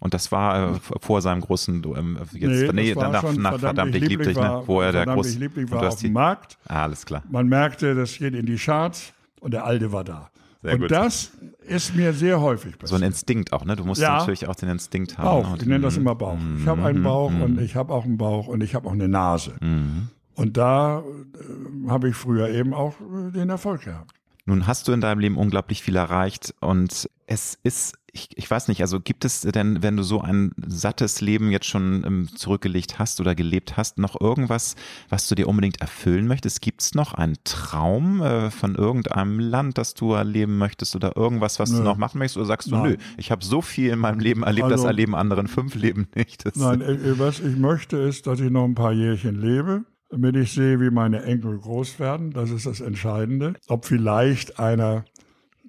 Und 0.00 0.14
das 0.14 0.32
war 0.32 0.76
äh, 0.76 0.78
vor 1.00 1.20
seinem 1.20 1.42
großen, 1.42 1.82
ähm, 1.96 2.18
jetzt, 2.32 2.72
Nee, 2.72 2.94
das 2.94 2.96
war 3.04 3.10
nach, 3.12 3.36
nach 3.36 3.58
verdammt 3.60 3.94
ich 3.94 4.08
lieb 4.08 4.22
dich, 4.22 4.36
ne? 4.36 4.42
war- 4.42 4.66
wo 4.66 4.80
er 4.80 4.90
der 4.90 5.00
verdammt 5.02 5.16
groß, 5.22 5.32
ich 5.34 5.38
lieb 5.38 5.54
dich 5.54 5.64
und 5.64 5.70
war 5.72 5.86
auf 5.88 5.96
dem 6.00 6.12
Markt. 6.12 6.58
ah, 6.66 6.82
alles 6.84 7.04
klar. 7.06 7.22
Man 7.30 7.46
merkte, 7.48 7.94
das 7.94 8.16
geht 8.18 8.34
in 8.34 8.46
die 8.46 8.56
Charts 8.56 9.12
und 9.40 9.52
der 9.54 9.64
Alte 9.64 9.92
war 9.92 10.02
da. 10.02 10.30
Sehr 10.62 10.74
und 10.74 10.80
gut. 10.82 10.90
das 10.92 11.32
ist 11.68 11.94
mir 11.94 12.12
sehr 12.12 12.40
häufig 12.40 12.72
So 12.72 12.78
ein 12.96 13.00
passiert. 13.00 13.02
Instinkt 13.02 13.52
auch, 13.52 13.64
ne? 13.64 13.76
Du 13.76 13.84
musst 13.84 14.00
Ja. 14.00 14.18
natürlich 14.18 14.46
auch 14.48 14.54
den 14.54 14.70
Instinkt 14.70 15.18
haben. 15.18 15.24
Bauch, 15.24 15.56
ich 15.56 15.66
nenne 15.66 15.80
das 15.84 15.96
Mhm. 15.96 16.02
immer 16.02 16.14
Bauch. 16.14 16.38
Ich 16.58 16.66
habe 16.66 16.82
einen 16.84 17.02
Bauch 17.02 17.32
und 17.40 17.60
ich 17.60 17.76
habe 17.76 17.92
auch 17.92 18.04
einen 18.04 18.16
Bauch 18.16 18.46
und 18.48 18.62
ich 18.62 18.74
habe 18.74 18.88
auch 18.88 18.92
eine 18.92 19.08
Nase. 19.08 19.52
Mhm. 19.60 20.08
Und 20.34 20.56
da 20.56 21.00
äh, 21.00 21.88
habe 21.88 22.08
ich 22.08 22.14
früher 22.16 22.48
eben 22.48 22.72
auch 22.74 22.94
äh, 23.00 23.30
den 23.32 23.50
Erfolg 23.50 23.82
gehabt. 23.82 24.12
Nun 24.44 24.66
hast 24.66 24.88
du 24.88 24.92
in 24.92 25.00
deinem 25.00 25.20
Leben 25.20 25.36
unglaublich 25.36 25.82
viel 25.82 25.94
erreicht 25.94 26.52
und 26.60 27.08
es 27.28 27.56
ist, 27.62 27.94
ich, 28.12 28.28
ich 28.34 28.50
weiß 28.50 28.66
nicht, 28.66 28.80
also 28.80 28.98
gibt 28.98 29.24
es 29.24 29.42
denn, 29.42 29.84
wenn 29.84 29.96
du 29.96 30.02
so 30.02 30.20
ein 30.20 30.50
sattes 30.66 31.20
Leben 31.20 31.52
jetzt 31.52 31.66
schon 31.66 32.02
ähm, 32.04 32.28
zurückgelegt 32.34 32.98
hast 32.98 33.20
oder 33.20 33.36
gelebt 33.36 33.76
hast, 33.76 33.98
noch 33.98 34.20
irgendwas, 34.20 34.74
was 35.08 35.28
du 35.28 35.36
dir 35.36 35.46
unbedingt 35.48 35.80
erfüllen 35.80 36.26
möchtest? 36.26 36.60
Gibt 36.60 36.82
es 36.82 36.94
noch 36.96 37.14
einen 37.14 37.36
Traum 37.44 38.20
äh, 38.20 38.50
von 38.50 38.74
irgendeinem 38.74 39.38
Land, 39.38 39.78
das 39.78 39.94
du 39.94 40.12
erleben 40.12 40.58
möchtest 40.58 40.96
oder 40.96 41.16
irgendwas, 41.16 41.60
was 41.60 41.70
du 41.70 41.76
Nö. 41.76 41.84
noch 41.84 41.96
machen 41.96 42.18
möchtest? 42.18 42.38
Oder 42.38 42.46
sagst 42.46 42.66
du, 42.68 42.74
Nein. 42.74 42.82
nö, 42.82 42.96
ich 43.18 43.30
habe 43.30 43.44
so 43.44 43.62
viel 43.62 43.90
in 43.90 44.00
meinem 44.00 44.18
Leben 44.18 44.42
erlebt, 44.42 44.66
das 44.66 44.80
Also- 44.80 44.86
erleben 44.88 45.14
anderen 45.14 45.46
fünf 45.46 45.76
Leben 45.76 46.08
nicht. 46.16 46.44
Das, 46.44 46.56
Nein, 46.56 46.80
äh, 46.80 47.16
was 47.16 47.38
ich 47.38 47.56
möchte, 47.56 47.96
ist, 47.98 48.26
dass 48.26 48.40
ich 48.40 48.50
noch 48.50 48.64
ein 48.64 48.74
paar 48.74 48.92
Jährchen 48.92 49.40
lebe, 49.40 49.84
damit 50.12 50.36
ich 50.36 50.52
sehe, 50.52 50.78
wie 50.78 50.90
meine 50.90 51.22
Enkel 51.22 51.58
groß 51.58 51.98
werden. 51.98 52.32
Das 52.32 52.50
ist 52.50 52.66
das 52.66 52.80
Entscheidende. 52.80 53.54
Ob 53.66 53.86
vielleicht 53.86 54.58
einer 54.58 55.06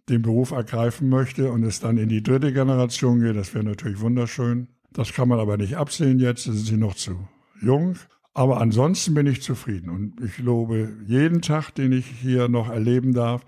den 0.10 0.22
Beruf 0.22 0.52
ergreifen 0.52 1.08
möchte 1.08 1.50
und 1.50 1.64
es 1.64 1.80
dann 1.80 1.98
in 1.98 2.10
die 2.10 2.22
dritte 2.22 2.52
Generation 2.52 3.22
geht, 3.22 3.38
das 3.38 3.54
wäre 3.54 3.64
natürlich 3.64 4.02
wunderschön. 4.02 4.68
Das 4.92 5.14
kann 5.14 5.30
man 5.30 5.40
aber 5.40 5.56
nicht 5.56 5.78
absehen 5.78 6.20
jetzt, 6.20 6.44
sind 6.44 6.58
sie 6.58 6.76
noch 6.76 6.94
zu 6.94 7.26
jung. 7.62 7.96
Aber 8.34 8.60
ansonsten 8.60 9.14
bin 9.14 9.28
ich 9.28 9.42
zufrieden 9.42 9.90
und 9.90 10.20
ich 10.22 10.40
lobe 10.40 10.90
jeden 11.06 11.42
Tag, 11.42 11.72
den 11.72 11.94
ich 11.94 12.06
hier 12.06 12.50
noch 12.50 12.70
erleben 12.70 13.14
darf. 13.14 13.46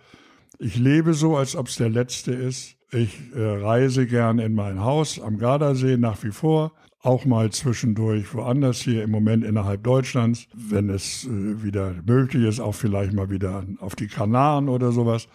Ich 0.59 0.77
lebe 0.77 1.13
so, 1.13 1.35
als 1.35 1.57
ob 1.57 1.67
es 1.67 1.75
der 1.75 1.89
letzte 1.89 2.31
ist. 2.31 2.77
Ich 2.89 3.19
äh, 3.35 3.41
reise 3.41 4.07
gern 4.07 4.39
in 4.39 4.53
mein 4.53 4.79
Haus 4.79 5.19
am 5.19 5.39
Gardasee 5.39 5.97
nach 5.97 6.23
wie 6.23 6.31
vor, 6.31 6.71
auch 7.05 7.25
mal 7.25 7.51
zwischendurch 7.51 8.33
woanders 8.33 8.81
hier 8.81 9.03
im 9.03 9.11
Moment 9.11 9.43
innerhalb 9.43 9.83
Deutschlands, 9.83 10.47
wenn 10.53 10.89
es 10.89 11.25
äh, 11.25 11.63
wieder 11.63 11.93
möglich 12.05 12.43
ist, 12.43 12.59
auch 12.59 12.73
vielleicht 12.73 13.13
mal 13.13 13.29
wieder 13.29 13.63
auf 13.79 13.95
die 13.95 14.07
Kanaren 14.07 14.69
oder 14.69 14.91
sowas. 14.91 15.27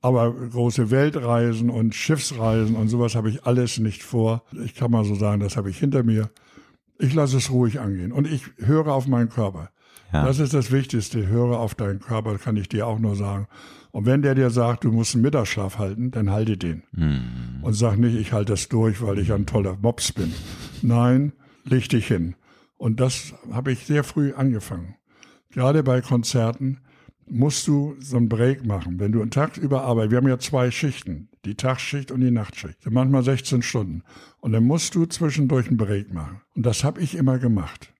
Aber 0.00 0.32
große 0.32 0.90
Weltreisen 0.90 1.68
und 1.68 1.94
Schiffsreisen 1.94 2.76
und 2.76 2.88
sowas 2.88 3.14
habe 3.14 3.28
ich 3.28 3.44
alles 3.44 3.78
nicht 3.78 4.02
vor. 4.02 4.42
Ich 4.64 4.74
kann 4.74 4.90
mal 4.90 5.04
so 5.04 5.14
sagen, 5.14 5.40
das 5.40 5.56
habe 5.56 5.68
ich 5.68 5.78
hinter 5.78 6.02
mir. 6.02 6.30
Ich 6.98 7.12
lasse 7.14 7.36
es 7.36 7.50
ruhig 7.50 7.78
angehen 7.78 8.12
und 8.12 8.26
ich 8.26 8.44
höre 8.58 8.88
auf 8.88 9.06
meinen 9.06 9.28
Körper. 9.28 9.70
Ja. 10.12 10.24
Das 10.24 10.38
ist 10.38 10.54
das 10.54 10.70
Wichtigste. 10.70 11.26
Höre 11.26 11.58
auf 11.58 11.74
deinen 11.74 12.00
Körper, 12.00 12.36
kann 12.38 12.56
ich 12.56 12.68
dir 12.68 12.86
auch 12.86 12.98
nur 12.98 13.16
sagen. 13.16 13.46
Und 13.90 14.06
wenn 14.06 14.22
der 14.22 14.34
dir 14.34 14.50
sagt, 14.50 14.84
du 14.84 14.92
musst 14.92 15.14
einen 15.14 15.22
Mittagsschlaf 15.22 15.78
halten, 15.78 16.10
dann 16.10 16.30
halte 16.30 16.56
den. 16.56 16.82
Hm. 16.94 17.60
Und 17.62 17.74
sag 17.74 17.98
nicht, 17.98 18.16
ich 18.16 18.32
halte 18.32 18.52
das 18.52 18.68
durch, 18.68 19.02
weil 19.02 19.18
ich 19.18 19.32
ein 19.32 19.46
toller 19.46 19.76
Mops 19.80 20.12
bin. 20.12 20.32
Nein, 20.82 21.32
leg 21.64 21.88
dich 21.88 22.06
hin. 22.06 22.34
Und 22.76 23.00
das 23.00 23.34
habe 23.52 23.72
ich 23.72 23.86
sehr 23.86 24.04
früh 24.04 24.32
angefangen. 24.32 24.96
Gerade 25.50 25.82
bei 25.82 26.00
Konzerten 26.00 26.80
musst 27.26 27.68
du 27.68 27.94
so 28.00 28.16
einen 28.16 28.28
Break 28.28 28.64
machen. 28.66 28.98
Wenn 28.98 29.12
du 29.12 29.20
einen 29.20 29.30
Tag 29.30 29.56
überarbeitest, 29.56 30.10
wir 30.10 30.18
haben 30.18 30.28
ja 30.28 30.38
zwei 30.38 30.70
Schichten, 30.70 31.28
die 31.44 31.54
Tagsschicht 31.54 32.10
und 32.10 32.20
die 32.20 32.30
Nachtschicht, 32.30 32.78
manchmal 32.90 33.22
16 33.22 33.62
Stunden. 33.62 34.02
Und 34.40 34.52
dann 34.52 34.64
musst 34.64 34.94
du 34.94 35.06
zwischendurch 35.06 35.68
einen 35.68 35.76
Break 35.76 36.12
machen. 36.12 36.40
Und 36.54 36.66
das 36.66 36.84
habe 36.84 37.00
ich 37.00 37.14
immer 37.14 37.38
gemacht. 37.38 37.92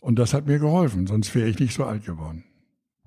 Und 0.00 0.18
das 0.18 0.34
hat 0.34 0.46
mir 0.46 0.58
geholfen, 0.58 1.06
sonst 1.06 1.34
wäre 1.34 1.48
ich 1.48 1.58
nicht 1.58 1.74
so 1.74 1.84
alt 1.84 2.04
geworden. 2.04 2.44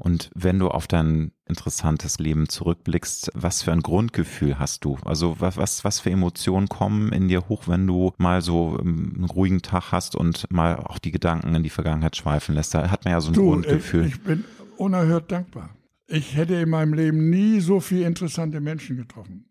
Und 0.03 0.29
wenn 0.35 0.59
du 0.59 0.67
auf 0.67 0.85
dein 0.85 1.31
interessantes 1.47 2.19
Leben 2.19 2.49
zurückblickst, 2.49 3.31
was 3.35 3.63
für 3.63 3.71
ein 3.71 3.81
Grundgefühl 3.81 4.59
hast 4.59 4.83
du? 4.83 4.97
Also 5.05 5.37
was, 5.39 5.55
was, 5.55 5.85
was 5.85 6.01
für 6.01 6.11
Emotionen 6.11 6.67
kommen 6.67 7.13
in 7.13 7.29
dir 7.29 7.47
hoch, 7.47 7.69
wenn 7.69 7.87
du 7.87 8.11
mal 8.17 8.41
so 8.41 8.77
ähm, 8.81 9.13
einen 9.15 9.23
ruhigen 9.23 9.61
Tag 9.61 9.93
hast 9.93 10.17
und 10.17 10.51
mal 10.51 10.75
auch 10.75 10.99
die 10.99 11.11
Gedanken 11.11 11.55
in 11.55 11.63
die 11.63 11.69
Vergangenheit 11.69 12.17
schweifen 12.17 12.53
lässt? 12.53 12.73
Da 12.73 12.91
hat 12.91 13.05
man 13.05 13.13
ja 13.13 13.21
so 13.21 13.29
ein 13.29 13.33
Du, 13.33 13.51
Grundgefühl. 13.51 14.07
ich, 14.07 14.15
ich 14.15 14.21
bin 14.23 14.43
unerhört 14.75 15.31
dankbar. 15.31 15.69
Ich 16.07 16.35
hätte 16.35 16.55
in 16.55 16.69
meinem 16.69 16.93
Leben 16.93 17.29
nie 17.29 17.61
so 17.61 17.79
viele 17.79 18.05
interessante 18.05 18.59
Menschen 18.59 18.97
getroffen. 18.97 19.45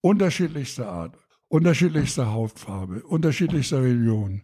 Unterschiedlichster 0.00 0.88
Art, 0.88 1.16
unterschiedlichster 1.46 2.32
Hautfarbe, 2.32 3.04
unterschiedlichster 3.04 3.82
Religion. 3.82 4.42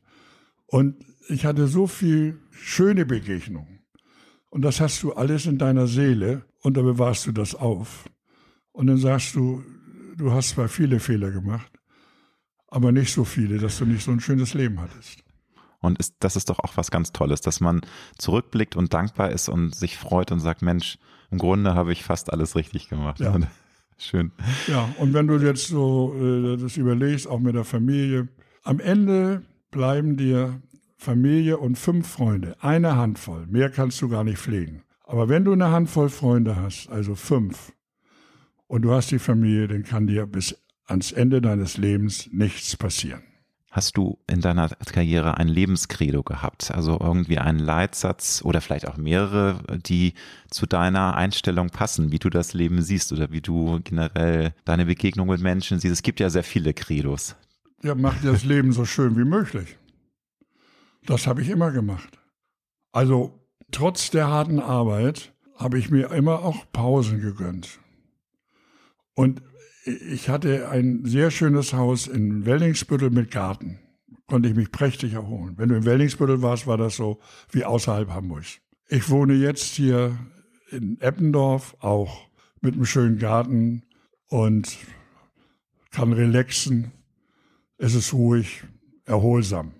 Und 0.66 1.04
ich 1.28 1.44
hatte 1.44 1.66
so 1.66 1.88
viel 1.88 2.38
schöne 2.52 3.04
Begegnungen. 3.06 3.81
Und 4.52 4.60
das 4.60 4.82
hast 4.82 5.02
du 5.02 5.14
alles 5.14 5.46
in 5.46 5.56
deiner 5.56 5.86
Seele 5.86 6.44
und 6.60 6.76
da 6.76 6.82
bewahrst 6.82 7.26
du 7.26 7.32
das 7.32 7.54
auf. 7.54 8.04
Und 8.72 8.86
dann 8.86 8.98
sagst 8.98 9.34
du, 9.34 9.64
du 10.18 10.30
hast 10.30 10.50
zwar 10.50 10.68
viele 10.68 11.00
Fehler 11.00 11.30
gemacht, 11.30 11.72
aber 12.68 12.92
nicht 12.92 13.14
so 13.14 13.24
viele, 13.24 13.56
dass 13.56 13.78
du 13.78 13.86
nicht 13.86 14.04
so 14.04 14.10
ein 14.10 14.20
schönes 14.20 14.52
Leben 14.52 14.78
hattest. 14.78 15.24
Und 15.80 15.98
ist, 15.98 16.16
das 16.20 16.36
ist 16.36 16.50
doch 16.50 16.58
auch 16.58 16.76
was 16.76 16.90
ganz 16.90 17.12
Tolles, 17.12 17.40
dass 17.40 17.60
man 17.60 17.80
zurückblickt 18.18 18.76
und 18.76 18.92
dankbar 18.92 19.30
ist 19.30 19.48
und 19.48 19.74
sich 19.74 19.96
freut 19.96 20.30
und 20.32 20.40
sagt, 20.40 20.60
Mensch, 20.60 20.98
im 21.30 21.38
Grunde 21.38 21.74
habe 21.74 21.90
ich 21.90 22.04
fast 22.04 22.30
alles 22.30 22.54
richtig 22.54 22.90
gemacht. 22.90 23.20
Ja. 23.20 23.34
Schön. 23.96 24.32
Ja, 24.66 24.94
und 24.98 25.14
wenn 25.14 25.28
du 25.28 25.38
jetzt 25.38 25.68
so 25.68 26.14
äh, 26.14 26.58
das 26.58 26.76
überlegst, 26.76 27.26
auch 27.26 27.40
mit 27.40 27.54
der 27.54 27.64
Familie, 27.64 28.28
am 28.64 28.80
Ende 28.80 29.44
bleiben 29.70 30.18
dir 30.18 30.60
Familie 31.02 31.58
und 31.58 31.76
fünf 31.76 32.06
Freunde, 32.06 32.54
eine 32.60 32.94
Handvoll. 32.94 33.46
Mehr 33.48 33.70
kannst 33.70 34.00
du 34.00 34.08
gar 34.08 34.22
nicht 34.22 34.38
pflegen. 34.38 34.84
Aber 35.04 35.28
wenn 35.28 35.44
du 35.44 35.52
eine 35.52 35.72
Handvoll 35.72 36.08
Freunde 36.08 36.54
hast, 36.54 36.88
also 36.90 37.16
fünf, 37.16 37.72
und 38.68 38.82
du 38.82 38.92
hast 38.92 39.10
die 39.10 39.18
Familie, 39.18 39.66
dann 39.66 39.82
kann 39.82 40.06
dir 40.06 40.26
bis 40.26 40.56
ans 40.86 41.10
Ende 41.10 41.42
deines 41.42 41.76
Lebens 41.76 42.30
nichts 42.32 42.76
passieren. 42.76 43.22
Hast 43.72 43.96
du 43.96 44.18
in 44.28 44.40
deiner 44.40 44.68
Karriere 44.68 45.38
ein 45.38 45.48
Lebenskredo 45.48 46.22
gehabt? 46.22 46.70
Also 46.72 47.00
irgendwie 47.00 47.38
einen 47.38 47.58
Leitsatz 47.58 48.40
oder 48.44 48.60
vielleicht 48.60 48.86
auch 48.86 48.96
mehrere, 48.96 49.60
die 49.84 50.14
zu 50.50 50.66
deiner 50.66 51.16
Einstellung 51.16 51.70
passen, 51.70 52.12
wie 52.12 52.20
du 52.20 52.30
das 52.30 52.54
Leben 52.54 52.80
siehst 52.80 53.12
oder 53.12 53.32
wie 53.32 53.40
du 53.40 53.80
generell 53.82 54.54
deine 54.64 54.86
Begegnung 54.86 55.26
mit 55.26 55.40
Menschen 55.40 55.80
siehst? 55.80 55.94
Es 55.94 56.02
gibt 56.02 56.20
ja 56.20 56.30
sehr 56.30 56.44
viele 56.44 56.74
Credos. 56.74 57.34
Ja, 57.82 57.96
mach 57.96 58.20
dir 58.20 58.30
das 58.30 58.44
Leben 58.44 58.70
so 58.70 58.84
schön 58.84 59.16
wie 59.16 59.24
möglich. 59.24 59.76
Das 61.06 61.26
habe 61.26 61.42
ich 61.42 61.48
immer 61.48 61.72
gemacht. 61.72 62.18
Also 62.92 63.40
trotz 63.70 64.10
der 64.10 64.28
harten 64.28 64.60
Arbeit 64.60 65.32
habe 65.56 65.78
ich 65.78 65.90
mir 65.90 66.10
immer 66.12 66.44
auch 66.44 66.64
Pausen 66.72 67.20
gegönnt. 67.20 67.80
Und 69.14 69.42
ich 69.84 70.28
hatte 70.28 70.68
ein 70.68 71.04
sehr 71.04 71.30
schönes 71.30 71.72
Haus 71.72 72.06
in 72.06 72.46
Wellingsbüttel 72.46 73.10
mit 73.10 73.30
Garten. 73.30 73.80
Konnte 74.26 74.48
ich 74.48 74.54
mich 74.54 74.70
prächtig 74.70 75.14
erholen. 75.14 75.54
Wenn 75.58 75.68
du 75.68 75.76
in 75.76 75.84
Wellingsbüttel 75.84 76.40
warst, 76.40 76.66
war 76.66 76.76
das 76.76 76.96
so 76.96 77.20
wie 77.50 77.64
außerhalb 77.64 78.08
Hamburgs. 78.10 78.58
Ich 78.88 79.10
wohne 79.10 79.34
jetzt 79.34 79.74
hier 79.74 80.16
in 80.70 81.00
Eppendorf, 81.00 81.76
auch 81.80 82.28
mit 82.60 82.74
einem 82.74 82.86
schönen 82.86 83.18
Garten 83.18 83.82
und 84.28 84.76
kann 85.90 86.12
relaxen. 86.12 86.92
Es 87.76 87.94
ist 87.94 88.12
ruhig, 88.14 88.64
erholsam. 89.04 89.72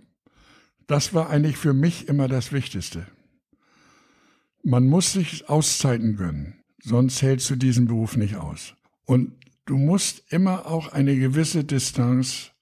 Das 0.87 1.15
war 1.15 1.31
eigentlich 1.31 1.57
für 1.57 1.73
mich 1.73 2.09
immer 2.09 2.29
das 2.29 2.53
Wichtigste. 2.53 3.07
Man 4.63 4.87
muss 4.87 5.13
sich 5.13 5.49
Auszeiten 5.49 6.17
gönnen, 6.17 6.63
sonst 6.83 7.23
hältst 7.23 7.51
du 7.51 7.57
diesen 7.57 7.87
Beruf 7.87 8.17
nicht 8.17 8.37
aus. 8.37 8.75
Und 9.05 9.33
du 9.67 9.77
musst 9.77 10.23
immer 10.33 10.67
auch 10.67 10.93
eine 10.93 11.17
gewisse 11.17 11.65
Distanz 11.65 12.53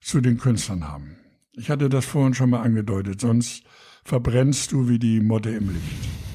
zu 0.00 0.20
den 0.20 0.38
Künstlern 0.38 0.86
haben. 0.86 1.16
Ich 1.52 1.70
hatte 1.70 1.88
das 1.88 2.04
vorhin 2.04 2.34
schon 2.34 2.50
mal 2.50 2.62
angedeutet, 2.62 3.20
sonst 3.20 3.64
verbrennst 4.04 4.72
du 4.72 4.88
wie 4.88 4.98
die 4.98 5.20
Motte 5.20 5.50
im 5.50 5.70
Licht. 5.70 6.29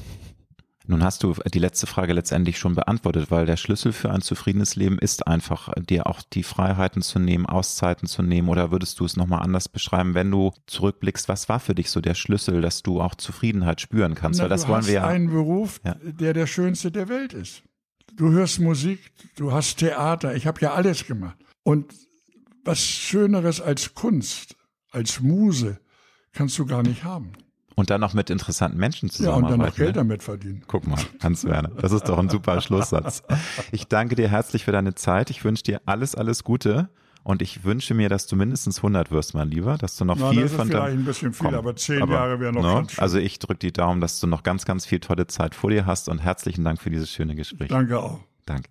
Nun 0.88 1.02
hast 1.02 1.22
du 1.22 1.34
die 1.52 1.58
letzte 1.58 1.86
Frage 1.86 2.12
letztendlich 2.12 2.58
schon 2.58 2.74
beantwortet, 2.74 3.30
weil 3.30 3.44
der 3.46 3.56
Schlüssel 3.56 3.92
für 3.92 4.10
ein 4.10 4.20
zufriedenes 4.22 4.76
Leben 4.76 4.98
ist 4.98 5.26
einfach, 5.26 5.72
dir 5.74 6.06
auch 6.06 6.22
die 6.22 6.42
Freiheiten 6.42 7.02
zu 7.02 7.18
nehmen, 7.18 7.46
Auszeiten 7.46 8.06
zu 8.06 8.22
nehmen. 8.22 8.48
Oder 8.48 8.70
würdest 8.70 9.00
du 9.00 9.04
es 9.04 9.16
nochmal 9.16 9.42
anders 9.42 9.68
beschreiben, 9.68 10.14
wenn 10.14 10.30
du 10.30 10.52
zurückblickst, 10.66 11.28
was 11.28 11.48
war 11.48 11.58
für 11.60 11.74
dich 11.74 11.90
so 11.90 12.00
der 12.00 12.14
Schlüssel, 12.14 12.60
dass 12.60 12.82
du 12.82 13.00
auch 13.00 13.14
Zufriedenheit 13.16 13.80
spüren 13.80 14.14
kannst? 14.14 14.38
Na, 14.38 14.44
weil 14.44 14.50
das 14.50 14.62
du 14.62 14.68
wollen 14.68 14.78
hast 14.78 14.86
wir 14.88 14.94
ja. 14.94 15.06
einen 15.06 15.28
Beruf, 15.28 15.80
Ja. 15.84 15.96
der 16.02 16.32
der 16.32 16.46
schönste 16.46 16.90
der 16.92 17.08
Welt 17.08 17.32
ist. 17.32 17.62
Du 18.14 18.30
hörst 18.30 18.60
Musik, 18.60 19.00
du 19.36 19.52
hast 19.52 19.76
Theater, 19.78 20.34
ich 20.36 20.46
habe 20.46 20.60
ja 20.60 20.72
alles 20.72 21.06
gemacht. 21.06 21.36
Und 21.64 21.92
was 22.64 22.80
Schöneres 22.80 23.60
als 23.60 23.94
Kunst, 23.94 24.56
als 24.90 25.20
Muse, 25.20 25.80
kannst 26.32 26.58
du 26.58 26.66
gar 26.66 26.82
nicht 26.82 27.04
haben. 27.04 27.32
Und 27.78 27.90
dann 27.90 28.00
noch 28.00 28.14
mit 28.14 28.30
interessanten 28.30 28.78
Menschen 28.78 29.06
Ja, 29.08 29.10
und 29.10 29.16
zusammenarbeiten. 29.16 29.58
dann 29.60 29.68
noch 29.68 29.76
Geld 29.76 29.88
ne? 29.88 29.92
damit 29.92 30.22
verdienen. 30.22 30.62
Guck 30.66 30.86
mal, 30.86 30.98
Hans 31.22 31.44
Werner, 31.44 31.68
das 31.68 31.92
ist 31.92 32.08
doch 32.08 32.18
ein 32.18 32.30
super 32.30 32.58
Schlusssatz. 32.62 33.22
Ich 33.70 33.86
danke 33.86 34.14
dir 34.14 34.28
herzlich 34.30 34.64
für 34.64 34.72
deine 34.72 34.94
Zeit. 34.94 35.28
Ich 35.28 35.44
wünsche 35.44 35.62
dir 35.62 35.82
alles, 35.84 36.14
alles 36.14 36.42
Gute. 36.42 36.88
Und 37.22 37.42
ich 37.42 37.64
wünsche 37.64 37.92
mir, 37.92 38.08
dass 38.08 38.28
du 38.28 38.36
mindestens 38.36 38.78
100 38.78 39.10
wirst, 39.10 39.34
mein 39.34 39.50
Lieber, 39.50 39.76
dass 39.78 39.96
du 39.96 40.04
noch 40.04 40.16
Na, 40.18 40.30
viel 40.30 40.42
das 40.42 40.52
ist 40.52 40.56
von 40.56 40.68
vielleicht 40.68 40.96
ein 40.96 41.04
bisschen 41.04 41.32
viel, 41.32 41.46
Komm, 41.46 41.54
aber 41.56 41.74
zehn 41.76 42.08
Jahre 42.08 42.38
wäre 42.40 42.52
noch 42.52 42.62
ne? 42.62 42.72
ganz 42.74 42.92
schön. 42.92 43.02
Also 43.02 43.18
ich 43.18 43.40
drücke 43.40 43.58
die 43.58 43.72
Daumen, 43.72 44.00
dass 44.00 44.20
du 44.20 44.26
noch 44.28 44.42
ganz, 44.44 44.64
ganz 44.64 44.86
viel 44.86 45.00
tolle 45.00 45.26
Zeit 45.26 45.54
vor 45.56 45.70
dir 45.70 45.84
hast 45.86 46.08
und 46.08 46.18
herzlichen 46.20 46.64
Dank 46.64 46.80
für 46.80 46.88
dieses 46.88 47.10
schöne 47.10 47.34
Gespräch. 47.34 47.68
Danke 47.68 47.98
auch. 47.98 48.20
Danke. 48.46 48.70